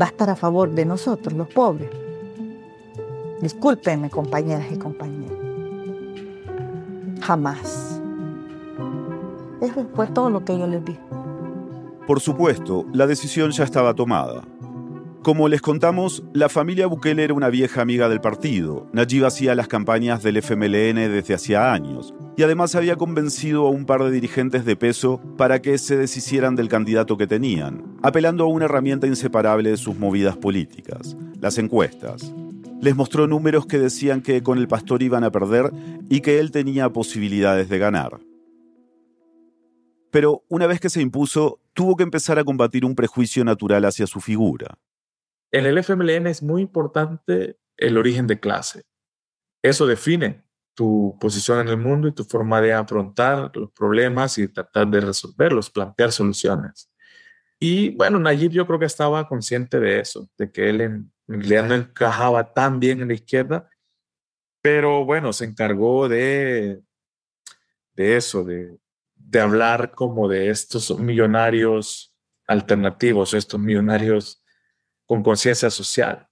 va 0.00 0.06
a 0.06 0.08
estar 0.08 0.30
a 0.30 0.36
favor 0.36 0.70
de 0.70 0.84
nosotros, 0.84 1.34
los 1.34 1.48
pobres. 1.48 1.90
Discúlpenme, 3.40 4.10
compañeras 4.10 4.66
y 4.70 4.76
compañeros. 4.76 5.38
Jamás. 7.20 8.00
Eso 9.60 9.86
fue 9.94 10.06
todo 10.08 10.30
lo 10.30 10.44
que 10.44 10.58
yo 10.58 10.66
les 10.66 10.84
dije. 10.84 11.00
Por 12.06 12.20
supuesto, 12.20 12.84
la 12.92 13.06
decisión 13.06 13.50
ya 13.50 13.64
estaba 13.64 13.94
tomada. 13.94 14.42
Como 15.22 15.48
les 15.48 15.62
contamos, 15.62 16.24
la 16.32 16.48
familia 16.48 16.88
Bukele 16.88 17.22
era 17.22 17.32
una 17.32 17.48
vieja 17.48 17.80
amiga 17.80 18.08
del 18.08 18.20
partido. 18.20 18.88
Nayib 18.92 19.24
hacía 19.24 19.54
las 19.54 19.68
campañas 19.68 20.24
del 20.24 20.38
FMLN 20.38 20.96
desde 20.96 21.34
hacía 21.34 21.72
años 21.72 22.12
y 22.36 22.42
además 22.42 22.74
había 22.74 22.96
convencido 22.96 23.68
a 23.68 23.70
un 23.70 23.86
par 23.86 24.02
de 24.02 24.10
dirigentes 24.10 24.64
de 24.64 24.74
peso 24.74 25.20
para 25.38 25.62
que 25.62 25.78
se 25.78 25.96
deshicieran 25.96 26.56
del 26.56 26.68
candidato 26.68 27.16
que 27.16 27.28
tenían, 27.28 27.84
apelando 28.02 28.42
a 28.42 28.48
una 28.48 28.64
herramienta 28.64 29.06
inseparable 29.06 29.70
de 29.70 29.76
sus 29.76 29.96
movidas 29.96 30.36
políticas, 30.36 31.16
las 31.40 31.56
encuestas. 31.56 32.34
Les 32.80 32.96
mostró 32.96 33.28
números 33.28 33.66
que 33.66 33.78
decían 33.78 34.22
que 34.22 34.42
con 34.42 34.58
el 34.58 34.66
pastor 34.66 35.04
iban 35.04 35.22
a 35.22 35.30
perder 35.30 35.70
y 36.10 36.20
que 36.20 36.40
él 36.40 36.50
tenía 36.50 36.92
posibilidades 36.92 37.68
de 37.68 37.78
ganar. 37.78 38.18
Pero 40.10 40.42
una 40.48 40.66
vez 40.66 40.80
que 40.80 40.90
se 40.90 41.00
impuso, 41.00 41.60
tuvo 41.74 41.94
que 41.94 42.02
empezar 42.02 42.40
a 42.40 42.44
combatir 42.44 42.84
un 42.84 42.96
prejuicio 42.96 43.44
natural 43.44 43.84
hacia 43.84 44.08
su 44.08 44.20
figura. 44.20 44.78
En 45.52 45.66
el 45.66 45.76
FMLN 45.78 46.26
es 46.26 46.42
muy 46.42 46.62
importante 46.62 47.58
el 47.76 47.98
origen 47.98 48.26
de 48.26 48.40
clase. 48.40 48.84
Eso 49.62 49.86
define 49.86 50.42
tu 50.74 51.16
posición 51.20 51.60
en 51.60 51.68
el 51.68 51.76
mundo 51.76 52.08
y 52.08 52.12
tu 52.12 52.24
forma 52.24 52.60
de 52.62 52.72
afrontar 52.72 53.54
los 53.54 53.70
problemas 53.72 54.38
y 54.38 54.48
tratar 54.48 54.88
de 54.88 55.02
resolverlos, 55.02 55.70
plantear 55.70 56.10
soluciones. 56.10 56.90
Y 57.60 57.90
bueno, 57.90 58.18
Nayib 58.18 58.50
yo 58.50 58.66
creo 58.66 58.78
que 58.78 58.86
estaba 58.86 59.28
consciente 59.28 59.78
de 59.78 60.00
eso, 60.00 60.28
de 60.38 60.50
que 60.50 60.70
él 60.70 60.80
en, 60.80 61.12
realidad 61.28 61.68
no 61.68 61.74
encajaba 61.74 62.52
tan 62.52 62.80
bien 62.80 63.02
en 63.02 63.08
la 63.08 63.14
izquierda, 63.14 63.68
pero 64.62 65.04
bueno, 65.04 65.32
se 65.32 65.44
encargó 65.44 66.08
de, 66.08 66.82
de 67.94 68.16
eso, 68.16 68.42
de, 68.42 68.78
de 69.14 69.40
hablar 69.40 69.92
como 69.92 70.28
de 70.28 70.48
estos 70.48 70.98
millonarios 70.98 72.16
alternativos, 72.46 73.34
estos 73.34 73.60
millonarios 73.60 74.41
con 75.12 75.22
conciencia 75.22 75.68
social. 75.68 76.26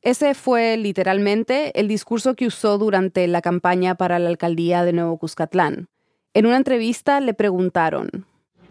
Ese 0.00 0.32
fue 0.32 0.78
literalmente 0.78 1.78
el 1.78 1.86
discurso 1.86 2.34
que 2.34 2.46
usó 2.46 2.78
durante 2.78 3.28
la 3.28 3.42
campaña 3.42 3.94
para 3.94 4.18
la 4.18 4.30
alcaldía 4.30 4.84
de 4.84 4.94
Nuevo 4.94 5.18
Cuscatlán. 5.18 5.90
En 6.32 6.46
una 6.46 6.56
entrevista 6.56 7.20
le 7.20 7.34
preguntaron, 7.34 8.08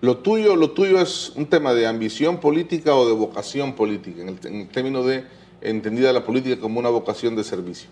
¿Lo 0.01 0.17
tuyo, 0.17 0.55
lo 0.55 0.71
tuyo 0.71 0.99
es 0.99 1.31
un 1.35 1.45
tema 1.45 1.75
de 1.75 1.85
ambición 1.85 2.39
política 2.39 2.95
o 2.95 3.07
de 3.07 3.13
vocación 3.13 3.75
política, 3.75 4.23
en 4.23 4.29
el, 4.29 4.39
en 4.45 4.61
el 4.61 4.67
término 4.69 5.03
de 5.03 5.25
entendida 5.61 6.11
la 6.11 6.23
política 6.23 6.59
como 6.59 6.79
una 6.79 6.89
vocación 6.89 7.35
de 7.35 7.43
servicio? 7.43 7.87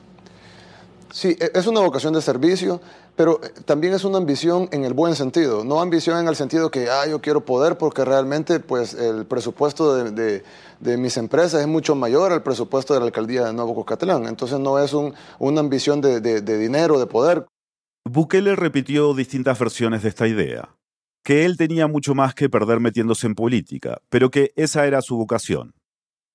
Sí, 1.14 1.38
e, 1.40 1.52
es 1.54 1.68
una 1.68 1.80
vocación 1.80 2.12
de 2.16 2.24
servicio, 2.24 2.82
pero 3.16 3.40
eh, 3.44 3.52
también 3.66 3.94
es 3.94 4.04
una 4.04 4.18
ambición 4.18 4.68
en 4.72 4.84
el 4.84 4.94
buen 4.94 5.16
sentido, 5.16 5.64
no 5.64 5.80
ambición 5.80 6.20
en 6.20 6.28
el 6.28 6.36
sentido 6.36 6.72
que, 6.72 6.90
ah, 6.90 7.06
yo 7.08 7.22
quiero 7.22 7.46
poder 7.46 7.78
porque 7.78 8.04
realmente 8.04 8.60
pues 8.60 8.96
el 8.96 9.28
presupuesto 9.28 9.96
de, 9.96 10.44
de, 10.80 10.98
mis 10.98 11.16
empresas 11.18 11.62
es 11.62 11.68
mucho 11.68 11.94
mayor 11.94 12.32
al 12.32 12.42
presupuesto 12.42 12.96
de 12.96 13.00
la 13.00 13.06
alcaldía 13.06 13.46
de 13.46 13.54
Nuevo 13.54 13.76
Cocatlán, 13.76 14.26
entonces 14.26 14.60
no 14.60 14.80
es 14.80 14.92
un, 14.94 15.14
una 15.38 15.60
ambición 15.60 16.02
de, 16.02 16.20
de 16.20 16.58
dinero, 16.58 16.98
de 17.00 17.06
poder. 17.06 17.46
Bukele 18.10 18.56
repitió 18.56 19.14
distintas 19.14 19.60
versiones 19.60 20.02
de 20.02 20.10
esta 20.10 20.28
idea, 20.28 20.76
que 21.24 21.46
él 21.46 21.58
tenía 21.58 21.86
mucho 21.86 22.16
más 22.16 22.34
que 22.34 22.50
perder 22.50 22.80
metiéndose 22.80 23.28
en 23.28 23.36
política, 23.36 24.02
pero 24.10 24.32
que 24.32 24.52
esa 24.56 24.88
era 24.88 25.04
su 25.04 25.16
vocación. 25.16 25.76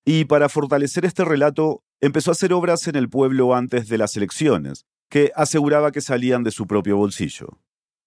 Y 0.04 0.24
para 0.26 0.48
fortalecer 0.48 1.04
este 1.04 1.24
relato, 1.24 1.82
empezó 2.00 2.30
a 2.30 2.32
hacer 2.32 2.52
obras 2.52 2.86
en 2.88 2.96
el 2.96 3.08
pueblo 3.08 3.54
antes 3.54 3.88
de 3.88 3.98
las 3.98 4.16
elecciones, 4.16 4.86
que 5.08 5.32
aseguraba 5.34 5.92
que 5.92 6.00
salían 6.00 6.44
de 6.44 6.50
su 6.50 6.66
propio 6.66 6.96
bolsillo. 6.96 7.58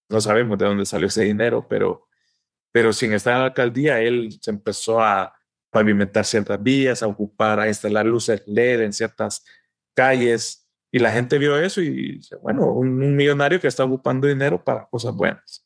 No 0.08 0.20
sabemos 0.20 0.58
de 0.58 0.66
dónde 0.66 0.86
salió 0.86 1.08
ese 1.08 1.24
dinero, 1.24 1.66
pero, 1.68 2.06
pero 2.70 2.92
sin 2.92 3.12
estar 3.12 3.34
en 3.34 3.40
la 3.40 3.46
alcaldía, 3.46 4.00
él 4.00 4.38
se 4.40 4.50
empezó 4.50 5.00
a 5.00 5.34
pavimentar 5.70 6.24
ciertas 6.24 6.62
vías, 6.62 7.02
a 7.02 7.06
ocupar, 7.06 7.58
a 7.58 7.68
instalar 7.68 8.04
luces 8.06 8.42
LED 8.46 8.82
en 8.82 8.92
ciertas 8.92 9.44
calles, 9.94 10.62
y 10.94 10.98
la 10.98 11.10
gente 11.10 11.38
vio 11.38 11.56
eso 11.58 11.80
y 11.80 12.16
dice, 12.16 12.36
bueno, 12.36 12.70
un 12.70 13.16
millonario 13.16 13.58
que 13.58 13.66
está 13.66 13.82
ocupando 13.82 14.28
dinero 14.28 14.62
para 14.62 14.86
cosas 14.86 15.14
buenas. 15.14 15.61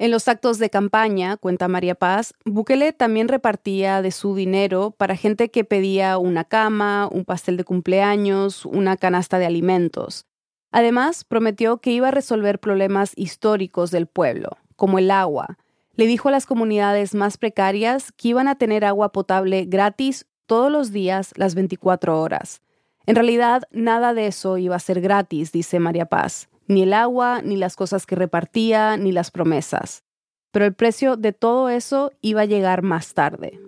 En 0.00 0.12
los 0.12 0.28
actos 0.28 0.58
de 0.58 0.70
campaña, 0.70 1.36
cuenta 1.36 1.66
María 1.66 1.96
Paz, 1.96 2.32
Bukele 2.44 2.92
también 2.92 3.26
repartía 3.26 4.00
de 4.00 4.12
su 4.12 4.36
dinero 4.36 4.92
para 4.92 5.16
gente 5.16 5.50
que 5.50 5.64
pedía 5.64 6.18
una 6.18 6.44
cama, 6.44 7.08
un 7.10 7.24
pastel 7.24 7.56
de 7.56 7.64
cumpleaños, 7.64 8.64
una 8.64 8.96
canasta 8.96 9.40
de 9.40 9.46
alimentos. 9.46 10.24
Además, 10.70 11.24
prometió 11.24 11.78
que 11.78 11.90
iba 11.90 12.08
a 12.08 12.12
resolver 12.12 12.60
problemas 12.60 13.12
históricos 13.16 13.90
del 13.90 14.06
pueblo, 14.06 14.58
como 14.76 15.00
el 15.00 15.10
agua. 15.10 15.58
Le 15.94 16.06
dijo 16.06 16.28
a 16.28 16.32
las 16.32 16.46
comunidades 16.46 17.16
más 17.16 17.36
precarias 17.36 18.12
que 18.12 18.28
iban 18.28 18.46
a 18.46 18.54
tener 18.54 18.84
agua 18.84 19.10
potable 19.10 19.64
gratis 19.64 20.26
todos 20.46 20.70
los 20.70 20.92
días, 20.92 21.32
las 21.34 21.56
24 21.56 22.20
horas. 22.20 22.62
En 23.06 23.16
realidad, 23.16 23.64
nada 23.72 24.14
de 24.14 24.28
eso 24.28 24.58
iba 24.58 24.76
a 24.76 24.80
ser 24.80 25.00
gratis, 25.00 25.50
dice 25.50 25.80
María 25.80 26.06
Paz 26.06 26.48
ni 26.68 26.82
el 26.82 26.92
agua, 26.92 27.42
ni 27.42 27.56
las 27.56 27.74
cosas 27.74 28.06
que 28.06 28.14
repartía, 28.14 28.96
ni 28.96 29.10
las 29.10 29.30
promesas. 29.30 30.04
Pero 30.52 30.64
el 30.64 30.74
precio 30.74 31.16
de 31.16 31.32
todo 31.32 31.68
eso 31.68 32.12
iba 32.20 32.42
a 32.42 32.46
llegar 32.46 32.82
más 32.82 33.14
tarde. 33.14 33.60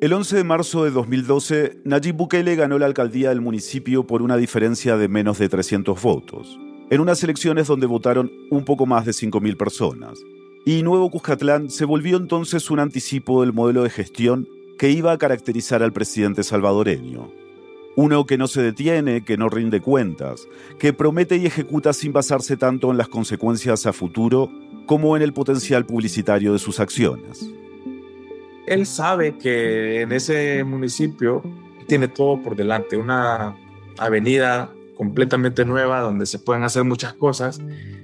El 0.00 0.12
11 0.12 0.38
de 0.38 0.44
marzo 0.44 0.82
de 0.82 0.90
2012, 0.90 1.80
Nayib 1.84 2.16
Bukele 2.16 2.56
ganó 2.56 2.76
la 2.76 2.86
alcaldía 2.86 3.28
del 3.28 3.40
municipio 3.40 4.04
por 4.04 4.20
una 4.20 4.36
diferencia 4.36 4.96
de 4.96 5.06
menos 5.06 5.38
de 5.38 5.48
300 5.48 6.02
votos, 6.02 6.58
en 6.90 7.00
unas 7.00 7.22
elecciones 7.22 7.68
donde 7.68 7.86
votaron 7.86 8.32
un 8.50 8.64
poco 8.64 8.84
más 8.84 9.06
de 9.06 9.12
5.000 9.12 9.56
personas. 9.56 10.18
Y 10.66 10.82
Nuevo 10.82 11.08
Cuscatlán 11.10 11.70
se 11.70 11.84
volvió 11.84 12.16
entonces 12.16 12.68
un 12.70 12.80
anticipo 12.80 13.42
del 13.42 13.52
modelo 13.52 13.84
de 13.84 13.90
gestión 13.90 14.48
que 14.76 14.90
iba 14.90 15.12
a 15.12 15.18
caracterizar 15.18 15.84
al 15.84 15.92
presidente 15.92 16.42
salvadoreño. 16.42 17.41
Uno 17.94 18.24
que 18.24 18.38
no 18.38 18.46
se 18.46 18.62
detiene, 18.62 19.24
que 19.24 19.36
no 19.36 19.48
rinde 19.48 19.80
cuentas, 19.80 20.48
que 20.78 20.92
promete 20.92 21.36
y 21.36 21.46
ejecuta 21.46 21.92
sin 21.92 22.12
basarse 22.12 22.56
tanto 22.56 22.90
en 22.90 22.96
las 22.96 23.08
consecuencias 23.08 23.86
a 23.86 23.92
futuro 23.92 24.50
como 24.86 25.16
en 25.16 25.22
el 25.22 25.32
potencial 25.32 25.84
publicitario 25.84 26.52
de 26.52 26.58
sus 26.58 26.80
acciones. 26.80 27.50
Él 28.66 28.86
sabe 28.86 29.36
que 29.36 30.02
en 30.02 30.12
ese 30.12 30.64
municipio 30.64 31.42
tiene 31.86 32.08
todo 32.08 32.40
por 32.42 32.56
delante, 32.56 32.96
una 32.96 33.56
avenida 33.98 34.72
completamente 34.96 35.64
nueva 35.64 36.00
donde 36.00 36.26
se 36.26 36.38
pueden 36.38 36.62
hacer 36.62 36.84
muchas 36.84 37.12
cosas 37.14 37.60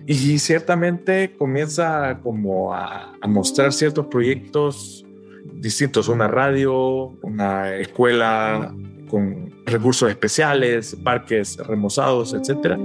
y 0.06 0.38
ciertamente 0.38 1.34
comienza 1.38 2.18
como 2.22 2.74
a, 2.74 3.14
a 3.20 3.28
mostrar 3.28 3.72
ciertos 3.72 4.06
proyectos 4.06 5.06
distintos, 5.54 6.08
una 6.08 6.28
radio, 6.28 7.14
una 7.22 7.74
escuela 7.76 8.74
con 9.08 9.52
recursos 9.72 10.08
especiales, 10.10 10.96
parques 11.02 11.56
remozados, 11.58 12.34
etc. 12.34 12.76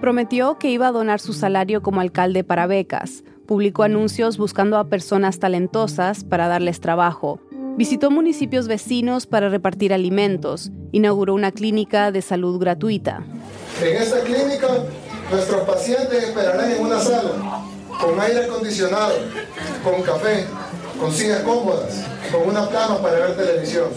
Prometió 0.00 0.58
que 0.58 0.70
iba 0.70 0.88
a 0.88 0.92
donar 0.92 1.20
su 1.20 1.32
salario 1.32 1.82
como 1.82 2.00
alcalde 2.00 2.44
para 2.44 2.66
becas. 2.66 3.24
Publicó 3.46 3.82
anuncios 3.82 4.38
buscando 4.38 4.78
a 4.78 4.88
personas 4.88 5.38
talentosas 5.38 6.24
para 6.24 6.48
darles 6.48 6.80
trabajo. 6.80 7.40
Visitó 7.76 8.10
municipios 8.10 8.68
vecinos 8.68 9.26
para 9.26 9.48
repartir 9.48 9.92
alimentos. 9.92 10.70
Inauguró 10.92 11.34
una 11.34 11.52
clínica 11.52 12.12
de 12.12 12.20
salud 12.20 12.58
gratuita. 12.58 13.22
En 13.82 13.96
esta 13.96 14.20
clínica, 14.20 14.68
nuestros 15.30 15.62
pacientes 15.62 16.24
esperarán 16.24 16.70
en 16.70 16.82
una 16.82 16.98
sala, 16.98 17.64
con 18.00 18.20
aire 18.20 18.44
acondicionado, 18.44 19.14
con 19.82 20.02
café, 20.02 20.46
con 21.00 21.10
sillas 21.12 21.42
cómodas, 21.42 22.04
con 22.30 22.48
una 22.48 22.68
cama 22.68 23.00
para 23.00 23.18
ver 23.18 23.36
televisión. 23.36 23.88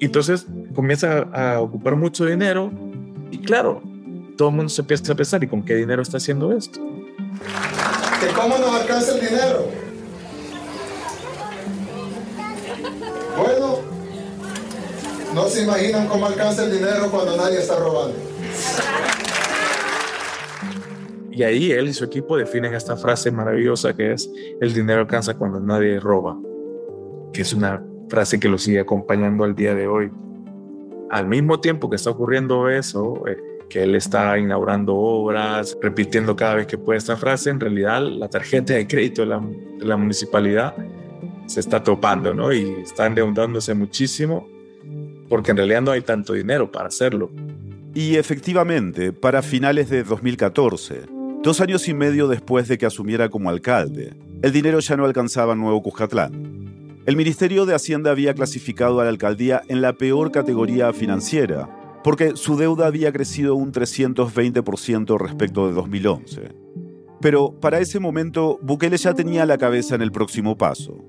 Entonces 0.00 0.46
comienza 0.74 1.20
a 1.32 1.60
ocupar 1.60 1.96
mucho 1.96 2.24
dinero 2.24 2.70
y 3.30 3.38
claro, 3.38 3.82
todo 4.36 4.48
el 4.48 4.54
mundo 4.54 4.68
se 4.68 4.82
empieza 4.82 5.12
a 5.12 5.16
pensar, 5.16 5.42
¿y 5.42 5.46
con 5.46 5.64
qué 5.64 5.74
dinero 5.76 6.02
está 6.02 6.18
haciendo 6.18 6.52
esto? 6.52 6.80
¿Que 8.20 8.26
cómo 8.34 8.58
nos 8.58 8.80
alcanza 8.80 9.14
el 9.14 9.20
dinero? 9.20 9.66
Bueno, 13.36 13.78
no 15.34 15.44
se 15.46 15.62
imaginan 15.64 16.06
cómo 16.06 16.26
alcanza 16.26 16.64
el 16.64 16.72
dinero 16.72 17.10
cuando 17.10 17.36
nadie 17.36 17.58
está 17.58 17.76
robando. 17.76 18.16
Y 21.32 21.42
ahí 21.42 21.72
él 21.72 21.88
y 21.88 21.94
su 21.94 22.04
equipo 22.04 22.36
definen 22.36 22.74
esta 22.74 22.96
frase 22.96 23.32
maravillosa 23.32 23.94
que 23.94 24.12
es, 24.12 24.30
el 24.60 24.72
dinero 24.72 25.00
alcanza 25.00 25.34
cuando 25.34 25.58
nadie 25.58 25.98
roba, 25.98 26.38
que 27.32 27.42
es 27.42 27.52
una 27.52 27.82
frase 28.08 28.40
que 28.40 28.48
lo 28.48 28.58
sigue 28.58 28.80
acompañando 28.80 29.44
al 29.44 29.54
día 29.54 29.74
de 29.74 29.86
hoy. 29.86 30.10
Al 31.10 31.26
mismo 31.26 31.60
tiempo 31.60 31.88
que 31.90 31.96
está 31.96 32.10
ocurriendo 32.10 32.68
eso, 32.68 33.26
eh, 33.26 33.36
que 33.68 33.82
él 33.82 33.94
está 33.94 34.38
inaugurando 34.38 34.94
obras, 34.94 35.76
repitiendo 35.80 36.36
cada 36.36 36.56
vez 36.56 36.66
que 36.66 36.78
puede 36.78 36.98
esta 36.98 37.16
frase, 37.16 37.50
en 37.50 37.60
realidad 37.60 38.02
la 38.02 38.28
tarjeta 38.28 38.74
de 38.74 38.86
crédito 38.86 39.22
de 39.22 39.86
la, 39.86 39.96
municipalidad 39.96 40.74
se 41.46 41.60
está 41.60 41.82
topando, 41.82 42.34
¿no? 42.34 42.52
Y 42.52 42.62
está 42.82 43.06
endeudándose 43.06 43.74
muchísimo 43.74 44.48
porque 45.28 45.50
en 45.50 45.56
realidad 45.56 45.82
no 45.82 45.90
hay 45.90 46.02
tanto 46.02 46.32
dinero 46.34 46.70
para 46.70 46.88
hacerlo. 46.88 47.30
Y 47.94 48.16
efectivamente, 48.16 49.12
para 49.12 49.42
finales 49.42 49.88
de 49.88 50.02
2014, 50.04 51.02
dos 51.42 51.60
años 51.60 51.88
y 51.88 51.94
medio 51.94 52.28
después 52.28 52.68
de 52.68 52.78
que 52.78 52.86
asumiera 52.86 53.28
como 53.28 53.50
alcalde, 53.50 54.14
el 54.42 54.52
dinero 54.52 54.80
ya 54.80 54.96
no 54.96 55.04
alcanzaba 55.04 55.54
Nuevo 55.54 55.82
Cuscatlán. 55.82 56.83
El 57.06 57.16
Ministerio 57.16 57.66
de 57.66 57.74
Hacienda 57.74 58.10
había 58.10 58.32
clasificado 58.32 58.98
a 58.98 59.04
la 59.04 59.10
alcaldía 59.10 59.60
en 59.68 59.82
la 59.82 59.92
peor 59.92 60.32
categoría 60.32 60.90
financiera, 60.94 61.68
porque 62.02 62.34
su 62.34 62.56
deuda 62.56 62.86
había 62.86 63.12
crecido 63.12 63.56
un 63.56 63.72
320% 63.72 65.18
respecto 65.18 65.66
de 65.66 65.74
2011. 65.74 66.54
Pero 67.20 67.60
para 67.60 67.78
ese 67.78 68.00
momento, 68.00 68.58
Bukele 68.62 68.96
ya 68.96 69.12
tenía 69.12 69.44
la 69.44 69.58
cabeza 69.58 69.96
en 69.96 70.00
el 70.00 70.12
próximo 70.12 70.56
paso. 70.56 71.04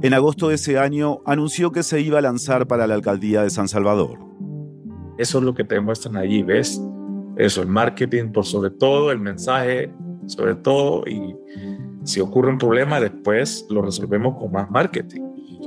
En 0.00 0.14
agosto 0.14 0.48
de 0.48 0.54
ese 0.54 0.78
año 0.78 1.20
anunció 1.26 1.72
que 1.72 1.82
se 1.82 2.00
iba 2.00 2.20
a 2.20 2.22
lanzar 2.22 2.66
para 2.66 2.86
la 2.86 2.94
alcaldía 2.94 3.42
de 3.42 3.50
San 3.50 3.68
Salvador. 3.68 4.18
Eso 5.18 5.38
es 5.38 5.44
lo 5.44 5.52
que 5.52 5.64
te 5.64 5.78
muestran 5.78 6.16
allí, 6.16 6.42
¿ves? 6.42 6.80
Eso, 7.36 7.60
el 7.60 7.68
marketing 7.68 8.32
por 8.32 8.46
sobre 8.46 8.70
todo, 8.70 9.12
el 9.12 9.20
mensaje 9.20 9.92
sobre 10.24 10.54
todo, 10.54 11.04
y 11.06 11.34
si 12.08 12.20
ocurre 12.20 12.50
un 12.50 12.58
problema, 12.58 13.00
después 13.00 13.66
lo 13.68 13.82
resolvemos 13.82 14.38
con 14.38 14.50
más 14.50 14.70
marketing, 14.70 15.20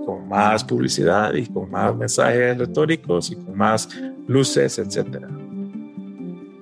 con 0.06 0.28
más 0.28 0.64
publicidad, 0.64 1.34
y 1.36 1.46
con 1.46 1.70
más 1.70 1.96
mensajes 1.96 2.58
retóricos, 2.58 3.30
y 3.32 3.36
con 3.36 3.56
más 3.56 3.88
luces, 4.28 4.80
etc. 4.80 5.28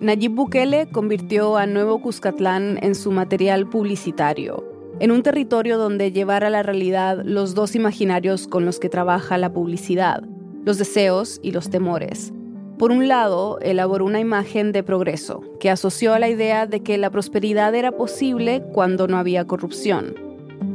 Nayib 0.01 0.33
Bukele 0.33 0.89
convirtió 0.91 1.55
a 1.55 1.65
Nuevo 1.65 2.01
Cuscatlán 2.01 2.77
en 2.81 2.93
su 2.93 3.11
material 3.11 3.69
publicitario, 3.69 4.65
en 4.99 5.11
un 5.11 5.23
territorio 5.23 5.77
donde 5.77 6.11
llevar 6.11 6.43
a 6.43 6.49
la 6.49 6.61
realidad 6.61 7.21
los 7.23 7.55
dos 7.55 7.73
imaginarios 7.73 8.47
con 8.47 8.65
los 8.65 8.79
que 8.79 8.89
trabaja 8.89 9.37
la 9.37 9.53
publicidad, 9.53 10.23
los 10.65 10.77
deseos 10.77 11.39
y 11.41 11.51
los 11.51 11.69
temores. 11.69 12.33
Por 12.79 12.93
un 12.93 13.09
lado, 13.09 13.59
elaboró 13.59 14.05
una 14.05 14.21
imagen 14.21 14.71
de 14.71 14.83
progreso, 14.83 15.43
que 15.59 15.69
asoció 15.69 16.13
a 16.13 16.19
la 16.19 16.29
idea 16.29 16.65
de 16.65 16.79
que 16.79 16.97
la 16.97 17.09
prosperidad 17.09 17.75
era 17.75 17.91
posible 17.91 18.63
cuando 18.71 19.05
no 19.05 19.17
había 19.17 19.45
corrupción. 19.45 20.15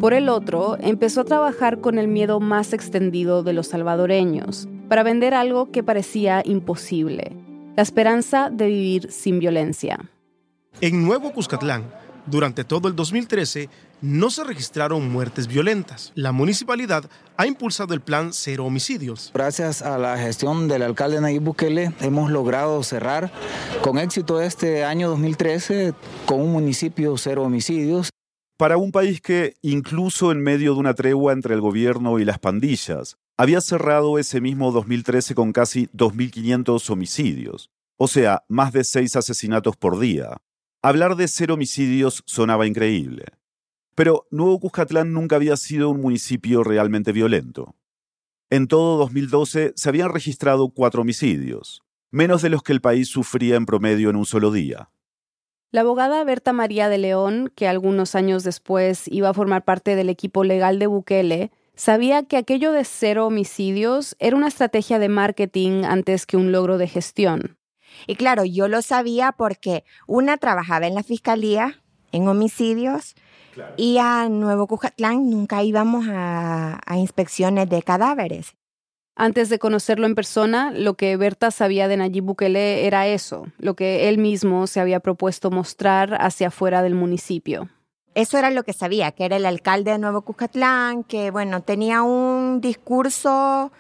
Por 0.01 0.13
el 0.13 0.29
otro, 0.29 0.77
empezó 0.81 1.23
a 1.23 1.25
trabajar 1.25 1.81
con 1.81 1.99
el 1.99 2.07
miedo 2.07 2.41
más 2.41 2.75
extendido 2.75 3.43
de 3.43 3.55
los 3.55 3.69
salvadoreños, 3.69 4.69
para 4.91 5.03
vender 5.03 5.33
algo 5.33 5.71
que 5.71 5.83
parecía 5.83 6.43
imposible, 6.45 7.33
la 7.75 7.83
esperanza 7.83 8.51
de 8.51 8.67
vivir 8.67 9.11
sin 9.11 9.39
violencia. 9.39 9.99
En 10.83 11.07
Nuevo 11.07 11.33
Cuscatlán, 11.33 11.85
durante 12.27 12.65
todo 12.65 12.89
el 12.89 12.97
2013, 12.97 13.69
no 14.01 14.31
se 14.31 14.45
registraron 14.45 15.11
muertes 15.11 15.47
violentas. 15.47 16.13
La 16.15 16.33
municipalidad 16.33 17.09
ha 17.37 17.47
impulsado 17.47 17.95
el 17.95 18.01
plan 18.01 18.33
Cero 18.33 18.67
Homicidios. 18.67 19.31
Gracias 19.33 19.83
a 19.83 19.99
la 19.99 20.19
gestión 20.19 20.69
del 20.69 20.83
alcalde 20.83 21.21
Nayib 21.21 21.43
Bukele 21.43 21.93
hemos 22.01 22.31
logrado 22.31 22.83
cerrar 22.83 23.33
con 23.83 23.99
éxito 23.99 24.41
este 24.41 24.85
año 24.85 25.09
2013 25.09 25.95
con 26.27 26.41
un 26.41 26.53
municipio 26.53 27.17
cero 27.17 27.43
homicidios. 27.43 28.11
Para 28.57 28.77
un 28.77 28.93
país 28.93 29.21
que, 29.21 29.55
incluso 29.63 30.31
en 30.31 30.43
medio 30.43 30.75
de 30.75 30.81
una 30.81 30.95
tregua 30.95 31.33
entre 31.33 31.55
el 31.55 31.61
gobierno 31.61 32.19
y 32.19 32.25
las 32.25 32.39
pandillas, 32.39 33.17
había 33.37 33.61
cerrado 33.61 34.19
ese 34.19 34.41
mismo 34.41 34.71
2013 34.71 35.35
con 35.35 35.53
casi 35.53 35.89
2.500 35.89 36.89
homicidios, 36.91 37.71
o 37.97 38.07
sea, 38.07 38.45
más 38.49 38.73
de 38.73 38.85
seis 38.85 39.17
asesinatos 39.17 39.77
por 39.77 39.99
día. 39.99 40.37
Hablar 40.87 41.17
de 41.17 41.29
cero 41.29 41.55
homicidios 41.55 42.23
sonaba 42.27 42.67
increíble. 42.67 43.25
Pero 43.95 44.27
Nuevo 44.31 44.61
Cuscatlán 44.61 45.15
nunca 45.15 45.37
había 45.37 45.57
sido 45.57 45.89
un 45.89 46.03
municipio 46.03 46.63
realmente 46.63 47.11
violento. 47.11 47.75
En 48.51 48.69
todo 48.69 48.99
2012 48.99 49.73
se 49.77 49.89
habían 49.89 50.13
registrado 50.13 50.69
cuatro 50.69 51.01
homicidios, 51.01 51.83
menos 52.11 52.43
de 52.43 52.51
los 52.51 52.63
que 52.63 52.75
el 52.75 52.83
país 52.83 53.09
sufría 53.09 53.57
en 53.57 53.65
promedio 53.65 54.11
en 54.11 54.17
un 54.17 54.27
solo 54.27 54.51
día. 54.51 54.91
La 55.71 55.81
abogada 55.81 56.23
Berta 56.23 56.53
María 56.53 56.91
de 56.91 56.99
León, 56.99 57.51
que 57.57 57.67
algunos 57.67 58.15
años 58.15 58.45
después 58.45 59.09
iba 59.09 59.31
a 59.31 59.35
formar 59.35 59.65
parte 59.65 59.97
del 59.97 60.11
equipo 60.11 60.45
legal 60.45 60.79
de 60.79 60.87
Bukele, 60.87 61.51
sabía 61.75 62.25
que 62.25 62.37
aquello 62.37 62.73
de 62.73 62.85
cero 62.85 63.27
homicidios 63.27 64.17
era 64.19 64.37
una 64.37 64.49
estrategia 64.49 64.99
de 64.99 65.09
marketing 65.09 65.85
antes 65.85 66.27
que 66.27 66.37
un 66.37 66.53
logro 66.53 66.77
de 66.77 66.89
gestión. 66.89 67.57
Y 68.07 68.17
claro, 68.17 68.45
yo 68.45 68.69
lo 68.69 68.83
sabía 68.83 69.33
porque 69.33 69.85
una 70.07 70.37
trabajaba 70.37 70.87
en 70.87 70.95
la 70.95 71.03
fiscalía 71.03 71.81
en 72.13 72.29
homicidios 72.29 73.15
y 73.77 73.99
a 73.99 74.29
Nuevo 74.29 74.67
Cujatlán 74.67 75.31
nunca 75.31 75.63
íbamos 75.63 76.07
a, 76.09 76.81
a 76.85 76.99
inspecciones 76.99 77.69
de 77.69 77.83
cadáveres. 77.83 78.55
Antes 79.17 79.49
de 79.49 79.61
conocerlo 79.61 80.07
en 80.07 80.17
persona, 80.17 80.73
lo 80.73 80.95
que 80.95 81.17
Berta 81.17 81.53
sabía 81.53 81.87
de 81.87 81.97
Nayib 81.97 82.25
Bukele 82.25 82.85
era 82.85 83.07
eso, 83.07 83.47
lo 83.59 83.75
que 83.75 84.09
él 84.09 84.19
mismo 84.19 84.67
se 84.67 84.81
había 84.81 84.99
propuesto 84.99 85.53
mostrar 85.53 86.17
hacia 86.21 86.49
afuera 86.49 86.83
del 86.83 86.97
municipio. 86.97 87.69
Eso 88.17 88.39
era 88.39 88.51
lo 88.51 88.65
que 88.65 88.73
sabía, 88.73 89.13
que 89.13 89.25
era 89.25 89.37
el 89.37 89.47
alcalde 89.47 89.93
de 89.93 89.99
Nuevo 89.99 90.23
Cuscatlán, 90.23 91.05
que 91.05 91.31
bueno, 91.31 91.63
tenía 91.63 92.03
un 92.03 92.61
discurso 92.61 93.71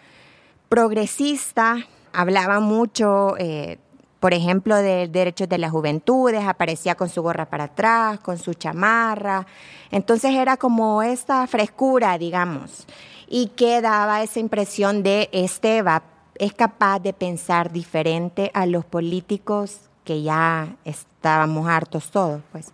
progresista, 0.68 1.78
hablaba 2.12 2.60
mucho, 2.60 3.36
eh, 3.38 3.78
por 4.24 4.32
ejemplo, 4.32 4.76
de 4.76 5.06
derechos 5.06 5.50
de 5.50 5.58
las 5.58 5.70
juventudes, 5.70 6.44
aparecía 6.44 6.94
con 6.94 7.10
su 7.10 7.20
gorra 7.20 7.44
para 7.44 7.64
atrás, 7.64 8.20
con 8.20 8.38
su 8.38 8.54
chamarra. 8.54 9.46
Entonces 9.90 10.30
era 10.30 10.56
como 10.56 11.02
esta 11.02 11.46
frescura, 11.46 12.16
digamos, 12.16 12.86
y 13.28 13.48
que 13.48 13.82
daba 13.82 14.22
esa 14.22 14.40
impresión 14.40 15.02
de 15.02 15.28
este 15.30 15.82
va, 15.82 16.04
es 16.36 16.54
capaz 16.54 17.00
de 17.00 17.12
pensar 17.12 17.70
diferente 17.70 18.50
a 18.54 18.64
los 18.64 18.86
políticos 18.86 19.90
que 20.04 20.22
ya 20.22 20.74
estábamos 20.86 21.68
hartos 21.68 22.10
todos, 22.10 22.40
pues. 22.50 22.72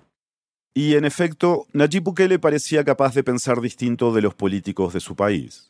Y 0.72 0.94
en 0.94 1.05
efecto, 1.05 1.66
Nayib 1.72 2.05
Bukele 2.05 2.38
parecía 2.38 2.84
capaz 2.84 3.12
de 3.12 3.24
pensar 3.24 3.61
distinto 3.61 4.12
de 4.12 4.22
los 4.22 4.36
políticos 4.36 4.92
de 4.92 5.01
su 5.01 5.16
país. 5.16 5.70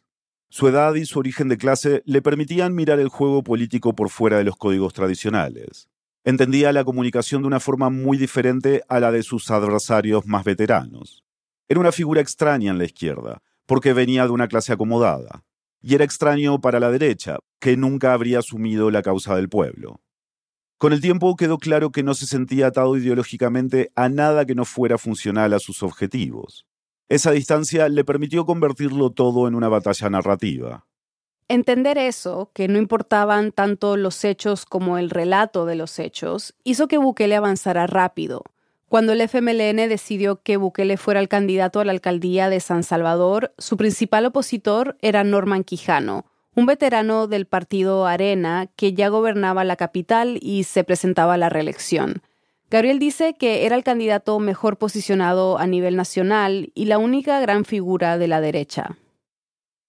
Su 0.53 0.67
edad 0.67 0.97
y 0.97 1.07
su 1.07 1.21
origen 1.21 1.47
de 1.47 1.57
clase 1.57 2.03
le 2.07 2.23
permitían 2.23 2.75
mirar 2.75 2.99
el 2.99 3.09
juego 3.09 3.45
político 3.45 3.95
por 3.95 4.11
fuera 4.11 4.37
de 4.39 4.43
los 4.43 4.57
códigos 4.57 4.93
tradicionales. 4.93 5.89
Entendía 6.25 6.73
la 6.73 6.83
comunicación 6.83 7.43
de 7.43 7.47
una 7.47 7.61
forma 7.61 7.89
muy 7.89 8.19
diferente 8.19 8.83
a 8.89 8.99
la 8.99 9.13
de 9.13 9.23
sus 9.23 9.49
adversarios 9.53 10.27
más 10.27 10.43
veteranos. 10.43 11.23
Era 11.69 11.79
una 11.79 11.93
figura 11.93 12.21
extraña 12.21 12.73
en 12.73 12.79
la 12.79 12.85
izquierda, 12.85 13.43
porque 13.65 13.93
venía 13.93 14.25
de 14.25 14.33
una 14.33 14.49
clase 14.49 14.73
acomodada. 14.73 15.45
Y 15.81 15.95
era 15.95 16.05
extraño 16.05 16.61
para 16.61 16.81
la 16.81 16.91
derecha, 16.91 17.39
que 17.61 17.77
nunca 17.77 18.13
habría 18.13 18.41
asumido 18.41 18.91
la 18.91 19.03
causa 19.03 19.37
del 19.37 19.49
pueblo. 19.49 20.01
Con 20.79 20.93
el 20.93 21.01
tiempo 21.01 21.37
quedó 21.37 21.59
claro 21.59 21.93
que 21.93 22.03
no 22.03 22.15
se 22.15 22.27
sentía 22.27 22.67
atado 22.67 22.97
ideológicamente 22.97 23.93
a 23.95 24.09
nada 24.09 24.45
que 24.47 24.57
no 24.57 24.65
fuera 24.65 24.99
funcional 24.99 25.53
a 25.53 25.61
sus 25.61 25.85
objetivos. 25.85 26.67
Esa 27.11 27.33
distancia 27.33 27.89
le 27.89 28.05
permitió 28.05 28.47
convertirlo 28.47 29.11
todo 29.11 29.49
en 29.49 29.57
una 29.57 29.69
batalla 29.69 30.09
narrativa. 30.09 30.87
Entender 31.49 31.99
eso, 31.99 32.53
que 32.55 32.69
no 32.69 32.79
importaban 32.79 33.51
tanto 33.51 33.97
los 33.97 34.25
hechos 34.25 34.65
como 34.65 34.97
el 34.97 35.11
relato 35.11 35.67
de 35.67 35.75
los 35.75 35.99
hechos, 35.99 36.55
hizo 36.63 36.87
que 36.87 36.99
Bukele 36.99 37.35
avanzara 37.35 37.89
rápido. 37.89 38.45
Cuando 38.89 39.13
el 39.13 39.21
FMLN 39.23 39.89
decidió 39.89 40.41
que 40.41 40.57
Bukele 40.57 40.97
fuera 40.97 41.19
el 41.19 41.27
candidato 41.27 41.81
a 41.81 41.85
la 41.85 41.91
alcaldía 41.91 42.49
de 42.49 42.61
San 42.61 42.85
Salvador, 42.85 43.53
su 43.59 43.77
principal 43.77 44.27
opositor 44.27 44.97
era 45.01 45.25
Norman 45.25 45.65
Quijano, 45.65 46.27
un 46.55 46.67
veterano 46.67 47.27
del 47.27 47.47
partido 47.47 48.07
Arena 48.07 48.69
que 48.77 48.93
ya 48.93 49.09
gobernaba 49.09 49.65
la 49.65 49.75
capital 49.75 50.39
y 50.41 50.63
se 50.63 50.85
presentaba 50.85 51.35
a 51.35 51.39
la 51.39 51.49
reelección. 51.49 52.23
Gabriel 52.71 53.01
dice 53.01 53.35
que 53.35 53.67
era 53.67 53.75
el 53.75 53.83
candidato 53.83 54.39
mejor 54.39 54.79
posicionado 54.79 55.59
a 55.59 55.67
nivel 55.67 55.97
nacional 55.97 56.71
y 56.73 56.85
la 56.85 56.99
única 56.99 57.41
gran 57.41 57.65
figura 57.65 58.17
de 58.17 58.29
la 58.29 58.41
derecha. 58.41 58.97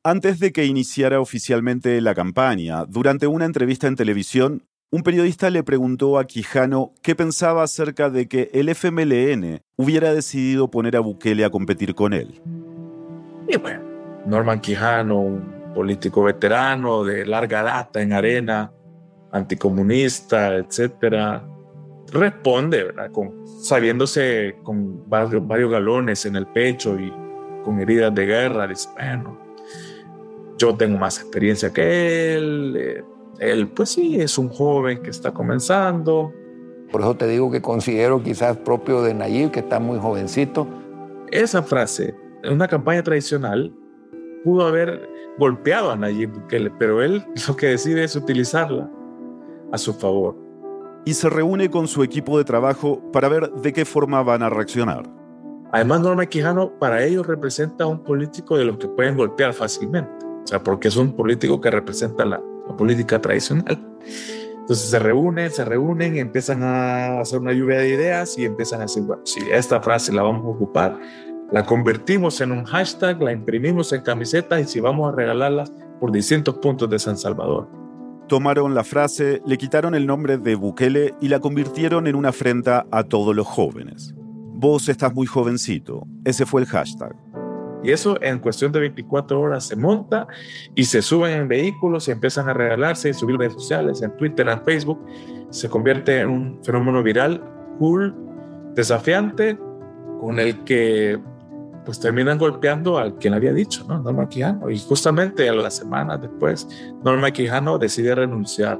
Antes 0.03 0.39
de 0.39 0.51
que 0.51 0.65
iniciara 0.65 1.21
oficialmente 1.21 2.01
la 2.01 2.15
campaña, 2.15 2.85
durante 2.85 3.27
una 3.27 3.45
entrevista 3.45 3.85
en 3.85 3.95
televisión, 3.95 4.63
un 4.89 5.03
periodista 5.03 5.51
le 5.51 5.61
preguntó 5.61 6.17
a 6.17 6.25
Quijano 6.25 6.95
qué 7.03 7.15
pensaba 7.15 7.61
acerca 7.61 8.09
de 8.09 8.27
que 8.27 8.49
el 8.51 8.67
FMLN 8.67 9.61
hubiera 9.77 10.11
decidido 10.11 10.71
poner 10.71 10.95
a 10.95 11.01
Bukele 11.01 11.45
a 11.45 11.51
competir 11.51 11.93
con 11.93 12.13
él. 12.13 12.41
Y 13.47 13.57
bueno, 13.57 13.83
Norman 14.25 14.59
Quijano, 14.59 15.71
político 15.75 16.23
veterano 16.23 17.03
de 17.03 17.27
larga 17.27 17.61
data 17.61 18.01
en 18.01 18.11
arena, 18.11 18.71
anticomunista, 19.31 20.55
etcétera, 20.55 21.45
responde, 22.11 22.83
¿verdad? 22.83 23.11
Con, 23.11 23.45
sabiéndose 23.61 24.57
con 24.63 25.09
varios, 25.09 25.45
varios, 25.47 25.71
galones 25.71 26.25
en 26.25 26.35
el 26.35 26.47
pecho 26.47 26.99
y 26.99 27.11
con 27.63 27.79
heridas 27.79 28.13
de 28.13 28.25
guerra, 28.25 28.67
dice, 28.67 28.89
bueno, 28.95 29.39
yo 30.57 30.75
tengo 30.75 30.97
más 30.97 31.19
experiencia 31.19 31.71
que 31.71 32.35
él, 32.35 32.75
eh, 32.77 33.03
él 33.39 33.67
pues 33.69 33.89
sí, 33.89 34.19
es 34.19 34.37
un 34.37 34.49
joven 34.49 35.01
que 35.01 35.09
está 35.09 35.31
comenzando, 35.31 36.33
Por 36.91 37.01
eso 37.01 37.15
te 37.15 37.27
digo 37.27 37.49
que 37.49 37.61
considero 37.61 38.21
quizás 38.21 38.57
propio 38.57 39.01
de 39.01 39.13
Nayib, 39.13 39.51
que 39.51 39.61
está 39.61 39.79
muy 39.79 39.97
jovencito. 39.97 40.67
Esa 41.31 41.63
frase, 41.63 42.13
en 42.43 42.53
una 42.53 42.67
campaña 42.67 43.01
tradicional, 43.01 43.73
pudo 44.43 44.67
haber 44.67 45.09
golpeado 45.37 45.91
a 45.91 45.95
Nayib 45.95 46.33
Bukele, 46.33 46.69
pero 46.77 47.01
él 47.01 47.23
lo 47.47 47.55
que 47.55 47.67
decide 47.67 48.03
es 48.03 48.15
utilizarla 48.15 48.91
a 49.71 49.77
su 49.77 49.93
favor. 49.93 50.50
Y 51.05 51.13
se 51.13 51.29
reúne 51.29 51.69
con 51.69 51.87
su 51.87 52.03
equipo 52.03 52.37
de 52.37 52.43
trabajo 52.43 53.01
para 53.11 53.27
ver 53.27 53.51
de 53.51 53.73
qué 53.73 53.85
forma 53.85 54.21
van 54.21 54.43
a 54.43 54.49
reaccionar. 54.49 55.03
Además, 55.71 56.01
Norma 56.01 56.25
Quijano 56.25 56.77
para 56.79 57.03
ellos 57.03 57.25
representa 57.25 57.85
a 57.85 57.87
un 57.87 58.03
político 58.03 58.57
de 58.57 58.65
los 58.65 58.77
que 58.77 58.87
pueden 58.87 59.15
golpear 59.15 59.53
fácilmente. 59.53 60.11
O 60.43 60.47
sea, 60.47 60.61
porque 60.61 60.89
es 60.89 60.97
un 60.97 61.15
político 61.15 61.61
que 61.61 61.71
representa 61.71 62.25
la, 62.25 62.41
la 62.67 62.75
política 62.75 63.19
tradicional. 63.21 63.79
Entonces 64.61 64.89
se 64.89 64.99
reúnen, 64.99 65.51
se 65.51 65.65
reúnen, 65.65 66.17
empiezan 66.17 66.63
a 66.63 67.19
hacer 67.19 67.39
una 67.39 67.51
lluvia 67.51 67.79
de 67.79 67.89
ideas 67.89 68.37
y 68.37 68.45
empiezan 68.45 68.79
a 68.79 68.83
decir, 68.83 69.03
bueno, 69.03 69.21
si 69.25 69.41
esta 69.51 69.81
frase 69.81 70.13
la 70.13 70.21
vamos 70.21 70.45
a 70.45 70.49
ocupar, 70.49 70.99
la 71.51 71.65
convertimos 71.65 72.39
en 72.41 72.51
un 72.51 72.63
hashtag, 72.63 73.21
la 73.21 73.31
imprimimos 73.31 73.91
en 73.91 74.01
camisetas 74.01 74.61
y 74.61 74.65
si 74.65 74.79
vamos 74.79 75.11
a 75.11 75.15
regalarlas 75.15 75.73
por 75.99 76.11
distintos 76.11 76.55
puntos 76.59 76.89
de 76.89 76.99
San 76.99 77.17
Salvador. 77.17 77.67
Tomaron 78.31 78.73
la 78.73 78.85
frase, 78.85 79.41
le 79.45 79.57
quitaron 79.57 79.93
el 79.93 80.07
nombre 80.07 80.37
de 80.37 80.55
Bukele 80.55 81.15
y 81.19 81.27
la 81.27 81.41
convirtieron 81.41 82.07
en 82.07 82.15
una 82.15 82.29
afrenta 82.29 82.85
a 82.89 83.03
todos 83.03 83.35
los 83.35 83.45
jóvenes. 83.45 84.13
Vos 84.15 84.87
estás 84.87 85.13
muy 85.13 85.27
jovencito. 85.27 86.07
Ese 86.23 86.45
fue 86.45 86.61
el 86.61 86.67
hashtag. 86.67 87.13
Y 87.83 87.91
eso 87.91 88.17
en 88.21 88.39
cuestión 88.39 88.71
de 88.71 88.79
24 88.79 89.37
horas 89.37 89.67
se 89.67 89.75
monta 89.75 90.27
y 90.75 90.85
se 90.85 91.01
suben 91.01 91.41
en 91.41 91.49
vehículos 91.49 92.07
y 92.07 92.11
empiezan 92.11 92.47
a 92.47 92.53
regalarse 92.53 93.09
y 93.09 93.13
subir 93.13 93.35
redes 93.35 93.51
sociales, 93.51 94.01
en 94.01 94.15
Twitter, 94.15 94.47
en 94.47 94.63
Facebook. 94.63 95.05
Se 95.49 95.67
convierte 95.67 96.21
en 96.21 96.29
un 96.29 96.63
fenómeno 96.63 97.03
viral, 97.03 97.43
cool, 97.79 98.15
desafiante, 98.75 99.59
con 100.21 100.39
el 100.39 100.63
que 100.63 101.19
pues 101.85 101.99
terminan 101.99 102.37
golpeando 102.37 102.97
al 102.97 103.15
quien 103.15 103.33
había 103.33 103.53
dicho, 103.53 103.85
¿no? 103.87 103.99
Norma 103.99 104.29
Quijano. 104.29 104.69
Y 104.69 104.79
justamente 104.79 105.47
a 105.49 105.53
las 105.53 105.75
semanas 105.75 106.21
después, 106.21 106.67
Norma 107.03 107.31
Quijano 107.31 107.77
decide 107.77 108.15
renunciar. 108.15 108.79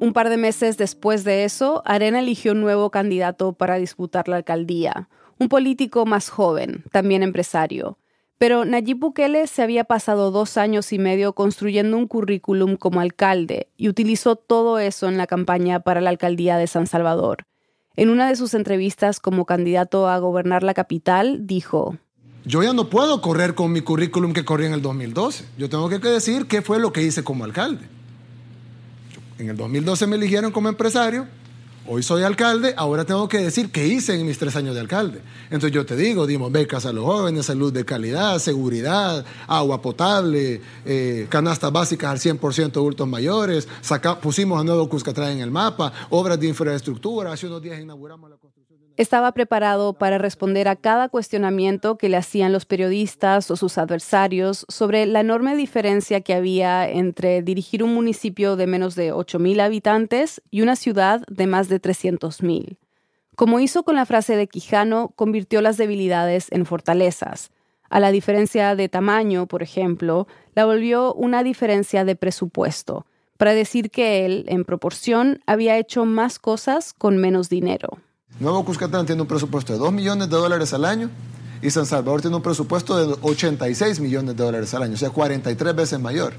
Un 0.00 0.12
par 0.12 0.28
de 0.28 0.36
meses 0.36 0.78
después 0.78 1.24
de 1.24 1.44
eso, 1.44 1.82
Arena 1.84 2.20
eligió 2.20 2.52
un 2.52 2.60
nuevo 2.60 2.90
candidato 2.90 3.52
para 3.52 3.76
disputar 3.76 4.28
la 4.28 4.36
alcaldía, 4.36 5.08
un 5.40 5.48
político 5.48 6.06
más 6.06 6.28
joven, 6.28 6.84
también 6.92 7.24
empresario. 7.24 7.98
Pero 8.38 8.64
Nayib 8.64 8.98
Bukele 8.98 9.48
se 9.48 9.62
había 9.62 9.82
pasado 9.82 10.30
dos 10.30 10.56
años 10.56 10.92
y 10.92 11.00
medio 11.00 11.32
construyendo 11.32 11.96
un 11.96 12.06
currículum 12.06 12.76
como 12.76 13.00
alcalde 13.00 13.68
y 13.76 13.88
utilizó 13.88 14.36
todo 14.36 14.78
eso 14.78 15.08
en 15.08 15.18
la 15.18 15.26
campaña 15.26 15.80
para 15.80 16.00
la 16.00 16.10
alcaldía 16.10 16.56
de 16.56 16.68
San 16.68 16.86
Salvador. 16.86 17.44
En 17.98 18.10
una 18.10 18.28
de 18.28 18.36
sus 18.36 18.54
entrevistas 18.54 19.18
como 19.18 19.44
candidato 19.44 20.06
a 20.06 20.20
gobernar 20.20 20.62
la 20.62 20.72
capital, 20.72 21.48
dijo, 21.48 21.96
Yo 22.44 22.62
ya 22.62 22.72
no 22.72 22.88
puedo 22.90 23.20
correr 23.20 23.56
con 23.56 23.72
mi 23.72 23.80
currículum 23.80 24.34
que 24.34 24.44
corrí 24.44 24.66
en 24.66 24.72
el 24.72 24.82
2012. 24.82 25.44
Yo 25.58 25.68
tengo 25.68 25.88
que 25.88 25.98
decir 25.98 26.46
qué 26.46 26.62
fue 26.62 26.78
lo 26.78 26.92
que 26.92 27.02
hice 27.02 27.24
como 27.24 27.42
alcalde. 27.42 27.88
En 29.40 29.50
el 29.50 29.56
2012 29.56 30.06
me 30.06 30.14
eligieron 30.14 30.52
como 30.52 30.68
empresario, 30.68 31.26
hoy 31.88 32.02
soy 32.02 32.22
alcalde, 32.22 32.74
ahora 32.76 33.04
tengo 33.04 33.28
que 33.28 33.38
decir 33.38 33.70
qué 33.70 33.86
hice 33.86 34.18
en 34.18 34.26
mis 34.26 34.38
tres 34.38 34.54
años 34.56 34.74
de 34.74 34.80
alcalde. 34.80 35.20
Entonces 35.44 35.72
yo 35.72 35.84
te 35.86 35.96
digo, 35.96 36.26
dimos 36.26 36.52
becas 36.52 36.86
a 36.86 36.92
los 36.92 37.04
jóvenes, 37.04 37.46
salud 37.46 37.72
de 37.72 37.84
calidad, 37.84 38.38
seguridad, 38.38 39.24
agua 39.46 39.82
potable, 39.82 40.60
eh, 40.84 41.26
canastas 41.28 41.72
básicas 41.72 42.10
al 42.10 42.18
100% 42.18 42.72
de 42.72 42.80
adultos 42.80 43.08
mayores, 43.08 43.68
pusimos 44.20 44.60
a 44.60 44.64
Nuevo 44.64 44.88
Cuscatlán 44.88 45.32
en 45.32 45.40
el 45.40 45.50
mapa, 45.50 45.92
obras 46.10 46.38
de 46.38 46.48
infraestructura, 46.48 47.32
hace 47.32 47.46
unos 47.46 47.62
días 47.62 47.80
inauguramos 47.80 48.30
la 48.30 48.36
estaba 48.98 49.30
preparado 49.30 49.92
para 49.92 50.18
responder 50.18 50.66
a 50.66 50.74
cada 50.74 51.08
cuestionamiento 51.08 51.96
que 51.98 52.08
le 52.08 52.16
hacían 52.16 52.52
los 52.52 52.66
periodistas 52.66 53.48
o 53.48 53.56
sus 53.56 53.78
adversarios 53.78 54.66
sobre 54.68 55.06
la 55.06 55.20
enorme 55.20 55.54
diferencia 55.54 56.20
que 56.20 56.34
había 56.34 56.88
entre 56.90 57.40
dirigir 57.42 57.84
un 57.84 57.94
municipio 57.94 58.56
de 58.56 58.66
menos 58.66 58.96
de 58.96 59.14
8.000 59.14 59.60
habitantes 59.60 60.42
y 60.50 60.62
una 60.62 60.74
ciudad 60.74 61.22
de 61.28 61.46
más 61.46 61.68
de 61.68 61.80
300.000. 61.80 62.76
Como 63.36 63.60
hizo 63.60 63.84
con 63.84 63.94
la 63.94 64.04
frase 64.04 64.34
de 64.34 64.48
Quijano, 64.48 65.12
convirtió 65.14 65.62
las 65.62 65.76
debilidades 65.76 66.48
en 66.50 66.66
fortalezas. 66.66 67.52
A 67.88 68.00
la 68.00 68.10
diferencia 68.10 68.74
de 68.74 68.88
tamaño, 68.88 69.46
por 69.46 69.62
ejemplo, 69.62 70.26
la 70.56 70.66
volvió 70.66 71.14
una 71.14 71.44
diferencia 71.44 72.04
de 72.04 72.16
presupuesto, 72.16 73.06
para 73.36 73.54
decir 73.54 73.92
que 73.92 74.26
él, 74.26 74.44
en 74.48 74.64
proporción, 74.64 75.40
había 75.46 75.78
hecho 75.78 76.04
más 76.04 76.40
cosas 76.40 76.92
con 76.92 77.16
menos 77.18 77.48
dinero. 77.48 78.00
Nuevo 78.40 78.64
Cuscatlán 78.64 79.04
tiene 79.04 79.22
un 79.22 79.26
presupuesto 79.26 79.72
de 79.72 79.80
2 79.80 79.92
millones 79.92 80.30
de 80.30 80.36
dólares 80.36 80.72
al 80.72 80.84
año 80.84 81.10
y 81.60 81.70
San 81.70 81.86
Salvador 81.86 82.20
tiene 82.20 82.36
un 82.36 82.42
presupuesto 82.42 82.96
de 82.96 83.18
86 83.20 83.98
millones 83.98 84.36
de 84.36 84.44
dólares 84.44 84.72
al 84.74 84.84
año, 84.84 84.94
o 84.94 84.96
sea, 84.96 85.10
43 85.10 85.74
veces 85.74 85.98
mayor. 85.98 86.34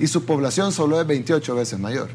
Y 0.00 0.08
su 0.08 0.24
población 0.24 0.72
solo 0.72 1.00
es 1.00 1.06
28 1.06 1.54
veces 1.54 1.78
mayor. 1.78 2.08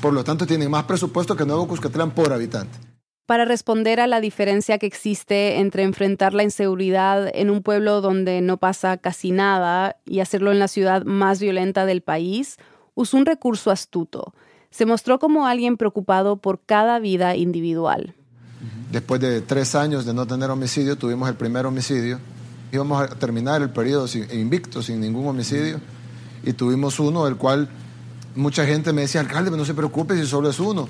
Por 0.00 0.14
lo 0.14 0.24
tanto, 0.24 0.46
tienen 0.46 0.70
más 0.70 0.84
presupuesto 0.84 1.36
que 1.36 1.44
Nuevo 1.44 1.68
Cuscatlán 1.68 2.12
por 2.12 2.32
habitante. 2.32 2.78
Para 3.26 3.44
responder 3.44 4.00
a 4.00 4.06
la 4.06 4.22
diferencia 4.22 4.78
que 4.78 4.86
existe 4.86 5.58
entre 5.58 5.82
enfrentar 5.82 6.32
la 6.32 6.44
inseguridad 6.44 7.30
en 7.34 7.50
un 7.50 7.62
pueblo 7.62 8.00
donde 8.00 8.40
no 8.40 8.56
pasa 8.56 8.96
casi 8.96 9.32
nada 9.32 9.96
y 10.06 10.20
hacerlo 10.20 10.50
en 10.50 10.58
la 10.58 10.68
ciudad 10.68 11.04
más 11.04 11.40
violenta 11.40 11.84
del 11.84 12.00
país, 12.00 12.56
usó 12.94 13.18
un 13.18 13.26
recurso 13.26 13.70
astuto. 13.70 14.32
Se 14.70 14.86
mostró 14.86 15.18
como 15.18 15.46
alguien 15.46 15.76
preocupado 15.76 16.38
por 16.38 16.62
cada 16.64 16.98
vida 17.00 17.36
individual. 17.36 18.14
Después 18.90 19.20
de 19.20 19.42
tres 19.42 19.74
años 19.74 20.06
de 20.06 20.14
no 20.14 20.26
tener 20.26 20.50
homicidio, 20.50 20.96
tuvimos 20.96 21.28
el 21.28 21.34
primer 21.34 21.66
homicidio. 21.66 22.18
Íbamos 22.72 23.02
a 23.02 23.08
terminar 23.08 23.60
el 23.60 23.70
periodo 23.70 24.06
invicto, 24.32 24.82
sin 24.82 25.00
ningún 25.00 25.26
homicidio. 25.26 25.80
Y 26.42 26.54
tuvimos 26.54 26.98
uno, 26.98 27.26
el 27.26 27.36
cual 27.36 27.68
mucha 28.34 28.64
gente 28.64 28.92
me 28.92 29.02
decía, 29.02 29.20
alcalde, 29.20 29.50
no 29.50 29.64
se 29.64 29.74
preocupe 29.74 30.16
si 30.16 30.26
solo 30.26 30.48
es 30.48 30.58
uno. 30.58 30.88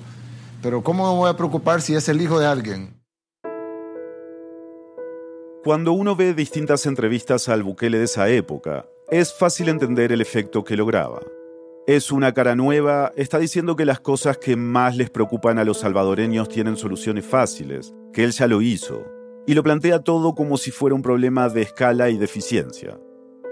Pero 0.62 0.82
¿cómo 0.82 1.10
me 1.10 1.18
voy 1.18 1.30
a 1.30 1.36
preocupar 1.36 1.82
si 1.82 1.94
es 1.94 2.08
el 2.08 2.20
hijo 2.20 2.38
de 2.38 2.46
alguien? 2.46 2.94
Cuando 5.64 5.92
uno 5.92 6.14
ve 6.14 6.34
distintas 6.34 6.86
entrevistas 6.86 7.48
al 7.48 7.62
Bukele 7.62 7.98
de 7.98 8.04
esa 8.04 8.28
época, 8.28 8.86
es 9.10 9.34
fácil 9.34 9.68
entender 9.68 10.12
el 10.12 10.20
efecto 10.20 10.62
que 10.62 10.76
lograba. 10.76 11.20
Es 11.88 12.12
una 12.12 12.34
cara 12.34 12.54
nueva, 12.54 13.12
está 13.16 13.38
diciendo 13.38 13.74
que 13.74 13.86
las 13.86 13.98
cosas 13.98 14.36
que 14.36 14.56
más 14.56 14.94
les 14.94 15.08
preocupan 15.08 15.58
a 15.58 15.64
los 15.64 15.78
salvadoreños 15.78 16.50
tienen 16.50 16.76
soluciones 16.76 17.24
fáciles, 17.24 17.94
que 18.12 18.24
él 18.24 18.32
ya 18.32 18.46
lo 18.46 18.60
hizo, 18.60 19.06
y 19.46 19.54
lo 19.54 19.62
plantea 19.62 20.00
todo 20.00 20.34
como 20.34 20.58
si 20.58 20.70
fuera 20.70 20.94
un 20.94 21.00
problema 21.00 21.48
de 21.48 21.62
escala 21.62 22.10
y 22.10 22.18
de 22.18 22.26
eficiencia. 22.26 23.00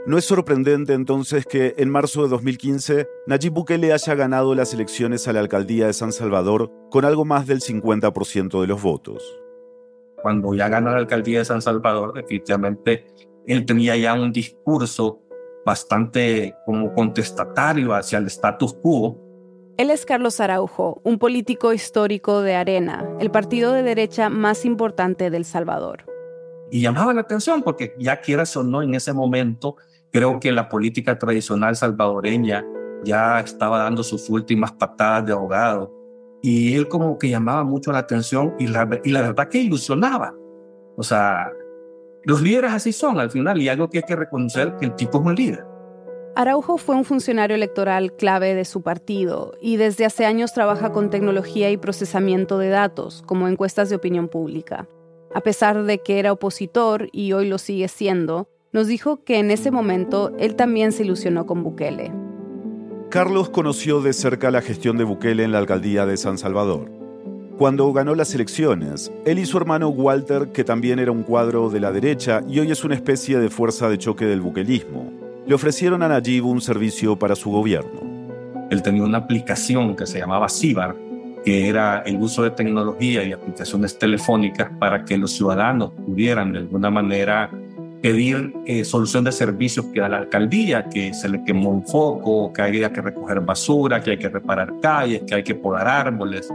No 0.04 0.18
es 0.18 0.26
sorprendente 0.26 0.92
entonces 0.92 1.46
que 1.46 1.76
en 1.78 1.88
marzo 1.88 2.24
de 2.24 2.28
2015 2.28 3.08
Nayib 3.26 3.54
Bukele 3.54 3.94
haya 3.94 4.14
ganado 4.14 4.54
las 4.54 4.74
elecciones 4.74 5.26
a 5.28 5.32
la 5.32 5.40
alcaldía 5.40 5.86
de 5.86 5.94
San 5.94 6.12
Salvador 6.12 6.70
con 6.90 7.06
algo 7.06 7.24
más 7.24 7.46
del 7.46 7.62
50% 7.62 8.60
de 8.60 8.66
los 8.66 8.82
votos. 8.82 9.22
Cuando 10.20 10.52
ya 10.52 10.68
ganó 10.68 10.90
la 10.90 10.98
alcaldía 10.98 11.38
de 11.38 11.46
San 11.46 11.62
Salvador, 11.62 12.12
definitivamente 12.12 13.06
él 13.46 13.64
tenía 13.64 13.96
ya 13.96 14.12
un 14.12 14.30
discurso 14.30 15.22
bastante 15.66 16.54
como 16.64 16.94
contestatario 16.94 17.92
hacia 17.92 18.18
el 18.18 18.26
status 18.26 18.72
quo. 18.72 19.18
Él 19.76 19.90
es 19.90 20.06
Carlos 20.06 20.40
Araujo, 20.40 21.02
un 21.02 21.18
político 21.18 21.72
histórico 21.72 22.40
de 22.40 22.54
Arena, 22.54 23.04
el 23.18 23.32
partido 23.32 23.72
de 23.72 23.82
derecha 23.82 24.30
más 24.30 24.64
importante 24.64 25.28
del 25.28 25.44
Salvador. 25.44 26.06
Y 26.70 26.82
llamaba 26.82 27.12
la 27.12 27.22
atención 27.22 27.62
porque 27.62 27.96
ya 27.98 28.20
quieras 28.20 28.56
o 28.56 28.62
no, 28.62 28.80
en 28.80 28.94
ese 28.94 29.12
momento 29.12 29.76
creo 30.12 30.38
que 30.38 30.52
la 30.52 30.68
política 30.68 31.18
tradicional 31.18 31.74
salvadoreña 31.74 32.64
ya 33.04 33.40
estaba 33.40 33.78
dando 33.78 34.04
sus 34.04 34.30
últimas 34.30 34.70
patadas 34.72 35.26
de 35.26 35.32
ahogado. 35.32 35.92
Y 36.42 36.74
él 36.74 36.86
como 36.86 37.18
que 37.18 37.28
llamaba 37.28 37.64
mucho 37.64 37.90
la 37.90 37.98
atención 37.98 38.54
y 38.60 38.68
la, 38.68 38.88
y 39.02 39.10
la 39.10 39.22
verdad 39.22 39.48
que 39.48 39.58
ilusionaba. 39.58 40.32
O 40.96 41.02
sea, 41.02 41.50
los 42.26 42.42
líderes 42.42 42.72
así 42.72 42.92
son 42.92 43.20
al 43.20 43.30
final 43.30 43.62
y 43.62 43.68
algo 43.68 43.88
que 43.88 43.98
hay 43.98 44.04
que 44.04 44.16
reconocer 44.16 44.74
que 44.80 44.86
el 44.86 44.96
tipo 44.96 45.18
es 45.18 45.24
un 45.24 45.36
líder. 45.36 45.64
Araujo 46.34 46.76
fue 46.76 46.96
un 46.96 47.04
funcionario 47.04 47.54
electoral 47.54 48.12
clave 48.16 48.54
de 48.54 48.64
su 48.64 48.82
partido 48.82 49.54
y 49.62 49.76
desde 49.76 50.04
hace 50.04 50.26
años 50.26 50.52
trabaja 50.52 50.90
con 50.90 51.08
tecnología 51.08 51.70
y 51.70 51.76
procesamiento 51.76 52.58
de 52.58 52.68
datos, 52.68 53.22
como 53.26 53.46
encuestas 53.46 53.90
de 53.90 53.96
opinión 53.96 54.26
pública. 54.26 54.88
A 55.34 55.40
pesar 55.40 55.84
de 55.84 55.98
que 56.02 56.18
era 56.18 56.32
opositor 56.32 57.08
y 57.12 57.32
hoy 57.32 57.48
lo 57.48 57.58
sigue 57.58 57.86
siendo, 57.86 58.48
nos 58.72 58.88
dijo 58.88 59.22
que 59.22 59.38
en 59.38 59.52
ese 59.52 59.70
momento 59.70 60.32
él 60.36 60.56
también 60.56 60.90
se 60.90 61.04
ilusionó 61.04 61.46
con 61.46 61.62
Bukele. 61.62 62.12
Carlos 63.08 63.50
conoció 63.50 64.02
de 64.02 64.12
cerca 64.12 64.50
la 64.50 64.62
gestión 64.62 64.98
de 64.98 65.04
Bukele 65.04 65.44
en 65.44 65.52
la 65.52 65.58
alcaldía 65.58 66.06
de 66.06 66.16
San 66.16 66.38
Salvador. 66.38 66.95
Cuando 67.58 67.90
ganó 67.90 68.14
las 68.14 68.34
elecciones, 68.34 69.10
él 69.24 69.38
y 69.38 69.46
su 69.46 69.56
hermano 69.56 69.88
Walter, 69.88 70.48
que 70.52 70.62
también 70.62 70.98
era 70.98 71.10
un 71.10 71.22
cuadro 71.22 71.70
de 71.70 71.80
la 71.80 71.90
derecha 71.90 72.42
y 72.46 72.58
hoy 72.58 72.70
es 72.70 72.84
una 72.84 72.94
especie 72.94 73.38
de 73.38 73.48
fuerza 73.48 73.88
de 73.88 73.96
choque 73.96 74.26
del 74.26 74.42
buquelismo, 74.42 75.10
le 75.46 75.54
ofrecieron 75.54 76.02
a 76.02 76.08
Nayib 76.08 76.44
un 76.44 76.60
servicio 76.60 77.18
para 77.18 77.34
su 77.34 77.50
gobierno. 77.50 78.68
Él 78.70 78.82
tenía 78.82 79.04
una 79.04 79.16
aplicación 79.16 79.96
que 79.96 80.04
se 80.06 80.18
llamaba 80.18 80.50
Cibar, 80.50 80.94
que 81.46 81.66
era 81.66 82.00
el 82.00 82.16
uso 82.16 82.42
de 82.42 82.50
tecnología 82.50 83.24
y 83.24 83.32
aplicaciones 83.32 83.98
telefónicas 83.98 84.70
para 84.78 85.06
que 85.06 85.16
los 85.16 85.32
ciudadanos 85.32 85.92
pudieran 85.92 86.52
de 86.52 86.58
alguna 86.58 86.90
manera 86.90 87.50
pedir 88.02 88.52
eh, 88.66 88.84
solución 88.84 89.24
de 89.24 89.32
servicios 89.32 89.86
que 89.94 90.00
da 90.00 90.10
la 90.10 90.18
alcaldía, 90.18 90.90
que 90.90 91.14
se 91.14 91.30
le 91.30 91.42
quemó 91.42 91.70
un 91.70 91.86
foco, 91.86 92.52
que 92.52 92.60
hay 92.60 92.72
que 92.72 93.00
recoger 93.00 93.40
basura, 93.40 94.02
que 94.02 94.10
hay 94.10 94.18
que 94.18 94.28
reparar 94.28 94.74
calles, 94.82 95.22
que 95.26 95.36
hay 95.36 95.42
que 95.42 95.54
podar 95.54 95.88
árboles. 95.88 96.52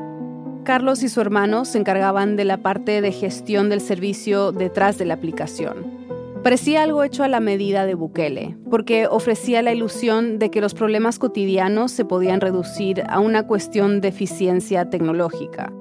Carlos 0.64 1.02
y 1.02 1.10
su 1.10 1.20
hermano 1.22 1.66
se 1.66 1.80
encargaban 1.80 2.36
de 2.36 2.46
la 2.46 2.58
parte 2.58 3.02
de 3.02 3.12
gestión 3.12 3.70
del 3.70 3.82
servicio 3.82 4.52
detrás 4.52 4.98
de 4.98 5.06
la 5.06 5.16
aplicación. 5.16 6.02
Parecía 6.44 6.84
algo 6.84 7.04
hecho 7.04 7.24
a 7.24 7.28
la 7.28 7.40
medida 7.40 7.86
de 7.86 7.96
Bukele, 7.96 8.58
porque 8.70 9.08
ofrecía 9.08 9.62
la 9.62 9.74
ilusión 9.74 10.40
de 10.40 10.52
que 10.52 10.62
los 10.62 10.74
problemas 10.74 11.20
cotidianos 11.20 11.92
se 11.92 12.06
podían 12.06 12.42
reducir 12.42 13.04
a 13.10 13.20
una 13.20 13.48
cuestión 13.48 14.02
de 14.02 14.10
eficiencia 14.10 14.90
tecnológica. 14.90 15.72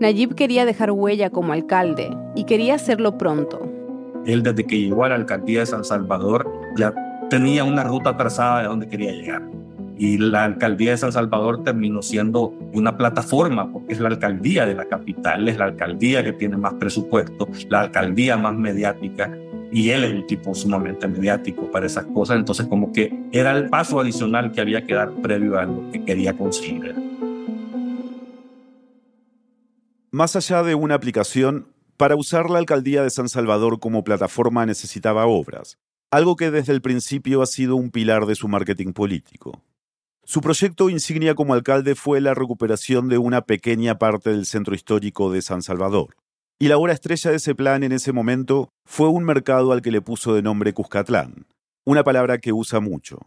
Nayib 0.00 0.34
quería 0.34 0.64
dejar 0.64 0.90
huella 0.90 1.30
como 1.30 1.52
alcalde 1.52 2.14
y 2.34 2.44
quería 2.44 2.74
hacerlo 2.74 3.16
pronto. 3.16 3.60
Él 4.26 4.42
desde 4.42 4.64
que 4.64 4.80
llegó 4.80 5.04
a 5.04 5.10
la 5.10 5.14
alcaldía 5.16 5.60
de 5.60 5.66
San 5.66 5.84
Salvador 5.84 6.50
ya 6.76 6.94
tenía 7.30 7.64
una 7.64 7.84
ruta 7.84 8.16
trazada 8.16 8.62
de 8.62 8.68
dónde 8.68 8.88
quería 8.88 9.12
llegar 9.12 9.42
y 9.96 10.18
la 10.18 10.44
alcaldía 10.44 10.92
de 10.92 10.96
San 10.96 11.12
Salvador 11.12 11.62
terminó 11.62 12.02
siendo 12.02 12.48
una 12.72 12.96
plataforma, 12.96 13.70
porque 13.70 13.92
es 13.92 14.00
la 14.00 14.08
alcaldía 14.08 14.66
de 14.66 14.74
la 14.74 14.86
capital, 14.86 15.48
es 15.48 15.58
la 15.58 15.66
alcaldía 15.66 16.24
que 16.24 16.32
tiene 16.32 16.56
más 16.56 16.74
presupuesto, 16.74 17.48
la 17.68 17.82
alcaldía 17.82 18.36
más 18.36 18.54
mediática, 18.54 19.36
y 19.70 19.90
él 19.90 20.04
es 20.04 20.12
un 20.12 20.26
tipo 20.26 20.54
sumamente 20.54 21.08
mediático 21.08 21.70
para 21.70 21.86
esas 21.86 22.04
cosas, 22.06 22.38
entonces 22.38 22.66
como 22.66 22.92
que 22.92 23.12
era 23.32 23.56
el 23.56 23.68
paso 23.68 24.00
adicional 24.00 24.52
que 24.52 24.60
había 24.60 24.86
que 24.86 24.94
dar 24.94 25.10
previo 25.20 25.58
a 25.58 25.64
lo 25.64 25.90
que 25.90 26.04
quería 26.04 26.36
conseguir. 26.36 26.94
Más 30.10 30.36
allá 30.36 30.62
de 30.62 30.76
una 30.76 30.94
aplicación, 30.94 31.66
para 31.96 32.14
usar 32.14 32.50
la 32.50 32.58
alcaldía 32.58 33.02
de 33.02 33.10
San 33.10 33.28
Salvador 33.28 33.80
como 33.80 34.04
plataforma 34.04 34.64
necesitaba 34.64 35.26
obras, 35.26 35.78
algo 36.10 36.36
que 36.36 36.52
desde 36.52 36.72
el 36.72 36.80
principio 36.80 37.42
ha 37.42 37.46
sido 37.46 37.74
un 37.74 37.90
pilar 37.90 38.26
de 38.26 38.36
su 38.36 38.46
marketing 38.46 38.92
político. 38.92 39.60
Su 40.26 40.40
proyecto 40.40 40.88
insignia 40.88 41.34
como 41.34 41.52
alcalde 41.52 41.94
fue 41.94 42.18
la 42.22 42.32
recuperación 42.32 43.08
de 43.08 43.18
una 43.18 43.42
pequeña 43.42 43.98
parte 43.98 44.30
del 44.30 44.46
centro 44.46 44.74
histórico 44.74 45.30
de 45.30 45.42
San 45.42 45.60
Salvador. 45.60 46.16
Y 46.58 46.68
la 46.68 46.78
hora 46.78 46.94
estrella 46.94 47.30
de 47.30 47.36
ese 47.36 47.54
plan 47.54 47.82
en 47.82 47.92
ese 47.92 48.12
momento 48.12 48.70
fue 48.86 49.08
un 49.08 49.24
mercado 49.24 49.72
al 49.72 49.82
que 49.82 49.90
le 49.90 50.00
puso 50.00 50.34
de 50.34 50.40
nombre 50.40 50.72
Cuscatlán, 50.72 51.46
una 51.84 52.04
palabra 52.04 52.38
que 52.38 52.54
usa 52.54 52.80
mucho. 52.80 53.18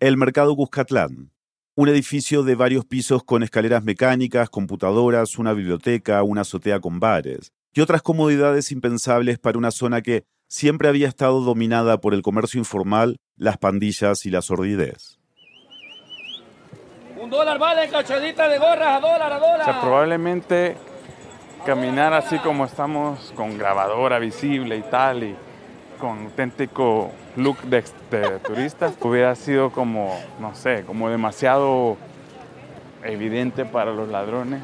El 0.00 0.16
mercado 0.16 0.56
Cuscatlán, 0.56 1.30
un 1.76 1.88
edificio 1.88 2.42
de 2.42 2.56
varios 2.56 2.84
pisos 2.84 3.22
con 3.22 3.44
escaleras 3.44 3.84
mecánicas, 3.84 4.50
computadoras, 4.50 5.38
una 5.38 5.52
biblioteca, 5.52 6.20
una 6.24 6.40
azotea 6.40 6.80
con 6.80 6.98
bares 6.98 7.52
y 7.72 7.80
otras 7.80 8.02
comodidades 8.02 8.72
impensables 8.72 9.38
para 9.38 9.58
una 9.58 9.70
zona 9.70 10.02
que 10.02 10.24
siempre 10.48 10.88
había 10.88 11.06
estado 11.06 11.42
dominada 11.42 12.00
por 12.00 12.12
el 12.12 12.22
comercio 12.22 12.58
informal, 12.58 13.18
las 13.36 13.56
pandillas 13.58 14.26
y 14.26 14.30
la 14.30 14.42
sordidez. 14.42 15.20
Un 17.24 17.30
dólar 17.30 17.58
vale 17.58 17.88
cachadita 17.88 18.46
de 18.50 18.58
gorras, 18.58 18.98
a 18.98 19.00
dólar, 19.00 19.32
a 19.32 19.38
dólar. 19.38 19.60
O 19.62 19.64
sea, 19.64 19.80
probablemente 19.80 20.76
caminar 21.64 22.12
así 22.12 22.38
como 22.40 22.66
estamos, 22.66 23.32
con 23.34 23.56
grabadora 23.56 24.18
visible 24.18 24.76
y 24.76 24.82
tal, 24.82 25.22
y 25.22 25.36
con 25.98 26.24
auténtico 26.26 27.12
look 27.36 27.62
de, 27.62 27.82
de 28.10 28.38
turistas, 28.40 28.92
hubiera 29.00 29.34
sido 29.36 29.70
como, 29.70 30.14
no 30.38 30.54
sé, 30.54 30.84
como 30.84 31.08
demasiado 31.08 31.96
evidente 33.02 33.64
para 33.64 33.90
los 33.90 34.10
ladrones. 34.10 34.60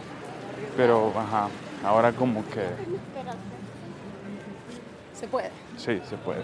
Pero, 0.76 1.14
ajá, 1.16 1.48
ahora 1.82 2.12
como 2.12 2.44
que... 2.50 2.66
Se 5.14 5.26
puede. 5.26 5.50
Sí, 5.78 5.98
se 6.04 6.16
puede. 6.18 6.42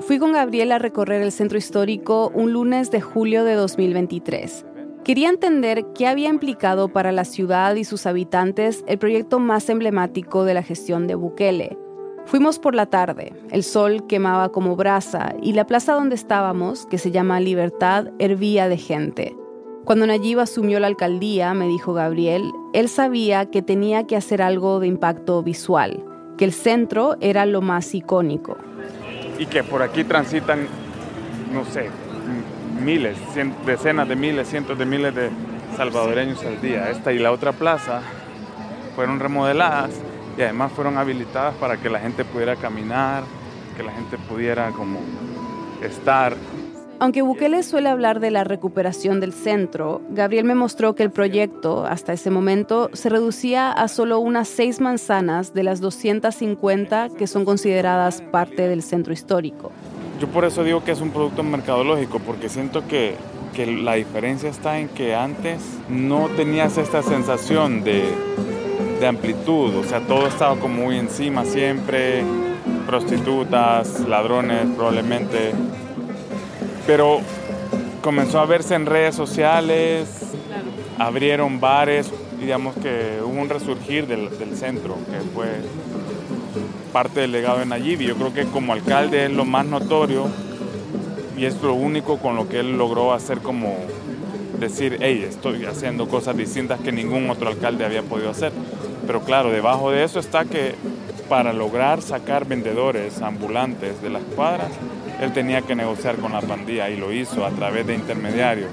Fui 0.00 0.18
con 0.18 0.32
Gabriel 0.32 0.72
a 0.72 0.78
recorrer 0.78 1.20
el 1.20 1.30
centro 1.30 1.58
histórico 1.58 2.32
un 2.34 2.54
lunes 2.54 2.90
de 2.90 3.02
julio 3.02 3.44
de 3.44 3.54
2023. 3.54 4.64
Quería 5.04 5.28
entender 5.28 5.84
qué 5.94 6.06
había 6.06 6.30
implicado 6.30 6.88
para 6.88 7.12
la 7.12 7.24
ciudad 7.26 7.74
y 7.74 7.84
sus 7.84 8.06
habitantes 8.06 8.82
el 8.86 8.98
proyecto 8.98 9.38
más 9.38 9.68
emblemático 9.68 10.44
de 10.44 10.54
la 10.54 10.62
gestión 10.62 11.06
de 11.06 11.16
Bukele. 11.16 11.76
Fuimos 12.24 12.58
por 12.58 12.74
la 12.74 12.86
tarde, 12.86 13.34
el 13.50 13.62
sol 13.62 14.06
quemaba 14.06 14.50
como 14.50 14.74
brasa 14.74 15.34
y 15.42 15.52
la 15.52 15.66
plaza 15.66 15.92
donde 15.92 16.14
estábamos, 16.14 16.86
que 16.86 16.98
se 16.98 17.10
llama 17.10 17.40
Libertad, 17.40 18.08
hervía 18.18 18.68
de 18.68 18.78
gente. 18.78 19.36
Cuando 19.84 20.06
Nayib 20.06 20.40
asumió 20.40 20.80
la 20.80 20.86
alcaldía, 20.86 21.52
me 21.52 21.66
dijo 21.66 21.92
Gabriel, 21.92 22.50
él 22.72 22.88
sabía 22.88 23.50
que 23.50 23.60
tenía 23.60 24.06
que 24.06 24.16
hacer 24.16 24.40
algo 24.40 24.80
de 24.80 24.86
impacto 24.86 25.42
visual, 25.42 26.04
que 26.38 26.46
el 26.46 26.52
centro 26.52 27.16
era 27.20 27.44
lo 27.44 27.60
más 27.60 27.94
icónico 27.94 28.56
y 29.40 29.46
que 29.46 29.64
por 29.64 29.82
aquí 29.82 30.04
transitan, 30.04 30.68
no 31.50 31.64
sé, 31.64 31.88
miles, 32.78 33.16
decenas 33.64 34.06
de 34.06 34.14
miles, 34.14 34.48
cientos 34.48 34.78
de 34.78 34.84
miles 34.84 35.14
de 35.14 35.30
salvadoreños 35.78 36.44
al 36.44 36.60
día. 36.60 36.90
Esta 36.90 37.10
y 37.10 37.18
la 37.18 37.32
otra 37.32 37.52
plaza 37.52 38.02
fueron 38.94 39.18
remodeladas 39.18 39.92
y 40.36 40.42
además 40.42 40.72
fueron 40.72 40.98
habilitadas 40.98 41.54
para 41.54 41.78
que 41.78 41.88
la 41.88 42.00
gente 42.00 42.22
pudiera 42.26 42.54
caminar, 42.56 43.24
que 43.78 43.82
la 43.82 43.92
gente 43.92 44.18
pudiera 44.18 44.72
como 44.72 45.00
estar. 45.82 46.36
Aunque 47.02 47.22
Bukele 47.22 47.62
suele 47.62 47.88
hablar 47.88 48.20
de 48.20 48.30
la 48.30 48.44
recuperación 48.44 49.20
del 49.20 49.32
centro, 49.32 50.02
Gabriel 50.10 50.44
me 50.44 50.54
mostró 50.54 50.94
que 50.94 51.02
el 51.02 51.10
proyecto, 51.10 51.86
hasta 51.86 52.12
ese 52.12 52.28
momento, 52.28 52.90
se 52.92 53.08
reducía 53.08 53.72
a 53.72 53.88
solo 53.88 54.18
unas 54.18 54.48
seis 54.48 54.82
manzanas 54.82 55.54
de 55.54 55.62
las 55.62 55.80
250 55.80 57.08
que 57.16 57.26
son 57.26 57.46
consideradas 57.46 58.20
parte 58.20 58.68
del 58.68 58.82
centro 58.82 59.14
histórico. 59.14 59.72
Yo 60.20 60.28
por 60.28 60.44
eso 60.44 60.62
digo 60.62 60.84
que 60.84 60.92
es 60.92 61.00
un 61.00 61.10
producto 61.10 61.42
mercadológico, 61.42 62.18
porque 62.18 62.50
siento 62.50 62.86
que, 62.86 63.14
que 63.54 63.64
la 63.64 63.94
diferencia 63.94 64.50
está 64.50 64.78
en 64.78 64.88
que 64.88 65.14
antes 65.14 65.62
no 65.88 66.28
tenías 66.36 66.76
esta 66.76 67.02
sensación 67.02 67.82
de, 67.82 68.04
de 69.00 69.06
amplitud, 69.06 69.74
o 69.74 69.84
sea, 69.84 70.00
todo 70.00 70.26
estaba 70.26 70.54
como 70.56 70.82
muy 70.82 70.98
encima 70.98 71.46
siempre, 71.46 72.22
prostitutas, 72.86 74.00
ladrones 74.00 74.66
probablemente, 74.76 75.52
pero 76.86 77.20
comenzó 78.02 78.40
a 78.40 78.46
verse 78.46 78.74
en 78.74 78.86
redes 78.86 79.14
sociales, 79.14 80.08
abrieron 80.98 81.60
bares, 81.60 82.10
digamos 82.40 82.74
que 82.76 83.20
hubo 83.22 83.40
un 83.40 83.48
resurgir 83.48 84.06
del, 84.06 84.36
del, 84.38 84.56
centro, 84.56 84.96
que 85.10 85.20
fue 85.34 85.46
parte 86.92 87.20
del 87.20 87.32
legado 87.32 87.58
de 87.58 87.66
Nayib. 87.66 88.00
Y 88.00 88.06
yo 88.06 88.16
creo 88.16 88.32
que 88.32 88.44
como 88.46 88.72
alcalde 88.72 89.26
es 89.26 89.30
lo 89.30 89.44
más 89.44 89.66
notorio 89.66 90.26
y 91.36 91.44
es 91.44 91.60
lo 91.62 91.74
único 91.74 92.18
con 92.18 92.36
lo 92.36 92.48
que 92.48 92.60
él 92.60 92.76
logró 92.76 93.12
hacer 93.12 93.38
como 93.38 93.76
decir, 94.58 94.98
hey, 95.00 95.24
estoy 95.26 95.64
haciendo 95.64 96.06
cosas 96.06 96.36
distintas 96.36 96.80
que 96.80 96.92
ningún 96.92 97.30
otro 97.30 97.48
alcalde 97.48 97.84
había 97.84 98.02
podido 98.02 98.30
hacer. 98.30 98.52
Pero 99.06 99.22
claro, 99.22 99.50
debajo 99.50 99.90
de 99.90 100.04
eso 100.04 100.20
está 100.20 100.44
que 100.44 100.74
para 101.28 101.52
lograr 101.52 102.02
sacar 102.02 102.44
vendedores 102.44 103.22
ambulantes 103.22 104.02
de 104.02 104.10
las 104.10 104.22
cuadras, 104.22 104.68
él 105.20 105.32
tenía 105.32 105.62
que 105.62 105.74
negociar 105.74 106.16
con 106.16 106.32
la 106.32 106.40
pandilla 106.40 106.88
y 106.88 106.96
lo 106.96 107.12
hizo 107.12 107.44
a 107.44 107.50
través 107.50 107.86
de 107.86 107.94
intermediarios 107.94 108.70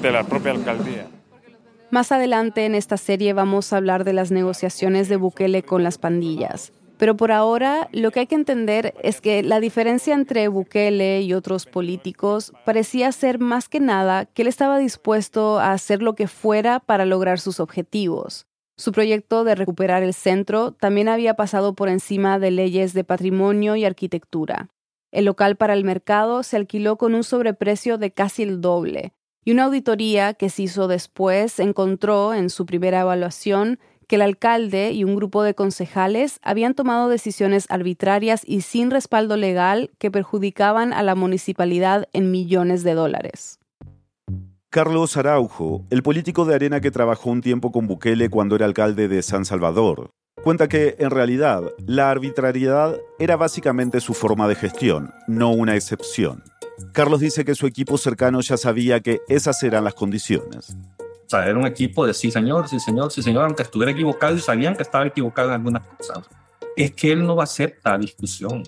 de, 0.00 0.12
la 0.12 0.24
propia 0.24 0.52
alcaldía. 0.52 1.06
Más 1.90 2.12
adelante 2.12 2.64
en 2.64 2.74
esta 2.74 2.96
serie 2.96 3.32
vamos 3.32 3.72
a 3.72 3.78
hablar 3.78 4.04
de 4.04 4.12
las 4.12 4.30
negociaciones 4.30 5.08
de 5.08 5.16
Bukele 5.16 5.62
con 5.62 5.82
las 5.82 5.98
pandillas. 5.98 6.72
Pero 6.98 7.16
por 7.16 7.32
ahora 7.32 7.88
lo 7.90 8.12
que 8.12 8.20
hay 8.20 8.26
que 8.28 8.36
entender 8.36 8.94
es 9.02 9.20
que 9.20 9.42
la 9.42 9.58
diferencia 9.58 10.14
entre 10.14 10.46
Bukele 10.46 11.22
y 11.22 11.34
otros 11.34 11.66
políticos 11.66 12.52
parecía 12.64 13.10
ser 13.10 13.40
más 13.40 13.68
que 13.68 13.80
nada 13.80 14.26
que 14.26 14.42
él 14.42 14.48
estaba 14.48 14.78
dispuesto 14.78 15.58
a 15.58 15.72
hacer 15.72 16.00
lo 16.00 16.14
que 16.14 16.28
fuera 16.28 16.78
para 16.78 17.04
lograr 17.04 17.40
sus 17.40 17.58
objetivos. 17.58 18.46
Su 18.76 18.92
proyecto 18.92 19.42
de 19.44 19.56
recuperar 19.56 20.02
el 20.02 20.14
centro 20.14 20.72
también 20.72 21.08
había 21.08 21.34
pasado 21.34 21.74
por 21.74 21.88
encima 21.88 22.38
de 22.38 22.52
leyes 22.52 22.94
de 22.94 23.04
patrimonio 23.04 23.74
y 23.76 23.84
arquitectura. 23.84 24.68
El 25.12 25.26
local 25.26 25.56
para 25.56 25.74
el 25.74 25.84
mercado 25.84 26.42
se 26.42 26.56
alquiló 26.56 26.96
con 26.96 27.14
un 27.14 27.22
sobreprecio 27.22 27.98
de 27.98 28.10
casi 28.10 28.42
el 28.42 28.60
doble, 28.60 29.12
y 29.44 29.52
una 29.52 29.64
auditoría 29.64 30.34
que 30.34 30.48
se 30.48 30.62
hizo 30.62 30.88
después 30.88 31.60
encontró 31.60 32.32
en 32.32 32.48
su 32.48 32.64
primera 32.64 33.00
evaluación 33.00 33.78
que 34.08 34.16
el 34.16 34.22
alcalde 34.22 34.92
y 34.92 35.04
un 35.04 35.14
grupo 35.14 35.42
de 35.42 35.54
concejales 35.54 36.38
habían 36.42 36.74
tomado 36.74 37.08
decisiones 37.08 37.66
arbitrarias 37.68 38.42
y 38.46 38.62
sin 38.62 38.90
respaldo 38.90 39.36
legal 39.36 39.90
que 39.98 40.10
perjudicaban 40.10 40.92
a 40.92 41.02
la 41.02 41.14
municipalidad 41.14 42.08
en 42.12 42.30
millones 42.30 42.82
de 42.82 42.94
dólares. 42.94 43.58
Carlos 44.70 45.18
Araujo, 45.18 45.84
el 45.90 46.02
político 46.02 46.46
de 46.46 46.54
Arena 46.54 46.80
que 46.80 46.90
trabajó 46.90 47.30
un 47.30 47.42
tiempo 47.42 47.72
con 47.72 47.86
Bukele 47.86 48.30
cuando 48.30 48.56
era 48.56 48.64
alcalde 48.64 49.06
de 49.06 49.22
San 49.22 49.44
Salvador, 49.44 50.10
Cuenta 50.42 50.68
que, 50.68 50.96
en 50.98 51.10
realidad, 51.10 51.62
la 51.86 52.10
arbitrariedad 52.10 52.98
era 53.20 53.36
básicamente 53.36 54.00
su 54.00 54.12
forma 54.12 54.48
de 54.48 54.56
gestión, 54.56 55.14
no 55.28 55.50
una 55.50 55.76
excepción. 55.76 56.42
Carlos 56.92 57.20
dice 57.20 57.44
que 57.44 57.54
su 57.54 57.66
equipo 57.68 57.96
cercano 57.96 58.40
ya 58.40 58.56
sabía 58.56 58.98
que 58.98 59.20
esas 59.28 59.62
eran 59.62 59.84
las 59.84 59.94
condiciones. 59.94 60.76
sea, 61.28 61.46
era 61.46 61.56
un 61.56 61.66
equipo 61.66 62.04
de 62.04 62.12
sí, 62.12 62.32
señor, 62.32 62.68
sí, 62.68 62.80
señor, 62.80 63.12
sí, 63.12 63.22
señor, 63.22 63.44
aunque 63.44 63.62
estuviera 63.62 63.92
equivocado 63.92 64.34
y 64.34 64.40
sabían 64.40 64.74
que 64.74 64.82
estaba 64.82 65.06
equivocado 65.06 65.50
en 65.50 65.54
algunas 65.54 65.86
cosas. 65.86 66.28
Es 66.76 66.90
que 66.92 67.12
él 67.12 67.24
no 67.24 67.40
acepta 67.40 67.96
discusión. 67.96 68.64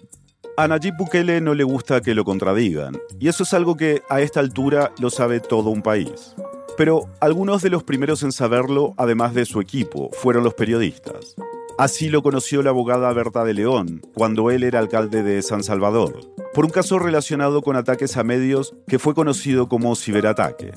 A 0.57 0.69
Nayib 0.69 0.95
Bukele 0.97 1.41
no 1.41 1.55
le 1.55 1.65
gusta 1.65 2.01
que 2.01 2.15
lo 2.15 2.25
contradigan, 2.25 2.97
y 3.19 3.27
eso 3.27 3.43
es 3.43 3.53
algo 3.53 3.77
que 3.77 4.03
a 4.09 4.21
esta 4.21 4.39
altura 4.39 4.93
lo 5.01 5.11
sabe 5.11 5.41
todo 5.41 5.71
un 5.71 5.83
país. 5.83 6.37
Pero 6.77 7.09
algunos 7.21 7.63
de 7.63 7.71
los 7.71 7.83
primeros 7.83 8.23
en 8.23 8.31
saberlo, 8.31 8.95
además 8.97 9.35
de 9.35 9.45
su 9.45 9.61
equipo, 9.61 10.11
fueron 10.13 10.45
los 10.45 10.55
periodistas. 10.55 11.35
Así 11.77 12.09
lo 12.09 12.23
conoció 12.23 12.63
la 12.63 12.71
abogada 12.71 13.13
Berta 13.13 13.43
de 13.43 13.53
León, 13.53 14.01
cuando 14.15 14.53
él 14.53 14.63
era 14.63 14.79
alcalde 14.79 15.25
de 15.25 15.43
San 15.43 15.65
Salvador, 15.65 16.21
por 16.55 16.65
un 16.67 16.71
caso 16.71 17.01
relacionado 17.01 17.63
con 17.63 17.75
ataques 17.75 18.17
a 18.17 18.23
medios 18.23 18.77
que 18.87 19.01
fue 19.01 19.13
conocido 19.13 19.69
como 19.69 19.97
ciberataque. 19.97 20.73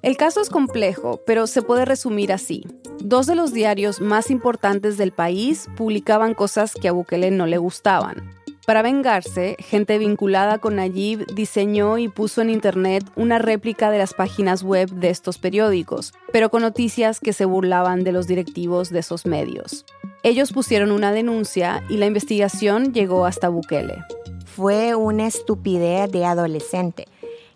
El 0.00 0.16
caso 0.16 0.40
es 0.40 0.48
complejo, 0.48 1.20
pero 1.26 1.46
se 1.46 1.60
puede 1.60 1.84
resumir 1.84 2.32
así. 2.32 2.64
Dos 3.00 3.26
de 3.26 3.34
los 3.34 3.52
diarios 3.52 4.00
más 4.00 4.30
importantes 4.30 4.96
del 4.96 5.12
país 5.12 5.68
publicaban 5.76 6.32
cosas 6.32 6.72
que 6.74 6.88
a 6.88 6.92
Bukele 6.92 7.30
no 7.30 7.44
le 7.44 7.58
gustaban. 7.58 8.30
Para 8.66 8.80
vengarse, 8.80 9.56
gente 9.58 9.98
vinculada 9.98 10.58
con 10.58 10.76
Nayib 10.76 11.26
diseñó 11.34 11.98
y 11.98 12.08
puso 12.08 12.40
en 12.40 12.50
internet 12.50 13.04
una 13.14 13.38
réplica 13.38 13.90
de 13.90 13.98
las 13.98 14.14
páginas 14.14 14.62
web 14.62 14.88
de 14.90 15.10
estos 15.10 15.36
periódicos, 15.38 16.14
pero 16.32 16.50
con 16.50 16.62
noticias 16.62 17.20
que 17.20 17.32
se 17.32 17.44
burlaban 17.44 18.04
de 18.04 18.12
los 18.12 18.26
directivos 18.26 18.90
de 18.90 19.00
esos 19.00 19.26
medios. 19.26 19.84
Ellos 20.22 20.52
pusieron 20.52 20.92
una 20.92 21.12
denuncia 21.12 21.82
y 21.88 21.96
la 21.96 22.04
investigación 22.04 22.92
llegó 22.92 23.24
hasta 23.24 23.48
Bukele. 23.48 24.04
Fue 24.44 24.94
una 24.94 25.26
estupidez 25.26 26.12
de 26.12 26.26
adolescente 26.26 27.08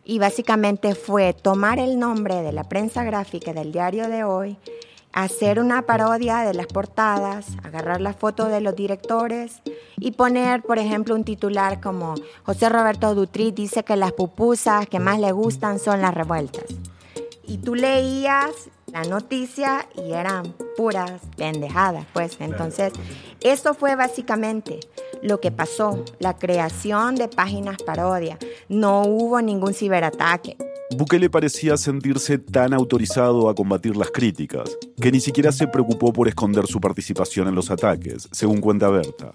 y 0.03 0.19
básicamente 0.19 0.95
fue 0.95 1.35
tomar 1.35 1.79
el 1.79 1.99
nombre 1.99 2.41
de 2.41 2.53
la 2.53 2.65
prensa 2.65 3.05
gráfica 3.05 3.53
del 3.53 3.71
diario 3.71 4.09
de 4.09 4.25
hoy, 4.25 4.57
hacer 5.13 5.61
una 5.61 5.83
parodia 5.83 6.39
de 6.39 6.55
las 6.55 6.67
portadas, 6.67 7.49
agarrar 7.63 8.01
la 8.01 8.15
foto 8.15 8.49
de 8.49 8.63
los 8.63 8.75
directores 8.75 9.61
y 9.99 10.13
poner, 10.13 10.63
por 10.63 10.79
ejemplo, 10.79 11.15
un 11.15 11.25
titular 11.25 11.83
como 11.83 12.15
José 12.45 12.71
Roberto 12.71 13.15
Dutri 13.15 13.53
dice 13.53 13.85
que 13.85 13.97
las 13.97 14.13
pupusas 14.13 14.89
que 14.89 15.01
más 15.01 15.21
le 15.21 15.33
gustan 15.33 15.79
son 15.79 16.01
las 16.01 16.15
revueltas. 16.15 16.65
Y 17.47 17.59
tú 17.59 17.75
leías 17.75 18.71
la 18.95 19.03
noticia 19.03 19.89
y 19.97 20.13
eran 20.13 20.55
puras 20.77 21.21
pendejadas, 21.37 22.07
pues. 22.13 22.37
Entonces, 22.39 22.93
eso 23.41 23.75
fue 23.75 23.97
básicamente 23.97 24.79
lo 25.21 25.41
que 25.41 25.51
pasó, 25.51 26.05
la 26.21 26.37
creación 26.37 27.17
de 27.17 27.27
páginas 27.27 27.83
parodia. 27.83 28.39
No 28.69 29.03
hubo 29.03 29.43
ningún 29.43 29.75
ciberataque. 29.75 30.57
Bukele 30.97 31.29
parecía 31.29 31.77
sentirse 31.77 32.39
tan 32.39 32.73
autorizado 32.73 33.49
a 33.49 33.55
combatir 33.57 33.97
las 33.97 34.13
críticas 34.13 34.79
que 35.01 35.11
ni 35.11 35.19
siquiera 35.19 35.51
se 35.51 35.67
preocupó 35.67 36.13
por 36.13 36.29
esconder 36.29 36.67
su 36.69 36.81
participación 36.81 37.49
en 37.49 37.57
los 37.57 37.73
ataques, 37.73 38.29
según 38.31 38.61
cuenta 38.61 38.91
Berta. 38.91 39.33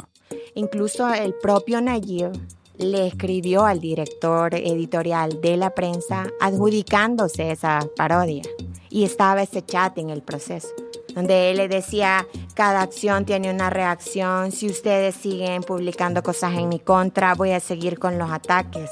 Incluso 0.55 1.11
el 1.13 1.33
propio 1.33 1.81
Nayib 1.81 2.31
le 2.77 3.07
escribió 3.07 3.65
al 3.65 3.81
director 3.81 4.55
editorial 4.55 5.41
de 5.41 5.57
la 5.57 5.75
prensa 5.75 6.27
adjudicándose 6.39 7.51
esa 7.51 7.85
parodia. 7.97 8.43
Y 8.89 9.03
estaba 9.03 9.43
ese 9.43 9.63
chat 9.63 9.97
en 9.97 10.09
el 10.09 10.21
proceso, 10.21 10.69
donde 11.13 11.51
él 11.51 11.57
le 11.57 11.67
decía, 11.67 12.25
cada 12.55 12.81
acción 12.81 13.25
tiene 13.25 13.51
una 13.51 13.69
reacción, 13.69 14.51
si 14.51 14.67
ustedes 14.67 15.15
siguen 15.15 15.61
publicando 15.63 16.23
cosas 16.23 16.57
en 16.57 16.69
mi 16.69 16.79
contra, 16.79 17.35
voy 17.35 17.51
a 17.51 17.59
seguir 17.59 17.99
con 17.99 18.17
los 18.17 18.31
ataques. 18.31 18.89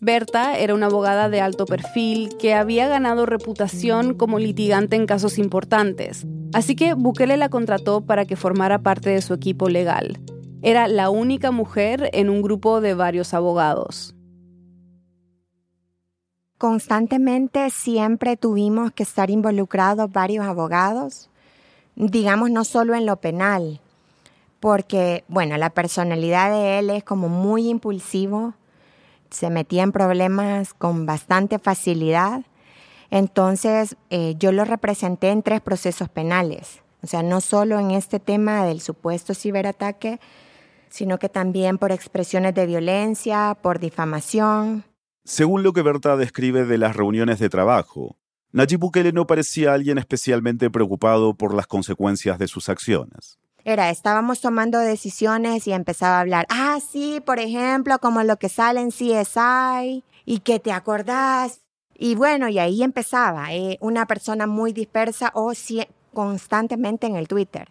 Berta 0.00 0.56
era 0.56 0.74
una 0.74 0.86
abogada 0.86 1.28
de 1.28 1.40
alto 1.40 1.66
perfil 1.66 2.36
que 2.38 2.54
había 2.54 2.86
ganado 2.86 3.26
reputación 3.26 4.14
como 4.14 4.38
litigante 4.38 4.94
en 4.94 5.06
casos 5.06 5.38
importantes, 5.38 6.24
así 6.52 6.76
que 6.76 6.94
Bukele 6.94 7.36
la 7.36 7.48
contrató 7.48 8.02
para 8.02 8.24
que 8.24 8.36
formara 8.36 8.80
parte 8.80 9.10
de 9.10 9.22
su 9.22 9.34
equipo 9.34 9.68
legal. 9.68 10.20
Era 10.62 10.88
la 10.88 11.10
única 11.10 11.50
mujer 11.50 12.10
en 12.12 12.30
un 12.30 12.42
grupo 12.42 12.80
de 12.80 12.94
varios 12.94 13.34
abogados. 13.34 14.14
Constantemente 16.58 17.70
siempre 17.70 18.36
tuvimos 18.36 18.90
que 18.90 19.04
estar 19.04 19.30
involucrados 19.30 20.10
varios 20.10 20.44
abogados, 20.44 21.30
digamos 21.94 22.50
no 22.50 22.64
solo 22.64 22.96
en 22.96 23.06
lo 23.06 23.16
penal, 23.16 23.80
porque, 24.58 25.24
bueno, 25.28 25.56
la 25.56 25.70
personalidad 25.70 26.50
de 26.50 26.80
él 26.80 26.90
es 26.90 27.04
como 27.04 27.28
muy 27.28 27.68
impulsivo, 27.68 28.54
se 29.30 29.50
metía 29.50 29.84
en 29.84 29.92
problemas 29.92 30.74
con 30.74 31.06
bastante 31.06 31.60
facilidad. 31.60 32.42
Entonces, 33.10 33.96
eh, 34.10 34.34
yo 34.38 34.50
lo 34.50 34.64
representé 34.64 35.30
en 35.30 35.44
tres 35.44 35.60
procesos 35.60 36.08
penales. 36.08 36.80
O 37.02 37.06
sea, 37.06 37.22
no 37.22 37.40
solo 37.40 37.78
en 37.78 37.92
este 37.92 38.18
tema 38.18 38.64
del 38.64 38.80
supuesto 38.80 39.32
ciberataque, 39.32 40.18
sino 40.88 41.18
que 41.18 41.28
también 41.28 41.78
por 41.78 41.92
expresiones 41.92 42.52
de 42.54 42.66
violencia, 42.66 43.56
por 43.62 43.78
difamación. 43.78 44.84
Según 45.28 45.62
lo 45.62 45.72
que 45.72 45.82
Berta 45.82 46.16
describe 46.16 46.64
de 46.64 46.78
las 46.78 46.96
reuniones 46.96 47.38
de 47.38 47.50
trabajo, 47.50 48.16
Nayib 48.50 48.80
Bukele 48.80 49.12
no 49.12 49.26
parecía 49.26 49.74
alguien 49.74 49.98
especialmente 49.98 50.70
preocupado 50.70 51.34
por 51.34 51.54
las 51.54 51.66
consecuencias 51.66 52.38
de 52.38 52.48
sus 52.48 52.68
acciones 52.68 53.38
era, 53.68 53.90
estábamos 53.90 54.40
tomando 54.40 54.78
decisiones 54.78 55.66
y 55.66 55.72
empezaba 55.72 56.16
a 56.16 56.20
hablar, 56.20 56.46
ah, 56.48 56.78
sí, 56.80 57.20
por 57.24 57.38
ejemplo, 57.38 57.98
como 57.98 58.22
lo 58.22 58.38
que 58.38 58.48
sale 58.48 58.80
en 58.80 58.90
CSI 58.90 60.02
y 60.24 60.38
que 60.40 60.58
te 60.58 60.72
acordás. 60.72 61.60
Y 61.94 62.14
bueno, 62.14 62.48
y 62.48 62.58
ahí 62.58 62.82
empezaba, 62.82 63.52
eh, 63.52 63.76
una 63.82 64.06
persona 64.06 64.46
muy 64.46 64.72
dispersa 64.72 65.32
o 65.34 65.52
constantemente 66.14 67.06
en 67.06 67.16
el 67.16 67.28
Twitter. 67.28 67.68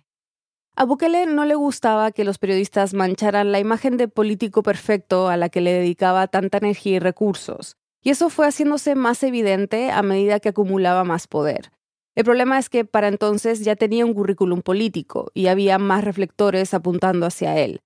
A 0.79 0.85
Bukele 0.85 1.25
no 1.25 1.43
le 1.45 1.55
gustaba 1.55 2.11
que 2.11 2.23
los 2.23 2.37
periodistas 2.37 2.93
mancharan 2.93 3.51
la 3.51 3.59
imagen 3.59 3.97
de 3.97 4.07
político 4.07 4.61
perfecto 4.61 5.27
a 5.27 5.35
la 5.35 5.49
que 5.49 5.59
le 5.59 5.73
dedicaba 5.73 6.27
tanta 6.27 6.59
energía 6.59 6.97
y 6.97 6.99
recursos, 6.99 7.77
y 8.03 8.11
eso 8.11 8.29
fue 8.29 8.45
haciéndose 8.45 8.93
más 8.93 9.23
evidente 9.23 9.89
a 9.89 10.03
medida 10.03 10.39
que 10.39 10.49
acumulaba 10.49 11.03
más 11.03 11.25
poder. 11.25 11.71
El 12.13 12.25
problema 12.25 12.59
es 12.59 12.69
que 12.69 12.85
para 12.85 13.07
entonces 13.07 13.65
ya 13.65 13.75
tenía 13.75 14.05
un 14.05 14.13
currículum 14.13 14.61
político 14.61 15.31
y 15.33 15.47
había 15.47 15.79
más 15.79 16.03
reflectores 16.03 16.75
apuntando 16.75 17.25
hacia 17.25 17.57
él. 17.57 17.79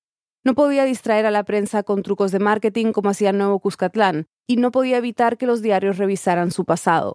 No 0.44 0.54
podía 0.54 0.84
distraer 0.84 1.26
a 1.26 1.32
la 1.32 1.46
prensa 1.46 1.84
con 1.84 2.04
trucos 2.04 2.34
de 2.34 2.40
marketing 2.40 2.92
como 2.92 3.12
hacía 3.12 3.32
Nuevo 3.32 3.60
Cuscatlán 3.60 4.28
y 4.48 4.58
no 4.58 4.72
podía 4.72 4.98
evitar 4.98 5.38
que 5.38 5.46
los 5.46 5.62
diarios 5.62 5.98
revisaran 5.98 6.52
su 6.52 6.66
pasado. 6.66 7.14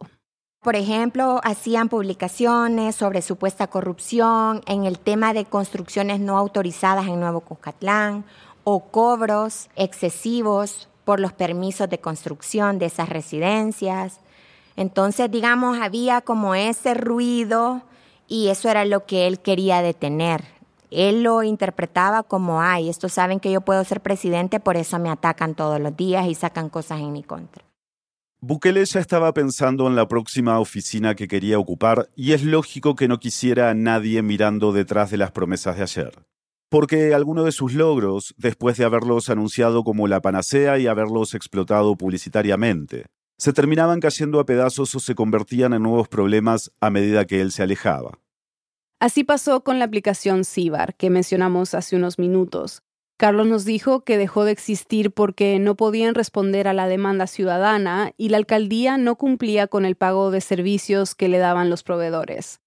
Por 0.62 0.74
ejemplo, 0.74 1.40
hacían 1.44 1.88
publicaciones 1.88 2.96
sobre 2.96 3.22
supuesta 3.22 3.68
corrupción 3.68 4.62
en 4.66 4.84
el 4.84 4.98
tema 4.98 5.32
de 5.32 5.44
construcciones 5.44 6.18
no 6.18 6.36
autorizadas 6.36 7.06
en 7.06 7.20
Nuevo 7.20 7.40
Cuscatlán 7.40 8.24
o 8.64 8.80
cobros 8.80 9.68
excesivos 9.76 10.88
por 11.04 11.20
los 11.20 11.32
permisos 11.32 11.88
de 11.88 12.00
construcción 12.00 12.80
de 12.80 12.86
esas 12.86 13.08
residencias. 13.08 14.18
Entonces, 14.74 15.30
digamos, 15.30 15.78
había 15.78 16.20
como 16.20 16.56
ese 16.56 16.94
ruido 16.94 17.82
y 18.26 18.48
eso 18.48 18.68
era 18.68 18.84
lo 18.84 19.06
que 19.06 19.28
él 19.28 19.38
quería 19.38 19.82
detener. 19.82 20.44
Él 20.90 21.22
lo 21.22 21.42
interpretaba 21.42 22.22
como, 22.24 22.60
ay, 22.60 22.88
estos 22.88 23.12
saben 23.12 23.38
que 23.38 23.52
yo 23.52 23.60
puedo 23.60 23.84
ser 23.84 24.00
presidente, 24.00 24.58
por 24.58 24.76
eso 24.76 24.98
me 24.98 25.10
atacan 25.10 25.54
todos 25.54 25.80
los 25.80 25.96
días 25.96 26.26
y 26.26 26.34
sacan 26.34 26.68
cosas 26.68 27.00
en 27.00 27.12
mi 27.12 27.22
contra. 27.22 27.65
Bukele 28.48 28.84
ya 28.84 29.00
estaba 29.00 29.34
pensando 29.34 29.88
en 29.88 29.96
la 29.96 30.06
próxima 30.06 30.60
oficina 30.60 31.16
que 31.16 31.26
quería 31.26 31.58
ocupar 31.58 32.10
y 32.14 32.30
es 32.30 32.44
lógico 32.44 32.94
que 32.94 33.08
no 33.08 33.18
quisiera 33.18 33.70
a 33.70 33.74
nadie 33.74 34.22
mirando 34.22 34.70
detrás 34.70 35.10
de 35.10 35.16
las 35.16 35.32
promesas 35.32 35.76
de 35.76 35.82
ayer. 35.82 36.12
Porque 36.68 37.12
alguno 37.12 37.42
de 37.42 37.50
sus 37.50 37.74
logros, 37.74 38.36
después 38.38 38.76
de 38.76 38.84
haberlos 38.84 39.30
anunciado 39.30 39.82
como 39.82 40.06
la 40.06 40.20
panacea 40.20 40.78
y 40.78 40.86
haberlos 40.86 41.34
explotado 41.34 41.96
publicitariamente, 41.96 43.06
se 43.36 43.52
terminaban 43.52 43.98
cayendo 43.98 44.38
a 44.38 44.46
pedazos 44.46 44.94
o 44.94 45.00
se 45.00 45.16
convertían 45.16 45.72
en 45.72 45.82
nuevos 45.82 46.06
problemas 46.06 46.70
a 46.80 46.88
medida 46.88 47.24
que 47.24 47.40
él 47.40 47.50
se 47.50 47.64
alejaba. 47.64 48.20
Así 49.00 49.24
pasó 49.24 49.64
con 49.64 49.80
la 49.80 49.86
aplicación 49.86 50.44
Cibar, 50.44 50.94
que 50.94 51.10
mencionamos 51.10 51.74
hace 51.74 51.96
unos 51.96 52.20
minutos. 52.20 52.84
Carlos 53.16 53.46
nos 53.46 53.64
dijo 53.64 54.00
que 54.00 54.18
dejó 54.18 54.44
de 54.44 54.52
existir 54.52 55.10
porque 55.10 55.58
no 55.58 55.74
podían 55.74 56.14
responder 56.14 56.68
a 56.68 56.74
la 56.74 56.86
demanda 56.86 57.26
ciudadana 57.26 58.12
y 58.18 58.28
la 58.28 58.36
alcaldía 58.36 58.98
no 58.98 59.16
cumplía 59.16 59.68
con 59.68 59.86
el 59.86 59.96
pago 59.96 60.30
de 60.30 60.42
servicios 60.42 61.14
que 61.14 61.28
le 61.28 61.38
daban 61.38 61.70
los 61.70 61.82
proveedores. 61.82 62.60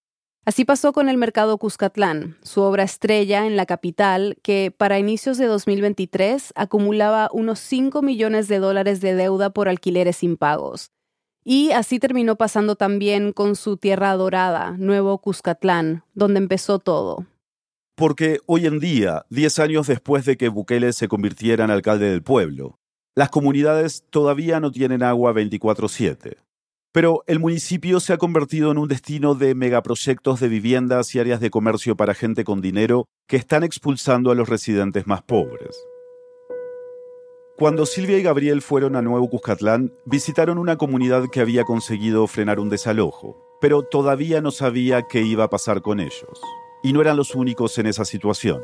Así 0.45 0.65
pasó 0.65 0.91
con 0.91 1.07
el 1.09 1.17
mercado 1.17 1.59
Cuscatlán, 1.59 2.37
su 2.41 2.61
obra 2.61 2.81
estrella 2.81 3.45
en 3.45 3.55
la 3.55 3.67
capital, 3.67 4.37
que 4.41 4.73
para 4.75 4.97
inicios 4.97 5.37
de 5.37 5.45
2023 5.45 6.53
acumulaba 6.55 7.29
unos 7.31 7.59
5 7.59 8.01
millones 8.01 8.47
de 8.47 8.57
dólares 8.57 9.01
de 9.01 9.13
deuda 9.13 9.51
por 9.51 9.69
alquileres 9.69 10.23
impagos. 10.23 10.89
Y 11.43 11.71
así 11.71 11.99
terminó 11.99 12.37
pasando 12.37 12.75
también 12.75 13.33
con 13.33 13.55
su 13.55 13.77
tierra 13.77 14.13
dorada, 14.15 14.71
Nuevo 14.79 15.19
Cuscatlán, 15.19 16.03
donde 16.15 16.39
empezó 16.39 16.79
todo. 16.79 17.27
Porque 17.99 18.39
hoy 18.45 18.65
en 18.65 18.79
día, 18.79 19.25
10 19.29 19.59
años 19.59 19.87
después 19.87 20.23
de 20.23 20.37
que 20.37 20.47
Bukele 20.47 20.93
se 20.93 21.09
convirtiera 21.09 21.65
en 21.65 21.69
alcalde 21.69 22.09
del 22.09 22.23
pueblo, 22.23 22.79
las 23.13 23.27
comunidades 23.27 24.05
todavía 24.09 24.61
no 24.61 24.71
tienen 24.71 25.03
agua 25.03 25.33
24/7. 25.33 26.37
Pero 26.93 27.25
el 27.27 27.41
municipio 27.41 27.99
se 27.99 28.13
ha 28.13 28.17
convertido 28.17 28.71
en 28.71 28.77
un 28.77 28.87
destino 28.87 29.35
de 29.35 29.53
megaproyectos 29.53 30.39
de 30.39 30.47
viviendas 30.47 31.13
y 31.13 31.19
áreas 31.19 31.41
de 31.41 31.49
comercio 31.49 31.97
para 31.97 32.13
gente 32.13 32.45
con 32.45 32.61
dinero 32.61 33.05
que 33.27 33.35
están 33.35 33.65
expulsando 33.65 34.31
a 34.31 34.35
los 34.35 34.47
residentes 34.47 35.05
más 35.05 35.21
pobres. 35.21 35.75
Cuando 37.57 37.85
Silvia 37.85 38.17
y 38.17 38.23
Gabriel 38.23 38.61
fueron 38.61 38.95
a 38.95 39.01
Nuevo 39.01 39.29
Cuscatlán, 39.29 39.91
visitaron 40.05 40.57
una 40.57 40.77
comunidad 40.77 41.25
que 41.29 41.41
había 41.41 41.65
conseguido 41.65 42.27
frenar 42.27 42.61
un 42.61 42.69
desalojo, 42.69 43.35
pero 43.59 43.83
todavía 43.83 44.39
no 44.39 44.51
sabía 44.51 45.01
qué 45.01 45.21
iba 45.21 45.43
a 45.43 45.49
pasar 45.49 45.81
con 45.81 45.99
ellos. 45.99 46.39
Y 46.81 46.93
no 46.93 47.01
eran 47.01 47.17
los 47.17 47.35
únicos 47.35 47.77
en 47.77 47.87
esa 47.87 48.05
situación. 48.05 48.61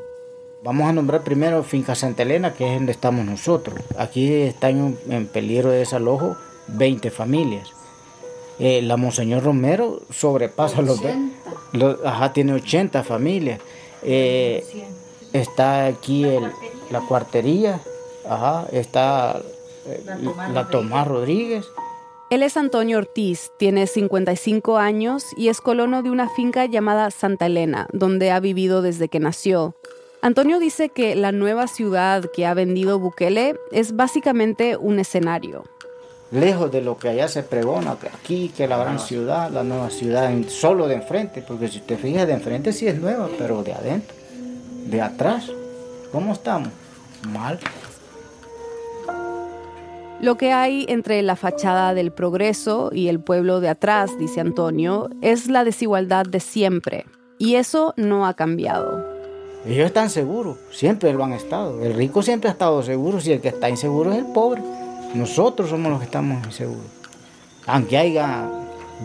Vamos 0.64 0.88
a 0.88 0.94
nombrar 0.94 1.24
primero 1.24 1.64
Finca 1.64 1.96
Santa 1.96 2.24
Elena, 2.24 2.54
que 2.54 2.68
es 2.68 2.74
donde 2.76 2.92
estamos 2.92 3.26
nosotros. 3.26 3.80
Aquí 3.98 4.34
están 4.34 4.98
en 5.10 5.28
peligro 5.28 5.70
de 5.70 5.80
desalojo 5.80 6.38
20 6.68 7.12
familias. 7.12 7.72
Eh, 8.58 8.82
la 8.82 8.96
Monseñor 8.98 9.44
Romero 9.44 10.02
sobrepasa 10.10 10.82
los, 10.82 11.02
los, 11.74 11.98
Ajá, 12.06 12.32
tiene 12.32 12.54
80 12.54 13.04
familias. 13.04 13.60
Eh, 14.02 14.64
está 15.34 15.86
aquí 15.88 16.24
el, 16.24 16.52
la 16.90 17.02
cuartería, 17.02 17.82
ajá, 18.28 18.68
está 18.72 19.42
eh, 19.86 20.04
la 20.54 20.68
Tomás 20.70 21.08
Rodríguez. 21.08 21.66
Él 22.32 22.42
es 22.42 22.58
Antonio 22.58 22.98
Ortiz, 22.98 23.52
tiene 23.60 23.86
55 23.86 24.78
años 24.78 25.26
y 25.38 25.50
es 25.50 25.62
colono 25.62 26.02
de 26.02 26.10
una 26.10 26.28
finca 26.28 26.66
llamada 26.66 27.12
Santa 27.12 27.46
Elena, 27.46 27.88
donde 27.94 28.32
ha 28.32 28.40
vivido 28.40 28.82
desde 28.82 29.10
que 29.10 29.20
nació. 29.20 29.76
Antonio 30.24 30.58
dice 30.58 30.90
que 30.90 31.16
la 31.16 31.32
nueva 31.32 31.68
ciudad 31.68 32.26
que 32.34 32.48
ha 32.48 32.56
vendido 32.56 32.98
Bukele 32.98 33.60
es 33.72 33.96
básicamente 33.96 34.76
un 34.76 34.98
escenario. 34.98 35.66
Lejos 36.32 36.72
de 36.72 36.82
lo 36.82 36.98
que 36.98 37.10
allá 37.10 37.28
se 37.28 37.44
pregona, 37.44 37.96
que 38.02 38.08
aquí, 38.08 38.50
que 38.50 38.68
la 38.68 38.78
gran 38.78 39.00
ciudad, 39.00 39.52
la 39.52 39.64
nueva 39.64 39.92
ciudad, 39.92 40.32
solo 40.48 40.88
de 40.88 40.96
enfrente, 40.96 41.44
porque 41.48 41.68
si 41.68 41.82
te 41.82 41.96
fijas 41.96 42.26
de 42.26 42.34
enfrente 42.34 42.74
sí 42.74 42.88
es 42.88 43.00
nueva, 43.00 43.30
pero 43.38 43.62
de 43.62 43.74
adentro, 43.74 44.16
de 44.88 45.00
atrás, 45.00 45.52
¿cómo 46.12 46.34
estamos? 46.34 46.70
Mal. 47.28 47.60
Lo 50.22 50.38
que 50.38 50.54
hay 50.54 50.86
entre 50.88 51.22
la 51.22 51.36
fachada 51.36 51.94
del 51.94 52.12
progreso 52.12 52.90
y 52.94 53.10
el 53.10 53.20
pueblo 53.20 53.60
de 53.60 53.68
atrás, 53.68 54.18
dice 54.18 54.40
Antonio, 54.40 55.10
es 55.22 55.48
la 55.48 55.66
desigualdad 55.66 56.26
de 56.26 56.40
siempre. 56.40 57.06
Y 57.38 57.56
eso 57.56 57.94
no 57.98 58.26
ha 58.26 58.34
cambiado. 58.34 59.06
Ellos 59.66 59.88
están 59.88 60.10
seguros, 60.10 60.58
siempre 60.72 61.12
lo 61.12 61.24
han 61.24 61.34
estado. 61.34 61.84
El 61.84 61.94
rico 61.96 62.22
siempre 62.22 62.50
ha 62.50 62.54
estado 62.54 62.82
seguro, 62.82 63.20
si 63.20 63.34
el 63.34 63.42
que 63.42 63.50
está 63.50 63.70
inseguro 63.70 64.14
es 64.14 64.20
el 64.20 64.26
pobre. 64.28 64.62
Nosotros 65.16 65.70
somos 65.70 65.92
los 65.92 66.00
que 66.00 66.06
estamos 66.06 66.46
inseguros. 66.46 66.86
Aunque 67.66 67.98
haya 67.98 68.48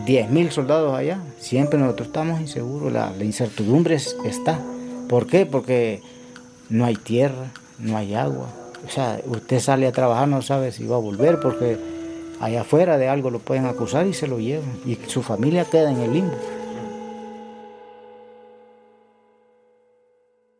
10.000 0.05 0.49
soldados 0.51 0.95
allá, 0.95 1.19
siempre 1.39 1.77
nosotros 1.77 2.07
estamos 2.07 2.39
inseguros. 2.39 2.93
La, 2.93 3.11
la 3.11 3.23
incertidumbre 3.23 3.95
está. 3.95 4.59
¿Por 5.09 5.27
qué? 5.27 5.45
Porque 5.45 6.01
no 6.69 6.85
hay 6.85 6.95
tierra, 6.95 7.51
no 7.79 7.97
hay 7.97 8.13
agua, 8.13 8.47
o 8.85 8.89
sea, 8.89 9.19
usted 9.25 9.59
sale 9.59 9.87
a 9.87 9.91
trabajar, 9.91 10.27
no 10.27 10.41
sabe 10.41 10.71
si 10.71 10.85
va 10.85 10.95
a 10.95 10.99
volver 10.99 11.39
porque 11.39 11.77
allá 12.39 12.61
afuera 12.61 12.97
de 12.97 13.07
algo 13.07 13.29
lo 13.29 13.39
pueden 13.39 13.65
acusar 13.65 14.07
y 14.07 14.13
se 14.13 14.27
lo 14.27 14.39
llevan. 14.39 14.79
Y 14.85 14.95
su 15.07 15.21
familia 15.21 15.65
queda 15.65 15.91
en 15.91 15.99
el 16.01 16.13
limbo. 16.13 16.35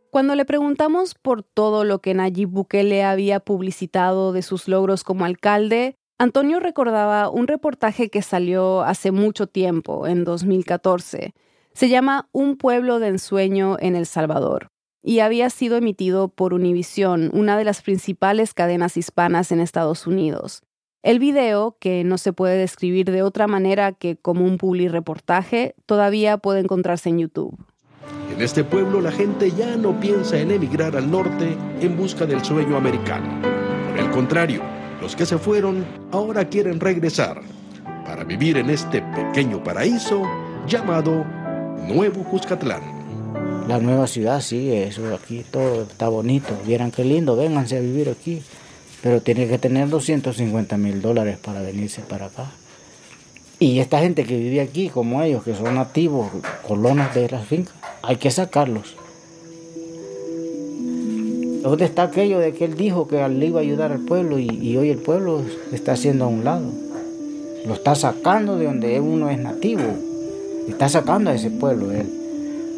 Cuando 0.10 0.36
le 0.36 0.46
preguntamos 0.46 1.16
por 1.16 1.42
todo 1.42 1.86
lo 1.86 2.00
que 2.00 2.14
Nayib 2.14 2.50
Bukele 2.50 3.04
había 3.04 3.40
publicitado 3.40 4.34
de 4.34 4.42
sus 4.42 4.68
logros 4.68 5.04
como 5.04 5.24
alcalde, 5.24 5.96
Antonio 6.20 6.60
recordaba 6.60 7.30
un 7.30 7.48
reportaje 7.48 8.10
que 8.10 8.22
salió 8.22 8.82
hace 8.82 9.12
mucho 9.12 9.48
tiempo, 9.48 10.08
en 10.08 10.26
2014. 10.26 11.34
Se 11.74 11.90
llama 11.90 12.28
Un 12.34 12.58
pueblo 12.58 13.00
de 13.00 13.08
ensueño 13.08 13.78
en 13.80 13.96
El 13.96 14.06
Salvador 14.06 14.71
y 15.04 15.20
había 15.20 15.50
sido 15.50 15.78
emitido 15.78 16.28
por 16.28 16.54
Univision, 16.54 17.30
una 17.34 17.58
de 17.58 17.64
las 17.64 17.82
principales 17.82 18.54
cadenas 18.54 18.98
hispanas 18.98 19.52
en 19.52 19.60
Estados 19.60 20.08
Unidos. 20.08 20.64
El 21.04 21.18
video, 21.18 21.78
que 21.80 22.04
no 22.04 22.20
se 22.20 22.32
puede 22.32 22.58
describir 22.58 23.10
de 23.10 23.24
otra 23.24 23.48
manera 23.48 23.92
que 23.92 24.18
como 24.18 24.46
un 24.46 24.58
publi 24.58 24.88
reportaje, 24.88 25.74
todavía 25.88 26.38
puede 26.38 26.60
encontrarse 26.60 27.10
en 27.10 27.20
YouTube. 27.20 27.58
En 28.32 28.42
este 28.42 28.64
pueblo 28.64 29.02
la 29.02 29.12
gente 29.12 29.52
ya 29.52 29.76
no 29.78 30.00
piensa 30.00 30.38
en 30.38 30.52
emigrar 30.52 30.96
al 30.96 31.10
norte 31.10 31.58
en 31.80 31.98
busca 31.98 32.26
del 32.26 32.44
sueño 32.44 32.78
americano. 32.78 33.42
Por 33.90 34.00
el 34.00 34.12
contrario, 34.12 34.62
los 35.02 35.16
que 35.16 35.26
se 35.26 35.40
fueron 35.40 35.84
ahora 36.12 36.48
quieren 36.48 36.80
regresar 36.80 37.42
para 38.06 38.24
vivir 38.24 38.58
en 38.58 38.70
este 38.70 39.02
pequeño 39.02 39.64
paraíso 39.64 40.24
llamado 40.68 41.26
Nuevo 41.88 42.24
Cuscatlán. 42.24 43.01
La 43.68 43.80
nueva 43.80 44.08
ciudad, 44.08 44.42
sí, 44.42 44.72
eso 44.74 45.14
aquí 45.16 45.46
todo 45.50 45.84
está 45.84 46.10
bonito. 46.10 46.58
Vieran 46.66 46.92
qué 46.92 47.06
lindo, 47.06 47.36
vénganse 47.36 47.78
a 47.78 47.80
vivir 47.80 48.10
aquí. 48.10 48.42
Pero 49.02 49.22
tiene 49.22 49.48
que 49.48 49.58
tener 49.58 49.90
250 49.90 50.78
mil 50.78 51.02
dólares 51.02 51.38
para 51.38 51.62
venirse 51.62 52.02
para 52.02 52.26
acá. 52.28 52.52
Y 53.60 53.80
esta 53.80 54.00
gente 54.00 54.26
que 54.26 54.38
vive 54.38 54.60
aquí, 54.60 54.90
como 54.90 55.22
ellos, 55.22 55.44
que 55.44 55.56
son 55.56 55.76
nativos, 55.76 56.30
colonos 56.68 57.14
de 57.14 57.30
las 57.30 57.46
fincas, 57.46 57.74
hay 58.02 58.18
que 58.18 58.30
sacarlos. 58.32 58.96
¿Dónde 61.62 61.86
está 61.86 62.04
aquello 62.04 62.40
de 62.40 62.54
que 62.54 62.66
él 62.66 62.76
dijo 62.76 63.08
que 63.08 63.28
le 63.30 63.46
iba 63.46 63.60
a 63.60 63.64
ayudar 63.64 63.92
al 63.92 64.00
pueblo 64.00 64.40
y, 64.40 64.48
y 64.50 64.78
hoy 64.78 64.90
el 64.90 64.98
pueblo 64.98 65.44
está 65.72 65.94
haciendo 65.94 66.26
a 66.26 66.28
un 66.28 66.44
lado? 66.44 66.72
Lo 67.66 67.76
está 67.76 67.94
sacando 67.94 68.58
de 68.58 68.66
donde 68.66 69.00
uno 69.00 69.30
es 69.30 69.38
nativo. 69.38 69.84
Está 70.68 70.90
sacando 70.90 71.30
a 71.30 71.36
ese 71.36 71.52
pueblo 71.52 71.92
él, 71.92 72.10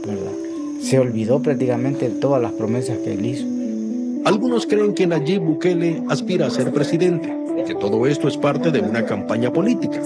¿verdad? 0.06 0.43
Se 0.84 1.00
olvidó 1.00 1.42
prácticamente 1.42 2.10
de 2.10 2.16
todas 2.16 2.42
las 2.42 2.52
promesas 2.52 2.98
que 2.98 3.14
él 3.14 3.26
hizo. 3.26 3.46
Algunos 4.26 4.68
creen 4.68 4.94
que 4.94 5.08
Nayib 5.08 5.42
Bukele 5.42 6.04
aspira 6.10 6.48
a 6.48 6.50
ser 6.50 6.74
presidente 6.74 7.34
y 7.58 7.64
que 7.64 7.74
todo 7.76 8.06
esto 8.06 8.28
es 8.28 8.36
parte 8.36 8.70
de 8.70 8.82
una 8.82 9.06
campaña 9.06 9.52
política. 9.52 10.02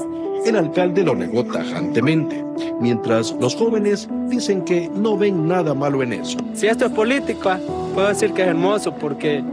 El 0.46 0.56
alcalde 0.56 1.04
lo 1.04 1.16
negó 1.16 1.44
tajantemente, 1.46 2.44
mientras 2.80 3.36
los 3.42 3.56
jóvenes 3.56 4.08
dicen 4.30 4.64
que 4.66 4.88
no 4.96 5.18
ven 5.18 5.48
nada 5.48 5.74
malo 5.74 6.04
en 6.04 6.14
eso. 6.14 6.38
Si 6.54 6.68
esto 6.68 6.86
es 6.86 6.92
política, 6.92 7.60
puedo 7.96 8.10
decir 8.10 8.32
que 8.34 8.44
es 8.44 8.50
hermoso 8.50 8.94
porque 8.94 9.44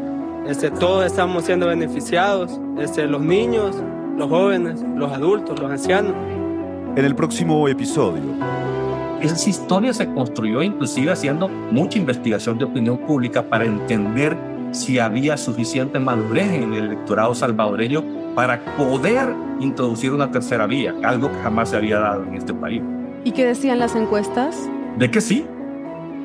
este, 0.46 0.70
todos 0.72 1.06
estamos 1.06 1.44
siendo 1.44 1.66
beneficiados, 1.66 2.60
este, 2.78 3.06
los 3.06 3.22
niños, 3.22 3.74
los 4.18 4.28
jóvenes, 4.28 4.84
los 4.94 5.10
adultos, 5.10 5.58
los 5.58 5.70
ancianos. 5.70 6.12
En 6.96 7.04
el 7.04 7.14
próximo 7.16 7.66
episodio, 7.66 8.22
esa 9.24 9.50
historia 9.50 9.92
se 9.92 10.12
construyó 10.12 10.62
inclusive 10.62 11.12
haciendo 11.12 11.48
mucha 11.48 11.98
investigación 11.98 12.58
de 12.58 12.64
opinión 12.64 12.98
pública 12.98 13.42
para 13.42 13.64
entender 13.64 14.36
si 14.72 14.98
había 14.98 15.36
suficiente 15.36 15.98
madurez 15.98 16.52
en 16.52 16.74
el 16.74 16.84
electorado 16.84 17.34
salvadoreño 17.34 18.04
para 18.34 18.64
poder 18.76 19.28
introducir 19.60 20.12
una 20.12 20.30
tercera 20.30 20.66
vía, 20.66 20.94
algo 21.04 21.30
que 21.30 21.38
jamás 21.38 21.70
se 21.70 21.76
había 21.76 21.98
dado 22.00 22.24
en 22.24 22.34
este 22.34 22.52
país. 22.52 22.82
¿Y 23.24 23.32
qué 23.32 23.46
decían 23.46 23.78
las 23.78 23.94
encuestas? 23.94 24.68
De 24.98 25.10
que 25.10 25.20
sí. 25.20 25.46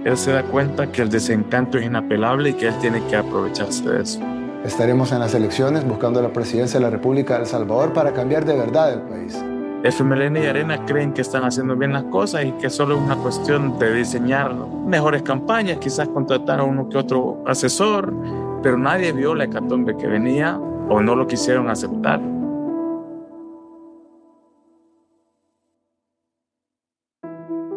Él 0.05 0.17
se 0.17 0.31
da 0.31 0.43
cuenta 0.43 0.91
que 0.91 1.01
el 1.01 1.09
desencanto 1.09 1.77
es 1.77 1.85
inapelable 1.85 2.51
y 2.51 2.53
que 2.53 2.69
él 2.69 2.73
tiene 2.79 3.03
que 3.07 3.17
aprovecharse 3.17 3.87
de 3.87 4.01
eso. 4.01 4.19
Estaremos 4.63 5.11
en 5.11 5.19
las 5.19 5.33
elecciones 5.35 5.85
buscando 5.85 6.21
la 6.21 6.33
presidencia 6.33 6.79
de 6.79 6.85
la 6.85 6.89
República 6.89 7.35
de 7.35 7.41
El 7.41 7.45
Salvador 7.47 7.93
para 7.93 8.13
cambiar 8.13 8.45
de 8.45 8.55
verdad 8.55 8.93
el 8.93 9.01
país. 9.01 9.37
FMLN 9.83 10.35
y 10.35 10.45
Arena 10.45 10.85
creen 10.85 11.13
que 11.13 11.21
están 11.21 11.45
haciendo 11.45 11.75
bien 11.75 11.93
las 11.93 12.03
cosas 12.05 12.43
y 12.43 12.51
que 12.53 12.69
solo 12.69 12.95
es 12.95 13.01
una 13.01 13.15
cuestión 13.15 13.79
de 13.79 13.93
diseñar 13.93 14.53
mejores 14.53 15.21
campañas, 15.21 15.77
quizás 15.77 16.09
contratar 16.09 16.59
a 16.59 16.63
uno 16.63 16.89
que 16.89 16.97
otro 16.97 17.41
asesor, 17.47 18.13
pero 18.61 18.77
nadie 18.77 19.13
vio 19.13 19.33
la 19.33 19.45
hecatombe 19.45 19.95
que 19.95 20.07
venía 20.07 20.57
o 20.57 21.01
no 21.01 21.15
lo 21.15 21.25
quisieron 21.27 21.69
aceptar. 21.69 22.19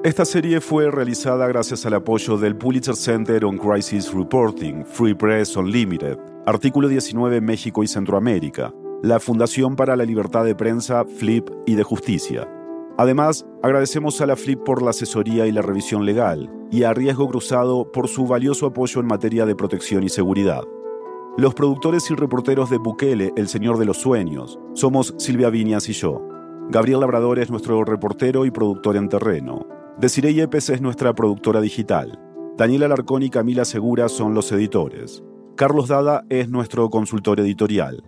Esta 0.03 0.25
serie 0.25 0.61
fue 0.61 0.91
realizada 0.91 1.47
gracias 1.47 1.87
al 1.87 1.95
apoyo 1.95 2.37
del 2.37 2.57
Pulitzer 2.57 2.97
Center 2.97 3.45
on 3.45 3.57
Crisis 3.57 4.13
Reporting, 4.13 4.85
Free 4.85 5.15
Press 5.15 5.57
Unlimited, 5.57 6.19
Artículo 6.45 6.89
19 6.89 7.41
México 7.41 7.85
y 7.85 7.87
Centroamérica, 7.87 8.75
la 9.03 9.19
Fundación 9.19 9.75
para 9.75 9.97
la 9.97 10.05
Libertad 10.05 10.45
de 10.45 10.55
Prensa, 10.55 11.05
FLIP 11.05 11.51
y 11.67 11.75
de 11.75 11.83
Justicia. 11.83 12.49
Además, 12.97 13.45
agradecemos 13.61 14.21
a 14.21 14.27
la 14.27 14.37
FLIP 14.37 14.63
por 14.63 14.81
la 14.81 14.91
asesoría 14.91 15.49
y 15.49 15.53
la 15.53 15.61
revisión 15.61 16.07
legal, 16.07 16.49
y 16.71 16.85
a 16.85 16.95
Riesgo 16.95 17.29
Cruzado 17.29 17.91
por 17.91 18.07
su 18.07 18.29
valioso 18.29 18.67
apoyo 18.67 19.01
en 19.01 19.09
materia 19.09 19.45
de 19.45 19.57
protección 19.57 20.05
y 20.05 20.09
seguridad. 20.09 20.63
Los 21.37 21.53
productores 21.55 22.09
y 22.13 22.15
reporteros 22.15 22.71
de 22.71 22.79
Bukele, 22.79 23.33
El 23.37 23.49
Señor 23.49 23.77
de 23.79 23.87
los 23.87 23.97
Sueños, 23.97 24.61
somos 24.75 25.15
Silvia 25.19 25.51
Viñas 25.51 25.89
y 25.89 25.95
yo. 25.95 26.23
Gabriel 26.71 27.01
Labrador 27.01 27.41
es 27.41 27.51
nuestro 27.51 27.83
reportero 27.83 28.47
y 28.47 28.53
productor 28.53 28.97
en 28.97 29.09
terreno. 29.09 29.67
Desiree 29.99 30.33
Yepes 30.33 30.71
es 30.71 30.81
nuestra 30.81 31.13
productora 31.13 31.61
digital. 31.61 32.21
Daniela 32.57 32.87
Alarcón 32.87 33.25
y 33.25 33.31
Camila 33.31 33.65
Segura 33.65 34.09
son 34.09 34.33
los 34.33 34.53
editores. 34.53 35.25
Carlos 35.57 35.89
Dada 35.89 36.25
es 36.29 36.49
nuestro 36.49 36.89
consultor 36.89 37.41
editorial. 37.41 38.05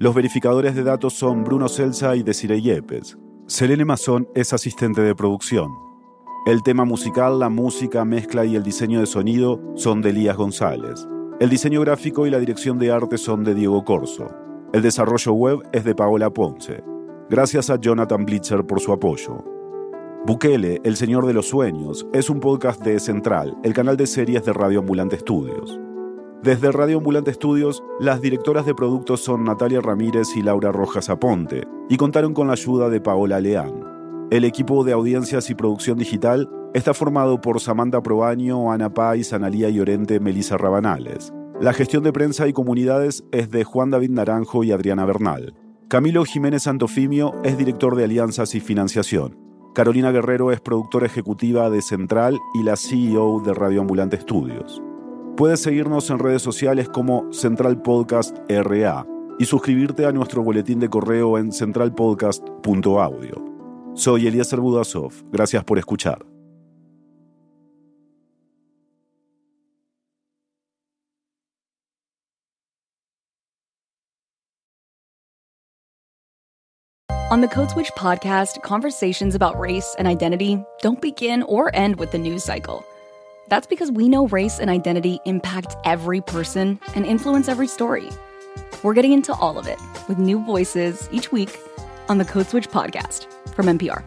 Los 0.00 0.14
verificadores 0.14 0.76
de 0.76 0.84
datos 0.84 1.14
son 1.14 1.42
Bruno 1.42 1.68
Celsa 1.68 2.14
y 2.14 2.22
Desiree 2.22 2.62
Yepes. 2.62 3.18
Selene 3.48 3.84
Mazón 3.84 4.28
es 4.36 4.52
asistente 4.52 5.00
de 5.00 5.16
producción. 5.16 5.68
El 6.46 6.62
tema 6.62 6.84
musical, 6.84 7.40
la 7.40 7.48
música, 7.48 8.04
mezcla 8.04 8.44
y 8.44 8.54
el 8.54 8.62
diseño 8.62 9.00
de 9.00 9.06
sonido 9.06 9.60
son 9.74 10.00
de 10.00 10.10
Elías 10.10 10.36
González. 10.36 11.04
El 11.40 11.50
diseño 11.50 11.80
gráfico 11.80 12.28
y 12.28 12.30
la 12.30 12.38
dirección 12.38 12.78
de 12.78 12.92
arte 12.92 13.18
son 13.18 13.42
de 13.42 13.56
Diego 13.56 13.84
Corso. 13.84 14.28
El 14.72 14.82
desarrollo 14.82 15.32
web 15.32 15.62
es 15.72 15.82
de 15.82 15.96
Paola 15.96 16.30
Ponce. 16.30 16.84
Gracias 17.28 17.68
a 17.68 17.80
Jonathan 17.80 18.24
Blitzer 18.24 18.64
por 18.64 18.78
su 18.78 18.92
apoyo. 18.92 19.44
Bukele, 20.24 20.80
El 20.84 20.96
Señor 20.96 21.26
de 21.26 21.32
los 21.32 21.48
Sueños, 21.48 22.06
es 22.12 22.30
un 22.30 22.38
podcast 22.38 22.80
de 22.82 23.00
Central, 23.00 23.56
el 23.64 23.72
canal 23.72 23.96
de 23.96 24.06
series 24.06 24.44
de 24.44 24.52
Radio 24.52 24.78
Ambulante 24.78 25.16
Estudios. 25.16 25.80
Desde 26.42 26.70
Radio 26.70 26.98
Ambulante 26.98 27.32
Estudios, 27.32 27.82
las 27.98 28.20
directoras 28.20 28.64
de 28.64 28.72
productos 28.72 29.20
son 29.20 29.42
Natalia 29.42 29.80
Ramírez 29.80 30.36
y 30.36 30.42
Laura 30.42 30.70
Rojas 30.70 31.10
Aponte, 31.10 31.66
y 31.88 31.96
contaron 31.96 32.32
con 32.32 32.46
la 32.46 32.52
ayuda 32.52 32.88
de 32.88 33.00
Paola 33.00 33.40
Leán. 33.40 34.28
El 34.30 34.44
equipo 34.44 34.84
de 34.84 34.92
audiencias 34.92 35.50
y 35.50 35.56
producción 35.56 35.98
digital 35.98 36.48
está 36.74 36.94
formado 36.94 37.40
por 37.40 37.60
Samantha 37.60 38.04
Probaño, 38.04 38.70
Ana 38.70 38.94
Pais, 38.94 39.32
Analía 39.32 39.68
Llorente, 39.68 40.20
Melissa 40.20 40.56
Rabanales. 40.56 41.32
La 41.60 41.72
gestión 41.72 42.04
de 42.04 42.12
prensa 42.12 42.46
y 42.46 42.52
comunidades 42.52 43.24
es 43.32 43.50
de 43.50 43.64
Juan 43.64 43.90
David 43.90 44.10
Naranjo 44.10 44.62
y 44.62 44.70
Adriana 44.70 45.06
Bernal. 45.06 45.54
Camilo 45.88 46.24
Jiménez 46.24 46.62
Santofimio 46.62 47.34
es 47.42 47.58
director 47.58 47.96
de 47.96 48.04
alianzas 48.04 48.54
y 48.54 48.60
financiación. 48.60 49.36
Carolina 49.74 50.12
Guerrero 50.12 50.52
es 50.52 50.60
productora 50.60 51.06
ejecutiva 51.06 51.68
de 51.68 51.82
Central 51.82 52.38
y 52.54 52.62
la 52.62 52.76
CEO 52.76 53.40
de 53.44 53.54
Radio 53.54 53.80
Ambulante 53.80 54.16
Estudios. 54.16 54.80
Puedes 55.38 55.62
seguirnos 55.62 56.10
en 56.10 56.18
redes 56.18 56.42
sociales 56.42 56.88
como 56.88 57.32
Central 57.32 57.80
Podcast 57.80 58.36
RA 58.48 59.06
y 59.38 59.44
suscribirte 59.44 60.04
a 60.04 60.10
nuestro 60.10 60.42
boletín 60.42 60.80
de 60.80 60.88
correo 60.88 61.38
en 61.38 61.52
centralpodcast.audio. 61.52 63.44
Soy 63.94 64.26
Eliezer 64.26 64.58
Budasov. 64.58 65.12
Gracias 65.30 65.62
por 65.62 65.78
escuchar. 65.78 66.26
On 77.30 77.40
the 77.40 77.46
Code 77.46 77.70
Switch 77.70 77.92
podcast, 77.94 78.60
conversations 78.62 79.36
about 79.36 79.56
race 79.56 79.94
and 80.00 80.08
identity 80.08 80.58
don't 80.82 81.00
begin 81.00 81.44
or 81.44 81.70
end 81.74 82.00
with 82.00 82.10
the 82.10 82.18
news 82.18 82.42
cycle. 82.42 82.82
That's 83.48 83.66
because 83.66 83.90
we 83.90 84.08
know 84.08 84.26
race 84.28 84.58
and 84.58 84.70
identity 84.70 85.20
impact 85.24 85.74
every 85.84 86.20
person 86.20 86.78
and 86.94 87.06
influence 87.06 87.48
every 87.48 87.66
story. 87.66 88.10
We're 88.82 88.94
getting 88.94 89.12
into 89.12 89.32
all 89.34 89.58
of 89.58 89.66
it 89.66 89.78
with 90.08 90.18
new 90.18 90.44
voices 90.44 91.08
each 91.12 91.32
week 91.32 91.58
on 92.08 92.18
the 92.18 92.24
Code 92.24 92.46
Switch 92.46 92.68
podcast 92.68 93.26
from 93.54 93.66
NPR. 93.66 94.04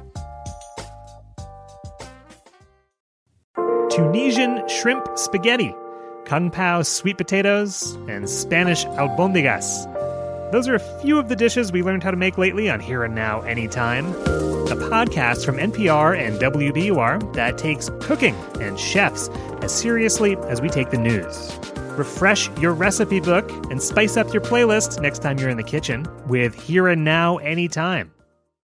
Tunisian 3.90 4.68
shrimp 4.70 5.06
spaghetti, 5.18 5.76
kung 6.26 6.50
pao 6.50 6.82
sweet 6.82 7.18
potatoes, 7.18 7.98
and 8.08 8.30
Spanish 8.30 8.86
albondigas. 8.86 9.86
Those 10.52 10.68
are 10.68 10.76
a 10.76 11.02
few 11.02 11.18
of 11.18 11.30
the 11.30 11.36
dishes 11.36 11.72
we 11.72 11.82
learned 11.82 12.04
how 12.04 12.12
to 12.12 12.18
make 12.18 12.38
lately 12.38 12.70
on 12.70 12.82
Here 12.82 13.06
and 13.06 13.16
Now 13.16 13.40
Anytime, 13.42 14.06
a 14.08 14.76
podcast 14.76 15.46
from 15.46 15.56
NPR 15.56 16.18
and 16.18 16.38
WBUR 16.42 17.34
that 17.34 17.58
takes 17.58 17.90
cooking 18.02 18.36
and 18.60 18.78
chefs 18.78 19.30
as 19.62 19.74
seriously 19.74 20.36
as 20.50 20.62
we 20.62 20.68
take 20.68 20.90
the 20.90 20.98
news. 20.98 21.58
Refresh 21.98 22.50
your 22.58 22.74
recipe 22.74 23.22
book 23.22 23.50
and 23.72 23.82
spice 23.82 24.18
up 24.18 24.34
your 24.34 24.42
playlist 24.42 25.02
next 25.02 25.20
time 25.20 25.40
you're 25.40 25.50
in 25.50 25.56
the 25.56 25.64
kitchen 25.64 26.06
with 26.28 26.54
Here 26.54 26.90
and 26.90 27.06
Now 27.06 27.38
Anytime. 27.38 28.12